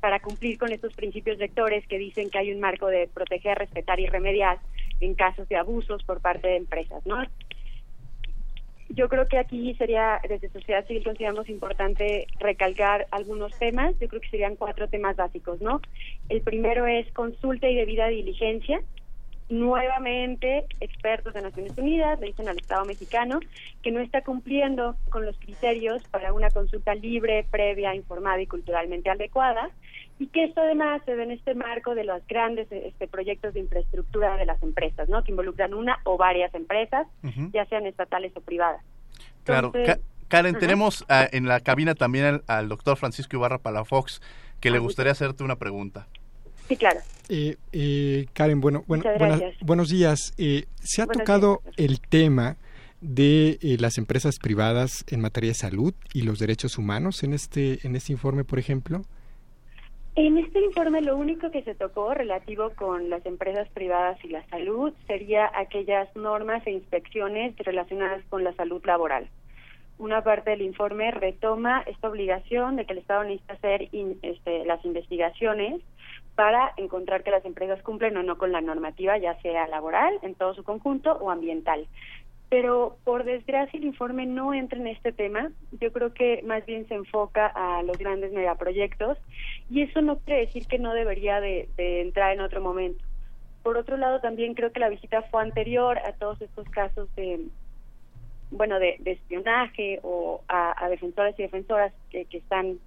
para 0.00 0.20
cumplir 0.20 0.58
con 0.58 0.72
estos 0.72 0.94
principios 0.94 1.38
rectores 1.38 1.86
que 1.88 1.98
dicen 1.98 2.30
que 2.30 2.38
hay 2.38 2.52
un 2.52 2.60
marco 2.60 2.86
de 2.86 3.08
proteger, 3.12 3.58
respetar 3.58 3.98
y 4.00 4.06
remediar 4.06 4.58
en 5.00 5.14
casos 5.14 5.48
de 5.48 5.56
abusos 5.56 6.02
por 6.04 6.20
parte 6.20 6.48
de 6.48 6.56
empresas, 6.56 7.04
¿no? 7.06 7.22
Yo 8.88 9.08
creo 9.08 9.26
que 9.26 9.38
aquí 9.38 9.74
sería, 9.74 10.20
desde 10.28 10.48
sociedad 10.48 10.86
civil 10.86 11.02
consideramos 11.02 11.48
importante 11.48 12.26
recalcar 12.38 13.06
algunos 13.10 13.56
temas, 13.58 13.98
yo 13.98 14.08
creo 14.08 14.20
que 14.20 14.30
serían 14.30 14.56
cuatro 14.56 14.88
temas 14.88 15.16
básicos, 15.16 15.60
¿no? 15.60 15.80
El 16.28 16.40
primero 16.42 16.86
es 16.86 17.10
consulta 17.12 17.68
y 17.68 17.74
debida 17.74 18.06
diligencia, 18.06 18.80
nuevamente 19.48 20.64
expertos 20.80 21.34
de 21.34 21.42
Naciones 21.42 21.76
Unidas 21.78 22.18
le 22.20 22.28
dicen 22.28 22.48
al 22.48 22.58
Estado 22.58 22.84
mexicano 22.84 23.40
que 23.82 23.92
no 23.92 24.00
está 24.00 24.22
cumpliendo 24.22 24.96
con 25.10 25.24
los 25.24 25.38
criterios 25.38 26.02
para 26.08 26.32
una 26.32 26.50
consulta 26.50 26.94
libre, 26.94 27.46
previa, 27.50 27.94
informada 27.94 28.40
y 28.40 28.46
culturalmente 28.46 29.10
adecuada 29.10 29.70
y 30.18 30.28
que 30.28 30.44
esto 30.44 30.60
además 30.60 31.02
se 31.04 31.14
ve 31.14 31.24
en 31.24 31.32
este 31.32 31.54
marco 31.54 31.94
de 31.94 32.04
los 32.04 32.26
grandes 32.26 32.68
este, 32.70 33.06
proyectos 33.06 33.54
de 33.54 33.60
infraestructura 33.60 34.36
de 34.36 34.46
las 34.46 34.62
empresas, 34.62 35.08
¿no? 35.08 35.22
Que 35.22 35.32
involucran 35.32 35.74
una 35.74 35.98
o 36.04 36.16
varias 36.16 36.54
empresas, 36.54 37.06
ya 37.52 37.66
sean 37.66 37.86
estatales 37.86 38.32
o 38.36 38.40
privadas. 38.40 38.82
claro. 39.44 39.72
Karen, 40.28 40.58
tenemos 40.58 41.04
ah, 41.08 41.28
en 41.30 41.46
la 41.46 41.60
cabina 41.60 41.94
también 41.94 42.42
al, 42.46 42.68
doctor 42.68 42.96
Francisco 42.96 43.36
Ibarra 43.36 43.58
Palafox, 43.58 44.20
que 44.60 44.70
le 44.70 44.78
gustaría 44.78 45.12
hacerte 45.12 45.44
una 45.44 45.56
pregunta. 45.56 46.08
Sí, 46.68 46.76
claro. 46.76 46.98
Eh, 47.28 47.56
eh, 47.72 48.26
Karen, 48.32 48.60
bueno, 48.60 48.82
bueno 48.88 49.04
buenos 49.60 49.88
días. 49.88 50.32
Eh, 50.36 50.64
¿Se 50.82 51.02
ha 51.02 51.06
tocado 51.06 51.62
el 51.76 52.00
tema 52.00 52.56
de 53.00 53.58
las 53.78 53.98
empresas 53.98 54.38
privadas 54.40 55.04
en 55.08 55.20
materia 55.20 55.50
de 55.50 55.54
salud 55.54 55.94
y 56.12 56.22
los 56.22 56.40
derechos 56.40 56.76
humanos 56.76 57.22
en 57.22 57.32
este 57.32 57.86
en 57.86 57.94
este 57.94 58.12
informe, 58.12 58.42
por 58.42 58.58
ejemplo? 58.58 59.02
En 60.16 60.38
este 60.38 60.60
informe 60.60 61.02
lo 61.02 61.14
único 61.14 61.50
que 61.50 61.62
se 61.62 61.74
tocó 61.74 62.14
relativo 62.14 62.70
con 62.70 63.10
las 63.10 63.26
empresas 63.26 63.68
privadas 63.68 64.18
y 64.24 64.28
la 64.28 64.42
salud 64.46 64.94
sería 65.06 65.50
aquellas 65.54 66.08
normas 66.16 66.66
e 66.66 66.70
inspecciones 66.70 67.54
relacionadas 67.58 68.24
con 68.30 68.42
la 68.42 68.54
salud 68.54 68.82
laboral. 68.86 69.28
Una 69.98 70.24
parte 70.24 70.52
del 70.52 70.62
informe 70.62 71.10
retoma 71.10 71.82
esta 71.82 72.08
obligación 72.08 72.76
de 72.76 72.86
que 72.86 72.94
el 72.94 73.00
Estado 73.00 73.24
necesita 73.24 73.52
hacer 73.52 73.88
este, 74.22 74.64
las 74.64 74.82
investigaciones 74.86 75.82
para 76.34 76.72
encontrar 76.78 77.22
que 77.22 77.30
las 77.30 77.44
empresas 77.44 77.82
cumplen 77.82 78.16
o 78.16 78.22
no 78.22 78.38
con 78.38 78.52
la 78.52 78.62
normativa, 78.62 79.18
ya 79.18 79.38
sea 79.42 79.68
laboral 79.68 80.18
en 80.22 80.34
todo 80.34 80.54
su 80.54 80.64
conjunto 80.64 81.12
o 81.12 81.30
ambiental 81.30 81.86
pero 82.48 82.96
por 83.04 83.24
desgracia 83.24 83.78
el 83.78 83.84
informe 83.84 84.24
no 84.26 84.54
entra 84.54 84.78
en 84.78 84.86
este 84.86 85.12
tema. 85.12 85.50
Yo 85.80 85.92
creo 85.92 86.14
que 86.14 86.42
más 86.44 86.64
bien 86.64 86.86
se 86.86 86.94
enfoca 86.94 87.46
a 87.46 87.82
los 87.82 87.98
grandes 87.98 88.32
megaproyectos 88.32 89.18
y 89.68 89.82
eso 89.82 90.00
no 90.00 90.18
quiere 90.18 90.46
decir 90.46 90.66
que 90.66 90.78
no 90.78 90.94
debería 90.94 91.40
de, 91.40 91.68
entrar 91.76 92.32
en 92.32 92.40
otro 92.40 92.60
momento. 92.60 93.02
Por 93.62 93.76
otro 93.76 93.96
lado, 93.96 94.20
también 94.20 94.54
creo 94.54 94.70
que 94.70 94.78
la 94.78 94.88
visita 94.88 95.22
fue 95.22 95.42
anterior 95.42 95.98
a 95.98 96.12
todos 96.12 96.40
estos 96.40 96.68
casos 96.70 97.12
de, 97.16 97.46
bueno, 98.52 98.78
de, 98.78 98.96
espionaje 99.04 99.98
o 100.04 100.42
a, 100.46 100.84
a 100.84 100.88
defensores 100.88 101.36
y 101.38 101.42
defensoras 101.42 101.92
que, 102.10 102.26
que 102.26 102.38
están 102.38 102.78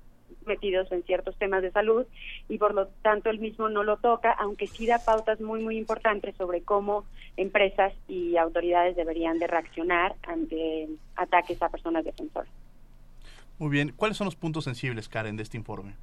metidos 0.46 0.92
en 0.92 1.04
ciertos 1.04 1.38
temas 1.38 1.62
de 1.62 1.72
salud 1.72 2.06
y 2.48 2.58
por 2.58 2.74
lo 2.74 2.88
tanto 3.02 3.30
él 3.30 3.40
mismo 3.40 3.70
no 3.70 3.84
lo 3.84 3.98
toca, 3.98 4.32
aunque 4.32 4.68
sí 4.68 4.86
da 4.86 5.00
pautas 5.00 5.40
muy, 5.42 5.62
muy 5.62 5.78
importantes 5.78 6.36
sobre 6.36 6.62
cómo 6.62 7.06
empresas 7.38 7.94
y 8.08 8.38
autoridades 8.38 8.96
deberían 8.96 9.40
de 9.40 9.48
reaccionar 9.48 10.16
ante 10.28 10.90
ataques 11.16 11.62
a 11.62 11.70
personas 11.70 12.04
defensoras. 12.04 12.50
Muy 13.58 13.70
bien, 13.70 13.94
¿cuáles 13.96 14.18
son 14.18 14.26
los 14.26 14.36
puntos 14.36 14.64
sensibles, 14.64 15.10
Karen, 15.10 15.36
de 15.36 15.44
este 15.44 15.58
informe? 15.58 15.94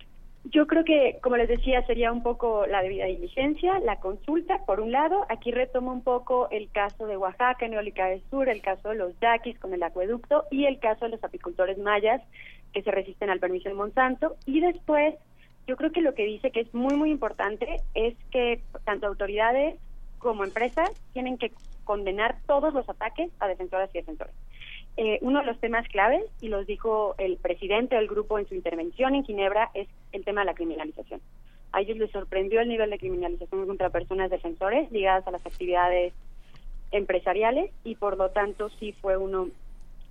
Yo 0.53 0.66
creo 0.68 0.85
que, 0.85 1.18
como 1.22 1.37
les 1.37 1.49
decía, 1.49 1.85
sería 1.87 2.12
un 2.12 2.22
poco 2.22 2.66
la 2.66 2.81
debida 2.81 3.07
diligencia, 3.07 3.81
la 3.81 3.99
consulta, 3.99 4.64
por 4.64 4.81
un 4.81 4.93
lado. 4.93 5.27
Aquí 5.29 5.51
retomo 5.51 5.93
un 5.93 6.03
poco 6.03 6.49
el 6.51 6.70
caso 6.70 7.07
de 7.07 7.16
Oaxaca, 7.16 7.66
Neólica 7.66 8.07
del 8.07 8.22
Sur, 8.31 8.49
el 8.49 8.62
caso 8.62 8.91
de 8.91 8.95
los 8.95 9.18
yaquis 9.20 9.59
con 9.59 9.74
el 9.74 9.83
acueducto 9.83 10.45
y 10.53 10.66
el 10.66 10.79
caso 10.79 11.07
de 11.07 11.12
los 11.12 11.24
apicultores 11.24 11.79
mayas 11.79 12.22
que 12.77 12.83
se 12.83 12.91
resisten 12.91 13.31
al 13.31 13.41
permiso 13.41 13.70
de 13.70 13.74
Monsanto. 13.74 14.37
Y 14.45 14.61
después, 14.61 15.14
yo 15.66 15.77
creo 15.77 15.93
que 15.93 16.03
lo 16.03 16.12
que 16.12 16.27
dice 16.27 16.51
que 16.51 16.61
es 16.61 16.74
muy, 16.74 16.95
muy 16.95 17.11
importante 17.11 17.77
es 17.95 18.14
que 18.31 18.61
tanto 18.85 19.07
autoridades 19.07 19.81
como 20.18 20.45
empresas 20.45 20.91
tienen 21.14 21.39
que 21.39 21.53
condenar 21.85 22.37
todos 22.47 22.74
los 22.74 22.87
ataques 22.87 23.31
a 23.41 23.49
defensoras 23.49 23.89
y 23.95 23.99
defensores. 23.99 24.35
Eh, 24.99 25.18
uno 25.22 25.41
de 25.41 25.47
los 25.47 25.59
temas 25.59 25.89
claves, 25.89 26.22
y 26.43 26.49
los 26.49 26.66
dijo 26.66 27.14
el 27.16 27.39
presidente 27.39 27.97
del 27.97 28.09
grupo 28.09 28.39
en 28.39 28.47
su 28.47 28.55
intervención 28.55 29.14
en 29.14 29.24
Ginebra, 29.24 29.70
es 29.72 29.89
el 30.12 30.22
tema 30.27 30.43
de 30.43 30.47
la 30.49 30.55
criminalización. 30.55 31.22
A 31.72 31.81
ellos 31.81 31.97
les 31.97 32.11
sorprendió 32.11 32.61
el 32.61 32.68
nivel 32.68 32.91
de 32.91 32.99
criminalización 32.99 33.66
contra 33.66 33.89
personas 33.89 34.31
defensores 34.31 34.93
ligadas 34.93 35.27
a 35.27 35.31
las 35.31 35.47
actividades 35.47 36.12
empresariales 36.91 37.70
y 37.85 37.95
por 37.95 38.18
lo 38.18 38.33
tanto 38.33 38.68
sí 38.68 38.93
fue 38.93 39.16
uno 39.16 39.49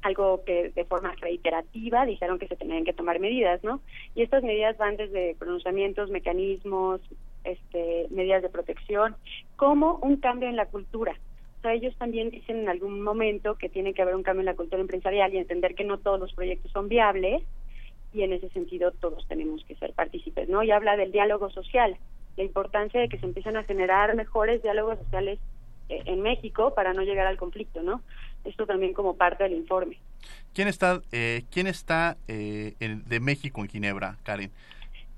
algo 0.05 0.43
que 0.45 0.69
de 0.69 0.85
forma 0.85 1.13
reiterativa 1.15 2.05
dijeron 2.05 2.39
que 2.39 2.47
se 2.47 2.55
tenían 2.55 2.85
que 2.85 2.93
tomar 2.93 3.19
medidas, 3.19 3.63
¿no? 3.63 3.81
Y 4.13 4.21
estas 4.21 4.43
medidas 4.43 4.77
van 4.77 4.97
desde 4.97 5.35
pronunciamientos, 5.35 6.09
mecanismos, 6.09 7.01
este, 7.43 8.07
medidas 8.09 8.41
de 8.41 8.49
protección, 8.49 9.15
como 9.55 9.95
un 10.01 10.17
cambio 10.17 10.47
en 10.49 10.55
la 10.55 10.67
cultura 10.67 11.15
ellos 11.71 11.95
también 11.97 12.29
dicen 12.29 12.57
en 12.59 12.69
algún 12.69 13.01
momento 13.01 13.55
que 13.55 13.69
tiene 13.69 13.93
que 13.93 14.01
haber 14.01 14.15
un 14.15 14.23
cambio 14.23 14.41
en 14.41 14.47
la 14.47 14.55
cultura 14.55 14.81
empresarial 14.81 15.33
y 15.33 15.37
entender 15.37 15.75
que 15.75 15.83
no 15.83 15.97
todos 15.97 16.19
los 16.19 16.33
proyectos 16.33 16.71
son 16.71 16.87
viables 16.87 17.43
y 18.13 18.23
en 18.23 18.33
ese 18.33 18.49
sentido 18.49 18.91
todos 18.91 19.27
tenemos 19.27 19.63
que 19.65 19.75
ser 19.75 19.93
partícipes, 19.93 20.47
¿no? 20.47 20.63
Y 20.63 20.71
habla 20.71 20.95
del 20.95 21.11
diálogo 21.11 21.49
social, 21.49 21.97
la 22.37 22.43
importancia 22.43 22.99
de 22.99 23.09
que 23.09 23.19
se 23.19 23.25
empiecen 23.25 23.57
a 23.57 23.63
generar 23.63 24.15
mejores 24.15 24.61
diálogos 24.61 24.99
sociales 24.99 25.39
en 25.89 26.21
México 26.21 26.73
para 26.73 26.93
no 26.93 27.03
llegar 27.03 27.27
al 27.27 27.37
conflicto, 27.37 27.81
¿no? 27.81 28.01
Esto 28.43 28.65
también 28.65 28.93
como 28.93 29.15
parte 29.15 29.43
del 29.43 29.53
informe. 29.53 29.97
¿Quién 30.53 30.67
está, 30.67 31.01
eh, 31.11 31.43
¿quién 31.51 31.67
está 31.67 32.17
eh, 32.27 32.73
de 32.79 33.19
México 33.19 33.61
en 33.61 33.69
Ginebra, 33.69 34.17
Karen? 34.23 34.51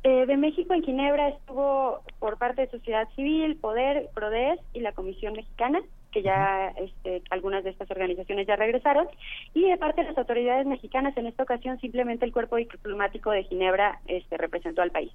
de 0.03 0.37
México 0.37 0.73
en 0.73 0.83
Ginebra 0.83 1.27
estuvo 1.27 2.01
por 2.19 2.37
parte 2.37 2.61
de 2.61 2.69
sociedad 2.69 3.09
civil, 3.17 3.57
Poder, 3.57 4.07
PRODES 4.13 4.57
y 4.73 4.79
la 4.79 4.93
Comisión 4.93 5.33
Mexicana 5.33 5.81
que 6.11 6.21
ya 6.21 6.73
este, 6.77 7.21
algunas 7.29 7.63
de 7.63 7.71
estas 7.71 7.89
organizaciones 7.91 8.47
ya 8.47 8.55
regresaron, 8.55 9.07
y 9.53 9.69
de 9.69 9.77
parte 9.77 10.01
de 10.01 10.07
las 10.07 10.17
autoridades 10.17 10.65
mexicanas, 10.65 11.15
en 11.17 11.27
esta 11.27 11.43
ocasión 11.43 11.79
simplemente 11.79 12.25
el 12.25 12.31
cuerpo 12.31 12.55
diplomático 12.55 13.31
de 13.31 13.43
Ginebra 13.43 13.99
este, 14.07 14.37
representó 14.37 14.81
al 14.81 14.91
país. 14.91 15.11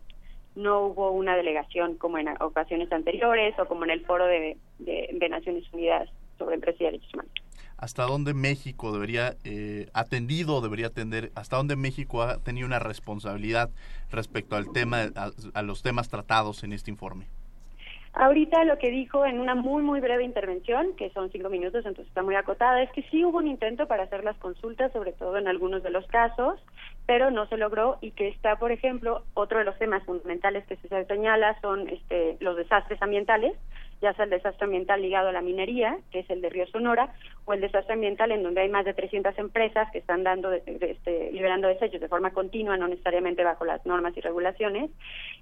No 0.55 0.87
hubo 0.87 1.11
una 1.11 1.37
delegación 1.37 1.97
como 1.97 2.19
en 2.19 2.29
ocasiones 2.41 2.91
anteriores 2.93 3.59
o 3.59 3.67
como 3.67 3.85
en 3.85 3.91
el 3.91 4.05
foro 4.05 4.27
de, 4.27 4.57
de, 4.79 5.29
Naciones 5.29 5.65
Unidas 5.73 6.09
sobre 6.39 6.57
empresas 6.57 6.81
y 6.81 6.85
derechos 6.85 7.15
humanos. 7.15 7.33
hasta 7.79 8.05
dónde 8.05 8.35
México 8.35 8.93
debería 8.93 9.35
eh, 9.45 9.89
atendido, 9.95 10.61
debería 10.61 10.89
atender, 10.89 11.33
hasta 11.35 11.57
dónde 11.57 11.77
México 11.77 12.23
ha 12.23 12.39
tenido 12.39 12.67
una 12.67 12.79
responsabilidad 12.79 13.71
respecto 14.11 14.57
al 14.57 14.73
tema, 14.73 15.11
a 15.55 15.63
los 15.63 15.83
temas 15.83 16.09
tratados 16.09 16.65
en 16.65 16.73
este 16.73 16.91
informe. 16.91 17.27
Ahorita 18.15 18.65
lo 18.65 18.77
que 18.77 18.91
dijo 18.91 19.25
en 19.25 19.41
una 19.41 19.55
muy, 19.55 19.83
muy 19.83 20.01
breve 20.01 20.23
intervención, 20.23 20.95
que 20.97 21.09
son 21.11 21.31
cinco 21.31 21.49
minutos, 21.49 21.87
entonces 21.87 22.09
está 22.09 22.23
muy 22.23 22.35
acotada, 22.35 22.83
es 22.83 22.91
que 22.93 23.03
sí 23.05 23.25
hubo 23.25 23.39
un 23.39 23.47
intento 23.47 23.89
para 23.89 24.03
hacer 24.03 24.23
las 24.23 24.37
consultas, 24.37 24.93
sobre 24.93 25.13
todo 25.13 25.39
en 25.39 25.49
algunos 25.49 25.83
de 25.83 25.91
los 25.91 26.07
casos, 26.09 26.61
no 27.31 27.47
se 27.47 27.57
logró 27.57 27.99
y 28.01 28.13
que 28.13 28.29
está, 28.29 28.57
por 28.57 28.73
ejemplo, 28.73 29.23
otro 29.35 29.59
de 29.59 29.65
los 29.65 29.79
temas 29.79 30.03
fundamentales 30.05 30.67
que 30.67 30.77
se 30.77 31.05
señala 31.07 31.61
son 31.61 31.89
este, 31.89 32.37
los 32.41 32.57
desastres 32.57 33.01
ambientales, 33.03 33.55
ya 34.03 34.13
sea 34.15 34.25
el 34.25 34.31
desastre 34.31 34.65
ambiental 34.65 35.01
ligado 35.01 35.29
a 35.29 35.33
la 35.33 35.41
minería, 35.41 35.99
que 36.11 36.19
es 36.21 36.31
el 36.31 36.41
de 36.41 36.51
Río 36.51 36.67
Sonora, 36.67 37.15
o 37.45 37.53
el 37.53 37.61
desastre 37.61 37.95
ambiental 37.95 38.33
en 38.33 38.43
donde 38.43 38.61
hay 38.61 38.69
más 38.69 38.85
de 38.85 38.95
300 38.95 39.39
empresas 39.39 39.89
que 39.93 39.99
están 39.99 40.25
dando 40.25 40.53
este, 40.53 41.31
liberando 41.33 41.69
desechos 41.69 42.01
de 42.01 42.09
forma 42.09 42.33
continua, 42.33 42.77
no 42.77 42.89
necesariamente 42.89 43.45
bajo 43.45 43.65
las 43.65 43.87
normas 43.87 44.17
y 44.17 44.21
regulaciones, 44.21 44.91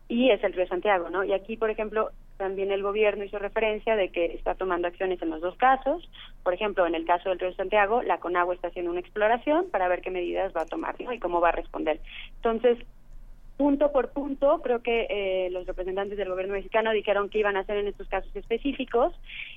y 0.09 0.31
es 0.31 0.45
el 0.45 0.53
Río 0.53 0.67
Santiago, 0.67 1.09
¿no? 1.09 1.25
Y 1.25 1.33
aquí, 1.33 1.57
por 1.57 1.71
ejemplo, 1.71 2.11
también 2.37 2.71
el 2.71 2.83
gobierno 2.83 3.25
hizo 3.25 3.39
referencia 3.39 3.97
de 3.97 4.11
que 4.11 4.27
está 4.27 4.55
tomando 4.55 4.89
acciones 4.89 5.21
en 5.23 5.31
los 5.31 5.41
dos 5.41 5.57
casos. 5.57 6.11
Por 6.43 6.55
ejemplo, 6.55 6.87
en 6.87 6.95
el 6.95 7.05
caso 7.05 7.29
del 7.29 7.39
Río 7.39 7.53
Santiago, 7.55 8.03
la 8.03 8.19
CONAGUA 8.19 8.55
está 8.55 8.69
haciendo 8.69 8.91
una 8.91 9.01
exploración 9.01 9.71
para 9.71 9.89
ver 9.89 10.01
qué 10.01 10.11
medidas 10.11 10.53
va 10.57 10.63
a 10.63 10.67
tomar 10.67 11.01
¿no? 11.01 11.13
y 11.13 11.19
cómo 11.19 11.41
va 11.41 11.51
a 11.51 11.53
responder. 11.53 12.01
Entonces, 12.37 12.79
punto 13.61 13.93
por 13.93 14.09
punto, 14.13 14.63
creo 14.63 14.83
que 14.83 15.07
eh, 15.11 15.51
los 15.51 15.67
representantes 15.67 16.17
del 16.17 16.31
gobierno 16.31 16.55
mexicano 16.55 16.93
dijeron 16.93 17.29
que 17.29 17.41
iban 17.41 17.59
a 17.59 17.61
hacer 17.61 17.77
en 17.77 17.89
estos 17.89 18.09
casos 18.09 18.35
específicos 18.35 19.13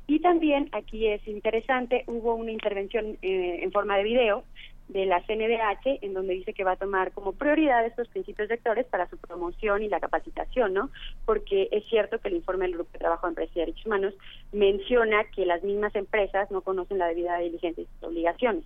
y 0.07 0.19
también 0.19 0.67
aquí 0.73 1.07
es 1.07 1.25
interesante, 1.25 2.03
hubo 2.07 2.35
una 2.35 2.51
intervención 2.51 3.17
eh, 3.21 3.59
en 3.63 3.71
forma 3.71 3.95
de 3.95 4.03
video 4.03 4.43
de 4.89 5.05
la 5.05 5.21
CNDH 5.21 5.99
en 6.01 6.13
donde 6.13 6.33
dice 6.33 6.53
que 6.53 6.65
va 6.65 6.73
a 6.73 6.75
tomar 6.75 7.13
como 7.13 7.31
prioridad 7.31 7.85
estos 7.85 8.09
principios 8.09 8.49
rectores 8.49 8.85
para 8.87 9.09
su 9.09 9.17
promoción 9.17 9.83
y 9.83 9.87
la 9.87 10.01
capacitación, 10.01 10.73
¿no? 10.73 10.89
Porque 11.23 11.69
es 11.71 11.85
cierto 11.85 12.19
que 12.19 12.27
el 12.27 12.35
informe 12.35 12.65
del 12.65 12.73
Grupo 12.73 12.89
de 12.91 12.99
Trabajo 12.99 13.27
de 13.27 13.31
Empresas 13.31 13.55
y 13.55 13.59
Derechos 13.61 13.85
Humanos 13.85 14.13
menciona 14.51 15.23
que 15.33 15.45
las 15.45 15.63
mismas 15.63 15.95
empresas 15.95 16.51
no 16.51 16.59
conocen 16.59 16.97
la 16.97 17.07
debida 17.07 17.37
diligencia 17.37 17.83
y 17.83 17.87
sus 17.87 18.09
obligaciones. 18.09 18.65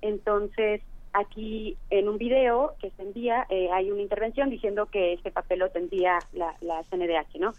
Entonces, 0.00 0.80
aquí 1.14 1.76
en 1.90 2.08
un 2.08 2.18
video 2.18 2.74
que 2.80 2.90
se 2.90 3.02
envía 3.02 3.46
eh, 3.48 3.70
hay 3.72 3.90
una 3.90 4.02
intervención 4.02 4.50
diciendo 4.50 4.86
que 4.86 5.14
este 5.14 5.30
papel 5.30 5.60
lo 5.60 5.70
tendría 5.70 6.18
la, 6.32 6.54
la 6.60 6.82
CNDH, 6.84 7.38
¿no? 7.38 7.54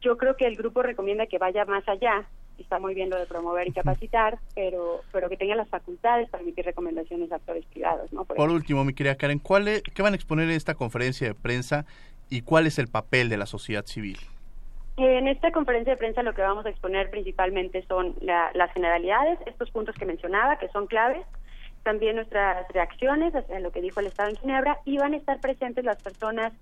Yo 0.00 0.16
creo 0.16 0.36
que 0.36 0.46
el 0.46 0.56
grupo 0.56 0.82
recomienda 0.82 1.26
que 1.26 1.38
vaya 1.38 1.64
más 1.64 1.88
allá, 1.88 2.26
está 2.58 2.78
muy 2.78 2.94
bien 2.94 3.08
lo 3.08 3.18
de 3.18 3.26
promover 3.26 3.68
y 3.68 3.72
capacitar, 3.72 4.38
pero 4.54 5.00
pero 5.12 5.28
que 5.28 5.36
tenga 5.36 5.54
las 5.54 5.68
facultades 5.68 6.28
para 6.28 6.42
emitir 6.42 6.64
recomendaciones 6.64 7.30
a 7.32 7.36
actores 7.36 7.64
privados, 7.66 8.12
¿no? 8.12 8.24
Por, 8.24 8.50
último, 8.50 8.84
mi 8.84 8.92
querida 8.92 9.16
Karen, 9.16 9.38
¿cuál 9.38 9.82
¿qué 9.94 10.02
van 10.02 10.12
a 10.12 10.16
exponer 10.16 10.48
en 10.48 10.56
esta 10.56 10.74
conferencia 10.74 11.28
de 11.28 11.34
prensa 11.34 11.86
y 12.28 12.42
cuál 12.42 12.66
es 12.66 12.78
el 12.78 12.88
papel 12.88 13.28
de 13.28 13.36
la 13.36 13.46
sociedad 13.46 13.86
civil? 13.86 14.18
En 14.96 15.28
esta 15.28 15.52
conferencia 15.52 15.92
de 15.92 15.96
prensa 15.96 16.24
lo 16.24 16.34
que 16.34 16.42
vamos 16.42 16.66
a 16.66 16.70
exponer 16.70 17.08
principalmente 17.10 17.84
son 17.86 18.16
las 18.20 18.72
generalidades, 18.72 19.38
estos 19.46 19.70
puntos 19.70 19.94
que 19.94 20.04
mencionaba, 20.04 20.58
que 20.58 20.68
son 20.70 20.88
claves, 20.88 21.24
también 21.88 22.16
nuestras 22.16 22.68
reacciones 22.68 23.34
hacia 23.34 23.60
lo 23.60 23.72
que 23.72 23.80
dijo 23.80 24.00
el 24.00 24.08
Estado 24.08 24.28
en 24.28 24.36
Ginebra 24.36 24.78
y 24.84 24.98
van 24.98 25.14
a 25.14 25.16
estar 25.16 25.40
presentes 25.40 25.86
las 25.86 25.96
personas 26.02 26.52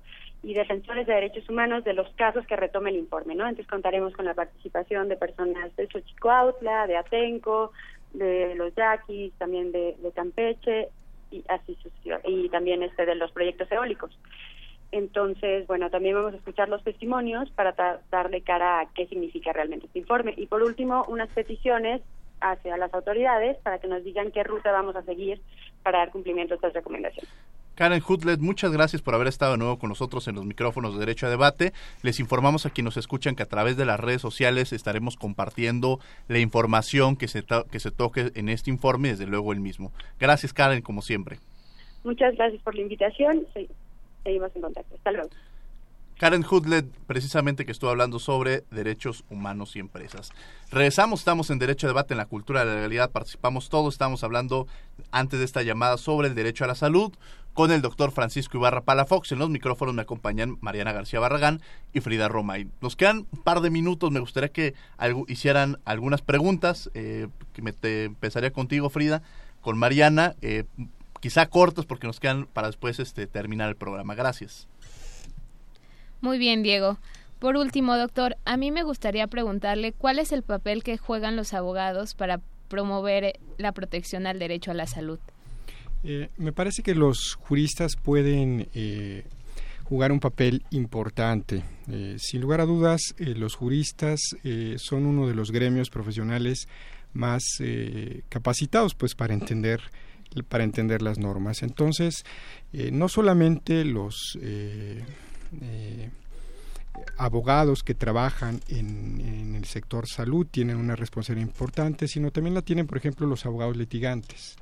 y 0.44 0.54
defensores 0.54 1.04
de 1.04 1.14
derechos 1.14 1.48
humanos 1.48 1.82
de 1.82 1.94
los 1.94 2.08
casos 2.10 2.46
que 2.46 2.54
retome 2.54 2.90
el 2.90 2.96
informe, 2.98 3.34
¿no? 3.34 3.42
Entonces 3.42 3.66
contaremos 3.66 4.12
con 4.12 4.24
la 4.24 4.34
participación 4.34 5.08
de 5.08 5.16
personas 5.16 5.74
de 5.74 5.88
Xochicoautla, 5.88 6.86
de 6.86 6.96
Atenco, 6.96 7.72
de 8.12 8.54
los 8.54 8.72
Yaquis, 8.76 9.32
también 9.32 9.72
de, 9.72 9.96
Campeche 10.14 10.90
y 11.32 11.42
así 11.48 11.76
y 12.22 12.48
también 12.50 12.84
este 12.84 13.04
de 13.04 13.16
los 13.16 13.32
proyectos 13.32 13.68
eólicos. 13.72 14.16
Entonces, 14.92 15.66
bueno, 15.66 15.90
también 15.90 16.14
vamos 16.14 16.34
a 16.34 16.36
escuchar 16.36 16.68
los 16.68 16.84
testimonios 16.84 17.50
para 17.50 17.74
darle 18.12 18.42
cara 18.42 18.78
a 18.78 18.86
qué 18.94 19.08
significa 19.08 19.52
realmente 19.52 19.86
este 19.86 19.98
informe. 19.98 20.34
Y 20.36 20.46
por 20.46 20.62
último, 20.62 21.04
unas 21.08 21.28
peticiones 21.30 22.00
hacia 22.40 22.76
las 22.76 22.92
autoridades 22.92 23.56
para 23.58 23.78
que 23.78 23.88
nos 23.88 24.04
digan 24.04 24.30
qué 24.30 24.42
ruta 24.42 24.72
vamos 24.72 24.96
a 24.96 25.02
seguir 25.02 25.40
para 25.82 25.98
dar 25.98 26.10
cumplimiento 26.10 26.54
a 26.54 26.56
estas 26.56 26.72
recomendaciones. 26.72 27.30
Karen 27.76 28.02
Hutlet, 28.08 28.40
muchas 28.40 28.72
gracias 28.72 29.02
por 29.02 29.14
haber 29.14 29.26
estado 29.26 29.52
de 29.52 29.58
nuevo 29.58 29.78
con 29.78 29.90
nosotros 29.90 30.26
en 30.28 30.34
los 30.34 30.46
micrófonos 30.46 30.94
de 30.94 31.00
Derecho 31.00 31.26
a 31.26 31.30
Debate. 31.30 31.74
Les 32.02 32.20
informamos 32.20 32.64
a 32.64 32.70
quienes 32.70 32.86
nos 32.86 32.96
escuchan 32.96 33.36
que 33.36 33.42
a 33.42 33.46
través 33.46 33.76
de 33.76 33.84
las 33.84 34.00
redes 34.00 34.22
sociales 34.22 34.72
estaremos 34.72 35.16
compartiendo 35.16 36.00
la 36.26 36.38
información 36.38 37.16
que 37.16 37.28
se, 37.28 37.44
que 37.70 37.78
se 37.78 37.90
toque 37.90 38.32
en 38.34 38.48
este 38.48 38.70
informe 38.70 39.08
y 39.08 39.10
desde 39.10 39.26
luego 39.26 39.52
el 39.52 39.60
mismo. 39.60 39.92
Gracias 40.18 40.54
Karen, 40.54 40.80
como 40.80 41.02
siempre. 41.02 41.36
Muchas 42.02 42.34
gracias 42.36 42.62
por 42.62 42.74
la 42.74 42.80
invitación. 42.80 43.46
Seguimos 44.24 44.56
en 44.56 44.62
contacto. 44.62 44.94
Hasta 44.94 45.12
luego. 45.12 45.28
Karen 46.18 46.46
Hudlet, 46.50 46.86
precisamente 47.06 47.66
que 47.66 47.72
estuvo 47.72 47.90
hablando 47.90 48.18
sobre 48.18 48.64
derechos 48.70 49.24
humanos 49.28 49.76
y 49.76 49.80
empresas. 49.80 50.30
Regresamos, 50.70 51.20
estamos 51.20 51.50
en 51.50 51.58
Derecho 51.58 51.86
a 51.86 51.90
Debate 51.90 52.14
en 52.14 52.18
la 52.18 52.24
Cultura 52.24 52.60
de 52.60 52.66
la 52.66 52.74
Legalidad, 52.76 53.10
participamos 53.10 53.68
todos, 53.68 53.94
estamos 53.94 54.24
hablando 54.24 54.66
antes 55.10 55.38
de 55.38 55.44
esta 55.44 55.62
llamada 55.62 55.98
sobre 55.98 56.28
el 56.28 56.34
derecho 56.34 56.64
a 56.64 56.68
la 56.68 56.74
salud 56.74 57.12
con 57.52 57.70
el 57.70 57.82
doctor 57.82 58.12
Francisco 58.12 58.56
Ibarra 58.56 58.82
Palafox. 58.82 59.32
En 59.32 59.38
los 59.38 59.50
micrófonos 59.50 59.94
me 59.94 60.02
acompañan 60.02 60.56
Mariana 60.60 60.92
García 60.92 61.20
Barragán 61.20 61.60
y 61.92 62.00
Frida 62.00 62.28
Roma. 62.28 62.58
Y 62.58 62.70
nos 62.80 62.96
quedan 62.96 63.26
un 63.30 63.42
par 63.42 63.60
de 63.60 63.70
minutos, 63.70 64.10
me 64.10 64.20
gustaría 64.20 64.50
que 64.50 64.74
hicieran 65.28 65.78
algunas 65.84 66.22
preguntas, 66.22 66.90
eh, 66.94 67.28
que 67.52 67.62
me 67.62 67.74
empezaría 67.82 68.52
contigo, 68.52 68.88
Frida, 68.88 69.22
con 69.60 69.78
Mariana, 69.78 70.34
eh, 70.40 70.64
quizá 71.20 71.46
cortos 71.46 71.86
porque 71.86 72.06
nos 72.06 72.20
quedan 72.20 72.46
para 72.46 72.68
después 72.68 73.00
este, 73.00 73.26
terminar 73.26 73.68
el 73.68 73.76
programa. 73.76 74.14
Gracias. 74.14 74.68
Muy 76.20 76.38
bien, 76.38 76.62
Diego. 76.62 76.98
Por 77.38 77.56
último, 77.56 77.96
doctor, 77.96 78.36
a 78.44 78.56
mí 78.56 78.70
me 78.70 78.82
gustaría 78.82 79.26
preguntarle 79.26 79.92
cuál 79.92 80.18
es 80.18 80.32
el 80.32 80.42
papel 80.42 80.82
que 80.82 80.96
juegan 80.96 81.36
los 81.36 81.52
abogados 81.52 82.14
para 82.14 82.40
promover 82.68 83.24
eh, 83.24 83.32
la 83.58 83.72
protección 83.72 84.26
al 84.26 84.38
derecho 84.38 84.70
a 84.70 84.74
la 84.74 84.86
salud. 84.86 85.18
Eh, 86.02 86.28
me 86.36 86.52
parece 86.52 86.82
que 86.82 86.94
los 86.94 87.34
juristas 87.34 87.96
pueden 87.96 88.68
eh, 88.74 89.24
jugar 89.84 90.12
un 90.12 90.20
papel 90.20 90.62
importante. 90.70 91.62
sin 92.18 92.40
lugar 92.40 92.60
a 92.60 92.66
dudas, 92.66 93.14
los 93.18 93.54
juristas 93.54 94.20
son 94.76 95.06
uno 95.06 95.28
de 95.28 95.34
los 95.34 95.52
gremios 95.52 95.90
profesionales 95.90 96.66
más 97.12 97.42
capacitados 98.28 98.94
pues 98.94 99.14
para 99.14 99.32
entender 99.32 99.80
para 100.48 100.64
entender 100.64 101.02
las 101.02 101.18
normas. 101.18 101.62
Entonces, 101.62 102.24
no 102.72 103.08
solamente 103.08 103.84
los 103.84 104.36
eh, 105.62 106.10
abogados 107.16 107.82
que 107.82 107.94
trabajan 107.94 108.60
en, 108.68 109.54
el 109.54 109.64
sector 109.64 110.06
salud 110.06 110.46
tienen 110.50 110.76
una 110.76 110.96
responsabilidad 110.96 111.48
importante, 111.48 112.08
sino 112.08 112.30
también 112.30 112.54
la 112.54 112.62
tienen, 112.62 112.86
por 112.86 112.98
ejemplo, 112.98 113.26
los 113.26 113.46
abogados 113.46 113.76
litigantes. 113.76 114.56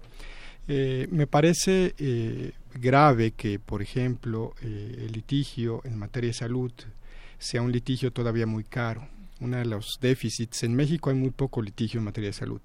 Eh, 0.66 1.08
me 1.10 1.26
parece 1.26 1.94
eh, 1.98 2.52
grave 2.74 3.32
que, 3.32 3.58
por 3.58 3.82
ejemplo, 3.82 4.54
el 4.62 5.12
litigio 5.12 5.82
en 5.84 5.98
materia 5.98 6.28
de 6.28 6.34
salud 6.34 6.72
sea 7.38 7.60
un 7.60 7.72
litigio 7.72 8.12
todavía 8.12 8.46
muy 8.46 8.64
caro. 8.64 9.06
Uno 9.40 9.56
de 9.56 9.64
los 9.64 9.98
déficits. 10.00 10.62
En 10.62 10.74
México 10.74 11.10
hay 11.10 11.16
muy 11.16 11.30
poco 11.30 11.60
litigio 11.60 11.98
en 11.98 12.04
materia 12.04 12.30
de 12.30 12.34
salud 12.34 12.60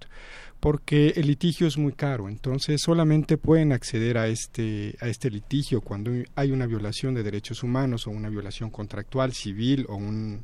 porque 0.59 1.13
el 1.15 1.27
litigio 1.27 1.67
es 1.67 1.77
muy 1.77 1.93
caro, 1.93 2.27
entonces 2.27 2.81
solamente 2.83 3.37
pueden 3.37 3.71
acceder 3.71 4.17
a 4.17 4.27
este, 4.27 4.95
a 4.99 5.07
este 5.07 5.29
litigio 5.29 5.81
cuando 5.81 6.11
hay 6.35 6.51
una 6.51 6.65
violación 6.65 7.13
de 7.13 7.23
derechos 7.23 7.63
humanos 7.63 8.07
o 8.07 8.11
una 8.11 8.29
violación 8.29 8.69
contractual, 8.69 9.33
civil 9.33 9.85
o, 9.87 9.95
un, 9.95 10.43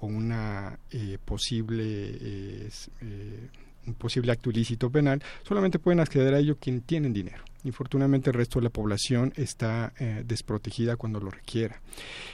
o 0.00 0.06
una 0.06 0.78
eh, 0.90 1.18
posible, 1.22 1.84
eh, 1.84 2.70
eh, 3.02 3.48
un 3.86 3.94
posible 3.94 4.32
acto 4.32 4.50
ilícito 4.50 4.90
penal, 4.90 5.22
solamente 5.42 5.78
pueden 5.78 6.00
acceder 6.00 6.32
a 6.32 6.38
ello 6.38 6.56
quien 6.58 6.80
tienen 6.80 7.12
dinero. 7.12 7.44
Infortunadamente 7.64 8.28
el 8.28 8.34
resto 8.34 8.58
de 8.58 8.64
la 8.64 8.70
población 8.70 9.32
está 9.36 9.92
eh, 9.98 10.22
desprotegida 10.26 10.96
cuando 10.96 11.18
lo 11.18 11.30
requiera. 11.30 11.80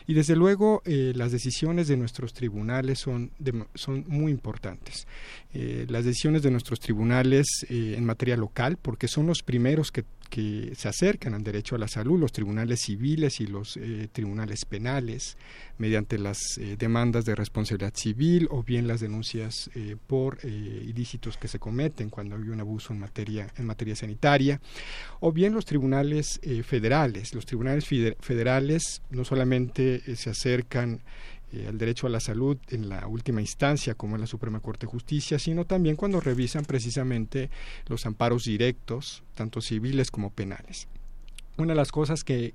Y 0.07 0.15
desde 0.15 0.35
luego 0.35 0.83
eh, 0.85 1.13
las 1.15 1.31
decisiones 1.31 1.87
de 1.87 1.97
nuestros 1.97 2.33
tribunales 2.33 2.99
son, 2.99 3.31
son 3.75 4.05
muy 4.09 4.33
importantes. 4.33 5.07
Eh, 5.55 5.87
las 5.89 6.05
decisiones 6.05 6.43
de 6.43 6.51
nuestros 6.51 6.81
tribunales 6.81 7.47
en 7.69 8.05
materia 8.05 8.37
local, 8.37 8.77
porque 8.81 9.07
son 9.07 9.27
los 9.27 9.43
primeros 9.43 9.93
que 9.93 10.05
que 10.31 10.75
se 10.77 10.89
acercan 10.89 11.35
al 11.35 11.43
derecho 11.43 11.75
a 11.75 11.79
la 11.79 11.89
salud, 11.89 12.17
los 12.17 12.31
tribunales 12.31 12.83
civiles 12.83 13.41
y 13.41 13.49
los 13.49 13.77
tribunales 14.13 14.65
penales, 14.65 15.37
mediante 15.77 16.19
las 16.19 16.39
demandas 16.79 17.25
de 17.25 17.35
responsabilidad 17.35 17.95
civil 17.97 18.47
o 18.53 18.63
bien 18.63 18.87
las 18.87 19.01
denuncias 19.01 19.69
por 20.07 20.39
ilícitos 20.45 21.37
que 21.37 21.49
se 21.49 21.59
cometen 21.59 22.11
cuando 22.11 22.37
hay 22.37 22.49
un 22.49 22.61
abuso 22.61 22.93
en 22.93 23.01
materia, 23.01 23.53
en 23.57 23.67
materia 23.67 23.97
sanitaria, 23.97 24.61
o 25.21 25.33
bien 25.33 25.55
los 25.55 25.67
tribunales 25.67 26.41
federales. 26.65 27.35
Los 27.35 27.47
tribunales 27.47 27.87
federales 27.87 29.03
no 29.11 29.25
solamente 29.25 30.17
se 30.17 30.31
acercan 30.31 31.03
eh, 31.53 31.67
al 31.67 31.79
derecho 31.79 32.07
a 32.07 32.11
la 32.11 32.21
salud 32.21 32.59
en 32.69 32.89
la 32.89 33.09
última 33.09 33.41
instancia, 33.41 33.95
como 33.95 34.15
en 34.15 34.21
la 34.21 34.29
Suprema 34.29 34.61
Corte 34.61 34.87
de 34.87 34.93
Justicia, 34.93 35.37
sino 35.39 35.65
también 35.65 35.97
cuando 35.97 36.21
revisan 36.21 36.65
precisamente 36.65 37.51
los 37.87 38.07
amparos 38.07 38.45
directos, 38.45 39.25
tanto 39.35 39.61
civiles 39.61 40.13
como 40.13 40.31
penales. 40.31 40.87
Una 41.61 41.75
de 41.75 41.77
las 41.77 41.93
cosas 41.93 42.25
que, 42.25 42.55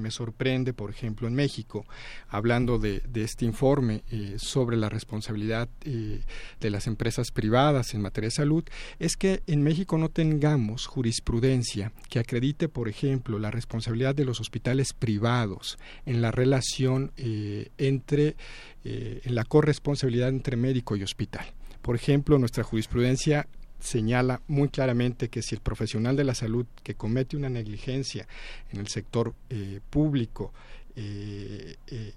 me 0.00 0.10
sorprende, 0.10 0.72
por 0.72 0.90
ejemplo, 0.90 1.28
en 1.28 1.34
México, 1.34 1.86
hablando 2.28 2.80
de, 2.80 3.00
este 3.14 3.44
informe 3.44 4.02
eh, 4.10 4.34
sobre 4.36 4.76
la 4.76 4.88
responsabilidad 4.88 5.68
eh, 5.84 6.22
de 6.60 6.70
las 6.70 6.88
empresas 6.88 7.30
privadas 7.30 7.94
en 7.94 8.00
materia 8.00 8.26
de 8.26 8.32
salud, 8.32 8.64
es 8.98 9.16
que 9.16 9.44
en 9.46 9.62
México 9.62 9.96
no 9.96 10.08
tengamos 10.08 10.86
jurisprudencia 10.86 11.92
que 12.10 12.18
acredite, 12.18 12.68
por 12.68 12.88
ejemplo, 12.88 13.38
la 13.38 13.52
responsabilidad 13.52 14.16
de 14.16 14.24
los 14.24 14.40
hospitales 14.40 14.92
privados 14.92 15.78
en 16.04 16.20
la 16.20 16.32
relación 16.32 17.12
eh, 17.16 17.70
entre, 17.78 18.34
en 18.82 19.36
la 19.36 19.44
corresponsabilidad 19.44 20.30
entre 20.30 20.56
médico 20.56 20.96
y 20.96 21.04
hospital. 21.04 21.46
Por 21.80 21.94
ejemplo, 21.94 22.40
nuestra 22.40 22.64
jurisprudencia 22.64 23.46
señala 23.82 24.40
muy 24.46 24.68
claramente 24.68 25.28
que 25.28 25.42
si 25.42 25.54
el 25.54 25.60
profesional 25.60 26.16
de 26.16 26.24
la 26.24 26.34
salud 26.34 26.66
que 26.82 26.94
comete 26.94 27.36
una 27.36 27.50
negligencia 27.50 28.26
en 28.72 28.80
el 28.80 28.88
sector 28.88 29.34
eh, 29.50 29.80
público 29.90 30.52
eh, 30.94 31.76
eh, 31.88 32.12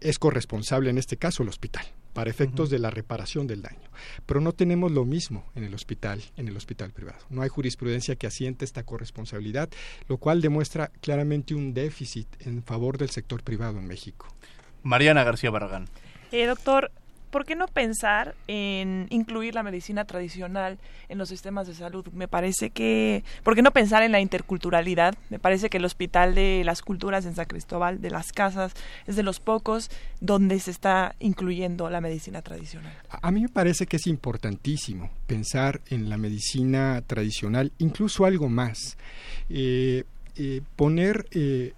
es 0.00 0.18
corresponsable, 0.18 0.90
en 0.90 0.98
este 0.98 1.16
caso 1.16 1.42
el 1.42 1.48
hospital, 1.48 1.84
para 2.12 2.30
efectos 2.30 2.70
de 2.70 2.78
la 2.78 2.90
reparación 2.90 3.46
del 3.46 3.62
daño. 3.62 3.90
Pero 4.24 4.40
no 4.40 4.52
tenemos 4.52 4.92
lo 4.92 5.04
mismo 5.04 5.44
en 5.54 5.64
el 5.64 5.74
hospital, 5.74 6.22
en 6.36 6.48
el 6.48 6.56
hospital 6.56 6.92
privado. 6.92 7.18
No 7.28 7.42
hay 7.42 7.48
jurisprudencia 7.48 8.16
que 8.16 8.26
asiente 8.26 8.64
esta 8.64 8.82
corresponsabilidad, 8.82 9.68
lo 10.08 10.16
cual 10.16 10.40
demuestra 10.40 10.88
claramente 11.00 11.54
un 11.54 11.74
déficit 11.74 12.28
en 12.40 12.62
favor 12.62 12.98
del 12.98 13.10
sector 13.10 13.42
privado 13.42 13.78
en 13.78 13.86
México. 13.86 14.26
Mariana 14.82 15.24
García 15.24 15.50
Barragán. 15.50 15.86
doctor, 16.30 16.92
¿por 17.30 17.44
qué 17.44 17.54
no 17.54 17.66
pensar 17.66 18.34
en 18.46 19.06
incluir 19.10 19.54
la 19.54 19.62
medicina 19.62 20.04
tradicional 20.04 20.78
en 21.08 21.18
los 21.18 21.28
sistemas 21.28 21.66
de 21.66 21.74
salud? 21.74 22.06
Me 22.12 22.28
parece 22.28 22.70
que, 22.70 23.24
¿por 23.42 23.54
qué 23.54 23.62
no 23.62 23.70
pensar 23.70 24.02
en 24.02 24.12
la 24.12 24.20
interculturalidad? 24.20 25.14
Me 25.30 25.38
parece 25.38 25.70
que 25.70 25.78
el 25.78 25.84
Hospital 25.84 26.34
de 26.34 26.62
las 26.64 26.82
Culturas 26.82 27.24
en 27.26 27.34
San 27.34 27.46
Cristóbal 27.46 28.00
de 28.00 28.10
las 28.10 28.32
Casas 28.32 28.74
es 29.06 29.16
de 29.16 29.22
los 29.22 29.40
pocos 29.40 29.90
donde 30.20 30.58
se 30.60 30.70
está 30.70 31.14
incluyendo 31.20 31.88
la 31.90 32.00
medicina 32.00 32.42
tradicional. 32.42 32.92
A 33.10 33.30
mí 33.30 33.42
me 33.42 33.48
parece 33.48 33.86
que 33.86 33.96
es 33.96 34.06
importantísimo 34.06 35.10
pensar 35.26 35.80
en 35.88 36.08
la 36.08 36.16
medicina 36.16 37.02
tradicional, 37.06 37.72
incluso 37.78 38.24
algo 38.24 38.48
más. 38.48 38.96
Eh, 39.48 40.04
eh, 40.36 40.62
poner 40.76 41.26
eh, 41.32 41.74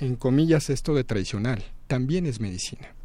en 0.00 0.16
comillas 0.16 0.70
esto 0.70 0.94
de 0.94 1.04
tradicional 1.04 1.64
también 1.86 2.26
es 2.26 2.40
medicina 2.40 2.95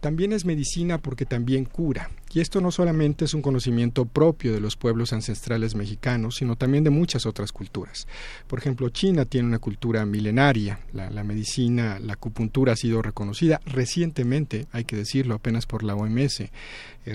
también 0.00 0.32
es 0.32 0.44
medicina 0.44 0.98
porque 0.98 1.26
también 1.26 1.64
cura. 1.64 2.10
Y 2.32 2.40
esto 2.40 2.60
no 2.60 2.70
solamente 2.70 3.24
es 3.24 3.34
un 3.34 3.40
conocimiento 3.40 4.04
propio 4.04 4.52
de 4.52 4.60
los 4.60 4.76
pueblos 4.76 5.14
ancestrales 5.14 5.74
mexicanos, 5.74 6.36
sino 6.36 6.56
también 6.56 6.84
de 6.84 6.90
muchas 6.90 7.24
otras 7.24 7.50
culturas. 7.50 8.06
Por 8.46 8.58
ejemplo, 8.58 8.90
China 8.90 9.24
tiene 9.24 9.48
una 9.48 9.58
cultura 9.58 10.04
milenaria. 10.04 10.80
La, 10.92 11.24
medicina, 11.24 11.98
la 11.98 12.14
acupuntura 12.14 12.74
ha 12.74 12.76
sido 12.76 13.00
reconocida 13.00 13.60
recientemente, 13.64 14.66
hay 14.72 14.84
que 14.84 14.96
decirlo, 14.96 15.34
apenas 15.34 15.64
por 15.64 15.82
la 15.82 15.94
OMS. 15.94 16.40
Eh, 16.40 16.50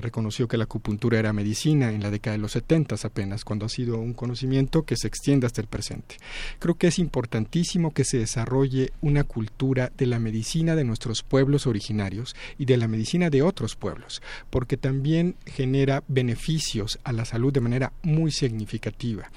reconoció 0.02 0.48
que 0.48 0.58
la 0.58 0.64
acupuntura 0.64 1.20
era 1.20 1.34
medicina 1.34 1.92
en 1.92 2.02
la 2.02 2.10
década 2.10 2.38
de 2.38 2.42
los 2.42 2.54
70 2.54 2.96
apenas, 3.04 3.46
cuando 3.46 3.66
ha 3.66 3.70
sido 3.70 4.00
un 4.00 4.14
conocimiento 4.14 4.84
que 4.84 4.96
se 4.96 5.08
extiende 5.08 5.46
hasta 5.46 5.62
el 5.62 5.68
presente. 5.68 6.18
Creo 6.60 6.76
que 6.76 6.88
es 6.88 7.00
importantísimo 7.00 7.94
que 7.94 8.06
se 8.06 8.18
desarrolle 8.18 8.92
una 9.02 9.24
cultura 9.24 9.92
de 9.98 10.06
la 10.08 10.20
medicina 10.20 10.76
de 10.76 10.84
nuestros 10.84 11.24
pueblos 11.24 11.68
originarios 11.68 12.36
y 12.58 12.66
de 12.66 12.71
la 12.78 12.88
medicina 12.88 13.30
de 13.30 13.42
otros 13.42 13.76
pueblos, 13.76 14.22
porque 14.50 14.78
también 14.78 15.36
genera 15.46 16.04
beneficios 16.08 17.00
a 17.04 17.12
la 17.12 17.26
salud 17.26 17.54
de 17.54 17.62
manera 17.62 17.94
muy 18.04 18.32
significativa. 18.32 19.32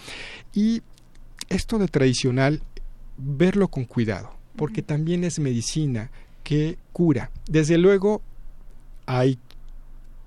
Y 0.52 0.82
esto 1.48 1.78
de 1.78 1.88
tradicional, 1.88 2.62
verlo 3.16 3.68
con 3.68 3.84
cuidado, 3.84 4.36
porque 4.56 4.82
también 4.82 5.24
es 5.24 5.38
medicina 5.38 6.10
que 6.42 6.78
cura. 6.92 7.30
Desde 7.48 7.78
luego 7.78 8.22
hay 9.06 9.38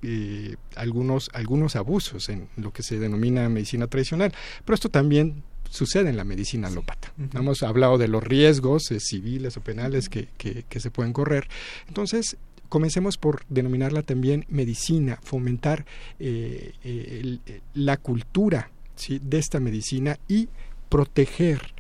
eh, 0.04 0.56
algunos, 0.76 1.30
algunos 1.34 1.76
abusos 1.76 2.30
en 2.30 2.50
lo 2.56 2.72
que 2.72 2.84
se 2.84 3.00
denomina 3.00 3.50
medicina 3.50 3.88
tradicional, 3.88 4.34
pero 4.64 4.76
esto 4.76 4.90
también 4.90 5.44
sucede 5.70 6.10
en 6.10 6.18
la 6.18 6.24
medicina 6.24 6.68
alópata. 6.68 7.12
Hemos 7.34 7.64
hablado 7.64 7.98
de 7.98 8.08
los 8.08 8.24
riesgos 8.24 8.92
eh, 8.92 9.00
civiles 9.00 9.58
o 9.58 9.62
penales 9.62 10.10
que, 10.10 10.28
que, 10.38 10.80
se 10.80 10.92
pueden 10.92 11.14
correr. 11.14 11.48
Entonces, 11.88 12.38
comencemos 12.70 13.18
por 13.18 13.46
denominarla 13.50 14.02
también 14.02 14.46
medicina, 14.50 15.20
fomentar 15.24 15.86
eh, 16.20 16.74
eh, 16.84 17.62
la 17.74 17.98
cultura 17.98 18.72
de 19.08 19.38
esta 19.38 19.60
medicina 19.60 20.18
y 20.28 20.50
proteger 20.90 21.74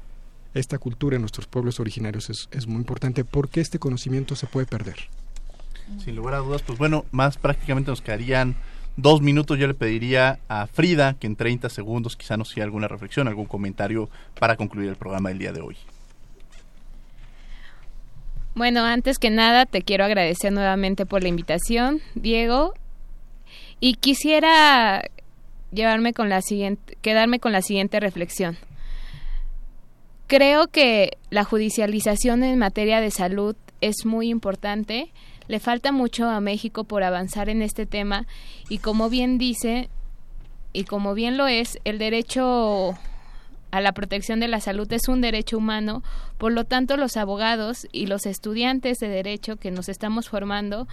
esta 0.53 0.77
cultura 0.77 1.15
en 1.15 1.21
nuestros 1.21 1.47
pueblos 1.47 1.79
originarios 1.79 2.29
es, 2.29 2.47
es, 2.51 2.67
muy 2.67 2.77
importante 2.77 3.23
porque 3.23 3.61
este 3.61 3.79
conocimiento 3.79 4.35
se 4.35 4.47
puede 4.47 4.65
perder. 4.65 4.97
Sin 6.03 6.15
lugar 6.15 6.35
a 6.35 6.39
dudas, 6.39 6.61
pues 6.61 6.77
bueno, 6.77 7.05
más 7.11 7.37
prácticamente 7.37 7.91
nos 7.91 8.01
quedarían 8.01 8.55
dos 8.97 9.21
minutos. 9.21 9.57
Yo 9.57 9.67
le 9.67 9.73
pediría 9.73 10.39
a 10.49 10.67
Frida 10.67 11.13
que 11.13 11.27
en 11.27 11.35
30 11.35 11.69
segundos 11.69 12.17
quizá 12.17 12.35
nos 12.35 12.49
siga 12.49 12.65
alguna 12.65 12.87
reflexión, 12.87 13.27
algún 13.27 13.45
comentario 13.45 14.09
para 14.39 14.57
concluir 14.57 14.89
el 14.89 14.95
programa 14.95 15.29
del 15.29 15.39
día 15.39 15.53
de 15.53 15.61
hoy. 15.61 15.77
Bueno, 18.57 18.83
antes 18.85 19.19
que 19.19 19.29
nada 19.29 19.67
te 19.67 19.83
quiero 19.83 20.03
agradecer 20.03 20.51
nuevamente 20.51 21.05
por 21.05 21.21
la 21.21 21.29
invitación, 21.29 22.01
Diego, 22.15 22.73
y 23.79 23.93
quisiera 23.93 25.11
llevarme 25.71 26.11
con 26.11 26.27
la 26.27 26.41
siguiente, 26.41 26.97
quedarme 27.03 27.39
con 27.39 27.51
la 27.51 27.61
siguiente 27.61 27.99
reflexión. 27.99 28.57
Creo 30.25 30.69
que 30.69 31.19
la 31.29 31.43
judicialización 31.43 32.43
en 32.43 32.57
materia 32.57 32.99
de 32.99 33.11
salud 33.11 33.55
es 33.79 34.07
muy 34.07 34.29
importante. 34.29 35.11
Le 35.47 35.59
falta 35.59 35.91
mucho 35.91 36.27
a 36.27 36.41
México 36.41 36.83
por 36.83 37.03
avanzar 37.03 37.49
en 37.49 37.61
este 37.61 37.85
tema 37.85 38.25
y 38.69 38.79
como 38.79 39.11
bien 39.11 39.37
dice 39.37 39.87
y 40.73 40.85
como 40.85 41.13
bien 41.13 41.37
lo 41.37 41.45
es, 41.45 41.77
el 41.83 41.99
derecho 41.99 42.97
a 43.71 43.81
la 43.81 43.91
protección 43.91 44.39
de 44.39 44.47
la 44.47 44.59
salud 44.59 44.91
es 44.93 45.07
un 45.07 45.21
derecho 45.21 45.57
humano, 45.57 46.03
por 46.37 46.53
lo 46.53 46.63
tanto 46.65 46.97
los 46.97 47.17
abogados 47.17 47.87
y 47.91 48.07
los 48.07 48.25
estudiantes 48.25 48.99
de 48.99 49.09
derecho 49.09 49.57
que 49.57 49.71
nos 49.71 49.89
estamos 49.89 50.29
formando 50.29 50.87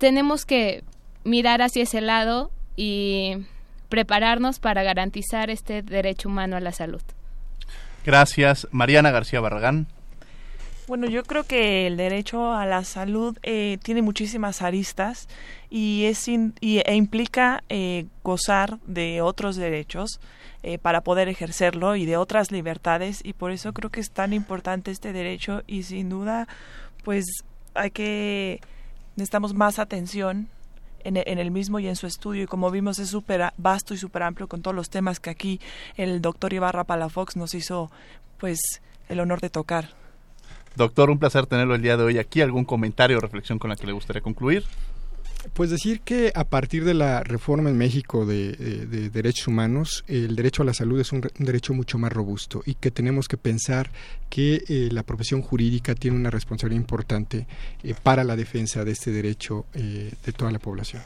tenemos 0.00 0.46
que 0.46 0.82
mirar 1.24 1.60
hacia 1.60 1.82
ese 1.82 2.00
lado 2.00 2.50
y 2.74 3.36
prepararnos 3.90 4.58
para 4.58 4.82
garantizar 4.82 5.50
este 5.50 5.82
derecho 5.82 6.28
humano 6.30 6.56
a 6.56 6.60
la 6.60 6.72
salud. 6.72 7.02
Gracias, 8.04 8.66
Mariana 8.70 9.10
García 9.10 9.40
Barragán. 9.40 9.86
Bueno, 10.86 11.08
yo 11.08 11.22
creo 11.22 11.44
que 11.44 11.86
el 11.86 11.96
derecho 11.96 12.52
a 12.52 12.66
la 12.66 12.84
salud 12.84 13.38
eh, 13.42 13.78
tiene 13.82 14.02
muchísimas 14.02 14.60
aristas 14.60 15.28
y, 15.70 16.04
es 16.06 16.26
y, 16.26 16.52
e 16.60 16.94
implica 16.94 17.62
eh, 17.68 18.06
gozar 18.24 18.78
de 18.86 19.22
otros 19.22 19.56
derechos 19.56 20.20
eh, 20.62 20.78
para 20.78 21.02
poder 21.02 21.28
ejercerlo 21.28 21.94
y 21.96 22.06
de 22.06 22.16
otras 22.16 22.50
libertades 22.50 23.20
y 23.24 23.34
por 23.34 23.52
eso 23.52 23.72
creo 23.72 23.90
que 23.90 24.00
es 24.00 24.10
tan 24.10 24.32
importante 24.32 24.90
este 24.90 25.12
derecho 25.12 25.62
y 25.66 25.84
sin 25.84 26.08
duda 26.08 26.48
pues 27.04 27.24
hay 27.74 27.92
que 27.92 28.60
necesitamos 29.16 29.54
más 29.54 29.78
atención 29.78 30.48
en, 31.04 31.16
en, 31.16 31.38
el 31.38 31.50
mismo 31.50 31.78
y 31.78 31.86
en 31.86 31.96
su 31.96 32.06
estudio 32.06 32.42
y 32.42 32.46
como 32.46 32.70
vimos 32.70 32.98
es 32.98 33.08
súper 33.08 33.52
vasto 33.56 33.94
y 33.94 33.96
súper 33.96 34.24
amplio 34.24 34.48
con 34.48 34.60
todos 34.60 34.74
los 34.74 34.90
temas 34.90 35.20
que 35.20 35.30
aquí 35.30 35.60
el 35.96 36.20
doctor 36.20 36.52
Ibarra 36.52 36.84
Palafox 36.84 37.36
nos 37.36 37.54
hizo 37.54 37.90
pues 38.38 38.58
el 39.08 39.20
honor 39.20 39.40
de 39.40 39.50
tocar. 39.50 39.99
Doctor, 40.76 41.10
un 41.10 41.18
placer 41.18 41.46
tenerlo 41.46 41.74
el 41.74 41.82
día 41.82 41.96
de 41.96 42.04
hoy 42.04 42.18
aquí. 42.18 42.40
¿Algún 42.40 42.64
comentario 42.64 43.18
o 43.18 43.20
reflexión 43.20 43.58
con 43.58 43.70
la 43.70 43.76
que 43.76 43.86
le 43.86 43.92
gustaría 43.92 44.22
concluir? 44.22 44.64
Pues 45.54 45.70
decir 45.70 46.00
que 46.02 46.32
a 46.34 46.44
partir 46.44 46.84
de 46.84 46.92
la 46.92 47.22
reforma 47.24 47.70
en 47.70 47.78
México 47.78 48.26
de, 48.26 48.52
derechos 49.10 49.48
humanos, 49.48 50.04
el 50.06 50.36
derecho 50.36 50.62
a 50.62 50.66
la 50.66 50.74
salud 50.74 51.00
es 51.00 51.12
un, 51.12 51.26
derecho 51.38 51.72
mucho 51.72 51.96
más 51.96 52.12
robusto 52.12 52.62
y 52.66 52.74
que 52.74 52.90
tenemos 52.90 53.26
que 53.26 53.38
pensar 53.38 53.90
que 54.28 54.62
eh, 54.68 54.88
la 54.92 55.02
profesión 55.02 55.40
jurídica 55.40 55.94
tiene 55.94 56.16
una 56.18 56.30
responsabilidad 56.30 56.80
importante 56.80 57.46
eh, 57.82 57.94
para 58.02 58.22
la 58.22 58.36
defensa 58.36 58.84
de 58.84 58.92
este 58.92 59.12
derecho 59.12 59.64
eh, 59.72 60.12
de 60.24 60.32
toda 60.32 60.50
la 60.50 60.58
población. 60.58 61.02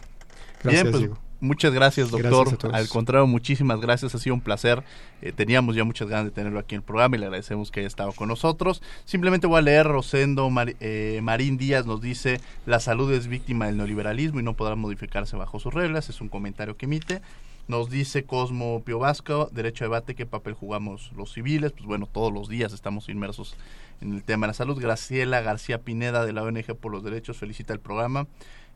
Gracias, 0.63 0.85
pues, 0.85 0.99
Diego. 0.99 1.19
Muchas 1.45 1.75
gracias, 1.75 2.11
doctor. 2.11 2.57
Al 2.73 2.89
contrario, 2.89 3.27
muchísimas 3.27 3.79
gracias. 3.79 4.15
Ha 4.15 4.19
sido 4.19 4.35
un 4.35 4.41
placer. 4.41 4.83
Eh, 5.21 5.31
teníamos 5.31 5.77
ya 5.77 5.85
muchas 5.85 6.09
ganas 6.09 6.25
de 6.25 6.31
tenerlo 6.31 6.59
aquí 6.59 6.75
en 6.75 6.79
el 6.79 6.85
programa 6.85 7.17
y 7.17 7.19
le 7.19 7.27
agradecemos 7.27 7.71
que 7.71 7.81
haya 7.81 7.87
estado 7.87 8.13
con 8.13 8.29
nosotros. 8.29 8.81
Simplemente 9.05 9.47
voy 9.47 9.59
a 9.59 9.63
leer, 9.63 9.87
Rosendo 9.87 10.51
eh, 10.81 11.21
Marín 11.23 11.59
Díaz 11.59 11.85
nos 11.85 12.01
dice, 12.01 12.41
la 12.65 12.81
salud 12.81 13.13
es 13.13 13.27
víctima 13.27 13.67
del 13.67 13.77
neoliberalismo 13.77 14.41
y 14.41 14.43
no 14.43 14.55
podrá 14.55 14.75
modificarse 14.75 15.37
bajo 15.37 15.61
sus 15.61 15.75
reglas. 15.75 16.09
Es 16.09 16.23
un 16.23 16.31
comentario 16.31 16.79
que 16.79 16.87
emite. 16.87 17.21
Nos 17.69 17.91
dice 17.91 18.25
Cosmo 18.25 18.83
Pio 18.83 18.99
Vasco, 18.99 19.51
derecho 19.53 19.85
a 19.85 19.89
debate, 19.89 20.15
¿qué 20.15 20.25
papel 20.25 20.55
jugamos 20.55 21.13
los 21.15 21.33
civiles? 21.33 21.73
Pues 21.73 21.85
bueno, 21.85 22.07
todos 22.11 22.33
los 22.33 22.49
días 22.49 22.73
estamos 22.73 23.09
inmersos 23.11 23.55
en 24.01 24.15
el 24.15 24.23
tema 24.23 24.47
de 24.47 24.49
la 24.49 24.55
salud. 24.55 24.79
Graciela 24.81 25.43
García 25.43 25.83
Pineda 25.83 26.25
de 26.25 26.33
la 26.33 26.43
ONG 26.43 26.75
por 26.75 26.93
los 26.93 27.05
Derechos 27.05 27.37
felicita 27.37 27.73
el 27.75 27.81
programa. 27.81 28.27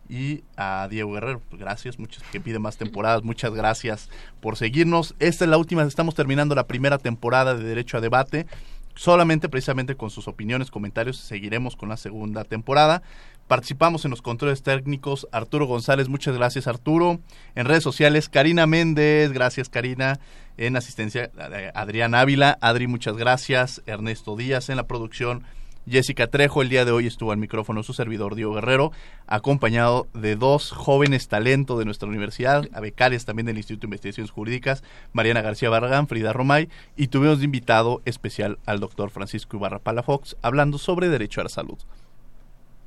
Y 0.08 0.42
a 0.56 0.88
Diego 0.90 1.12
Guerrero, 1.12 1.42
pues 1.50 1.60
gracias, 1.60 1.98
muchas 1.98 2.22
que 2.32 2.40
pide 2.40 2.58
más 2.58 2.78
temporadas, 2.78 3.22
muchas 3.22 3.52
gracias 3.52 4.08
por 4.40 4.56
seguirnos. 4.56 5.14
Esta 5.18 5.44
es 5.44 5.50
la 5.50 5.58
última, 5.58 5.82
estamos 5.82 6.14
terminando 6.14 6.54
la 6.54 6.66
primera 6.66 6.98
temporada 6.98 7.54
de 7.54 7.64
Derecho 7.64 7.98
a 7.98 8.00
Debate. 8.00 8.46
Solamente 8.94 9.48
precisamente 9.48 9.94
con 9.94 10.10
sus 10.10 10.26
opiniones, 10.26 10.70
comentarios, 10.70 11.18
seguiremos 11.18 11.76
con 11.76 11.88
la 11.88 11.96
segunda 11.96 12.42
temporada. 12.44 13.02
Participamos 13.46 14.04
en 14.04 14.10
los 14.10 14.22
controles 14.22 14.62
técnicos 14.62 15.28
Arturo 15.30 15.66
González, 15.66 16.08
muchas 16.08 16.34
gracias 16.34 16.66
Arturo. 16.66 17.20
En 17.54 17.66
redes 17.66 17.82
sociales, 17.82 18.28
Karina 18.28 18.66
Méndez, 18.66 19.30
gracias 19.32 19.68
Karina. 19.68 20.18
En 20.56 20.76
asistencia, 20.76 21.30
eh, 21.52 21.70
Adrián 21.74 22.14
Ávila, 22.14 22.58
Adri, 22.60 22.88
muchas 22.88 23.16
gracias. 23.16 23.82
Ernesto 23.86 24.36
Díaz 24.36 24.68
en 24.68 24.76
la 24.76 24.88
producción. 24.88 25.44
Jessica 25.90 26.26
Trejo, 26.26 26.62
el 26.62 26.68
día 26.68 26.84
de 26.84 26.90
hoy 26.92 27.06
estuvo 27.06 27.32
al 27.32 27.38
micrófono 27.38 27.82
su 27.82 27.92
servidor 27.92 28.34
Diego 28.34 28.54
Guerrero, 28.54 28.92
acompañado 29.26 30.06
de 30.12 30.36
dos 30.36 30.70
jóvenes 30.70 31.28
talentos 31.28 31.78
de 31.78 31.84
nuestra 31.84 32.08
universidad, 32.08 32.68
a 32.72 32.80
becarias 32.80 33.24
también 33.24 33.46
del 33.46 33.56
Instituto 33.56 33.82
de 33.82 33.86
Investigaciones 33.88 34.30
Jurídicas, 34.30 34.82
Mariana 35.12 35.40
García 35.40 35.70
Barragán, 35.70 36.08
Frida 36.08 36.32
Romay, 36.32 36.68
y 36.96 37.08
tuvimos 37.08 37.38
de 37.38 37.46
invitado 37.46 38.02
especial 38.04 38.58
al 38.66 38.80
doctor 38.80 39.10
Francisco 39.10 39.56
Ibarra 39.56 39.78
Palafox, 39.78 40.36
hablando 40.42 40.78
sobre 40.78 41.08
derecho 41.08 41.40
a 41.40 41.44
la 41.44 41.50
salud. 41.50 41.78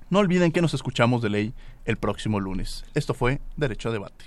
No 0.10 0.20
olviden 0.20 0.52
que 0.52 0.62
nos 0.62 0.74
escuchamos 0.74 1.22
de 1.22 1.30
ley 1.30 1.54
el 1.86 1.97
próximo 1.97 2.39
lunes. 2.39 2.84
Esto 2.93 3.14
fue 3.14 3.39
Derecho 3.56 3.89
a 3.89 3.93
Debate. 3.93 4.26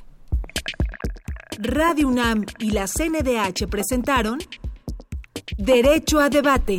Radio 1.59 2.09
UNAM 2.09 2.47
y 2.59 2.71
la 2.71 2.87
CNDH 2.87 3.69
presentaron 3.69 4.39
Derecho 5.57 6.21
a 6.21 6.31
Debate. 6.31 6.79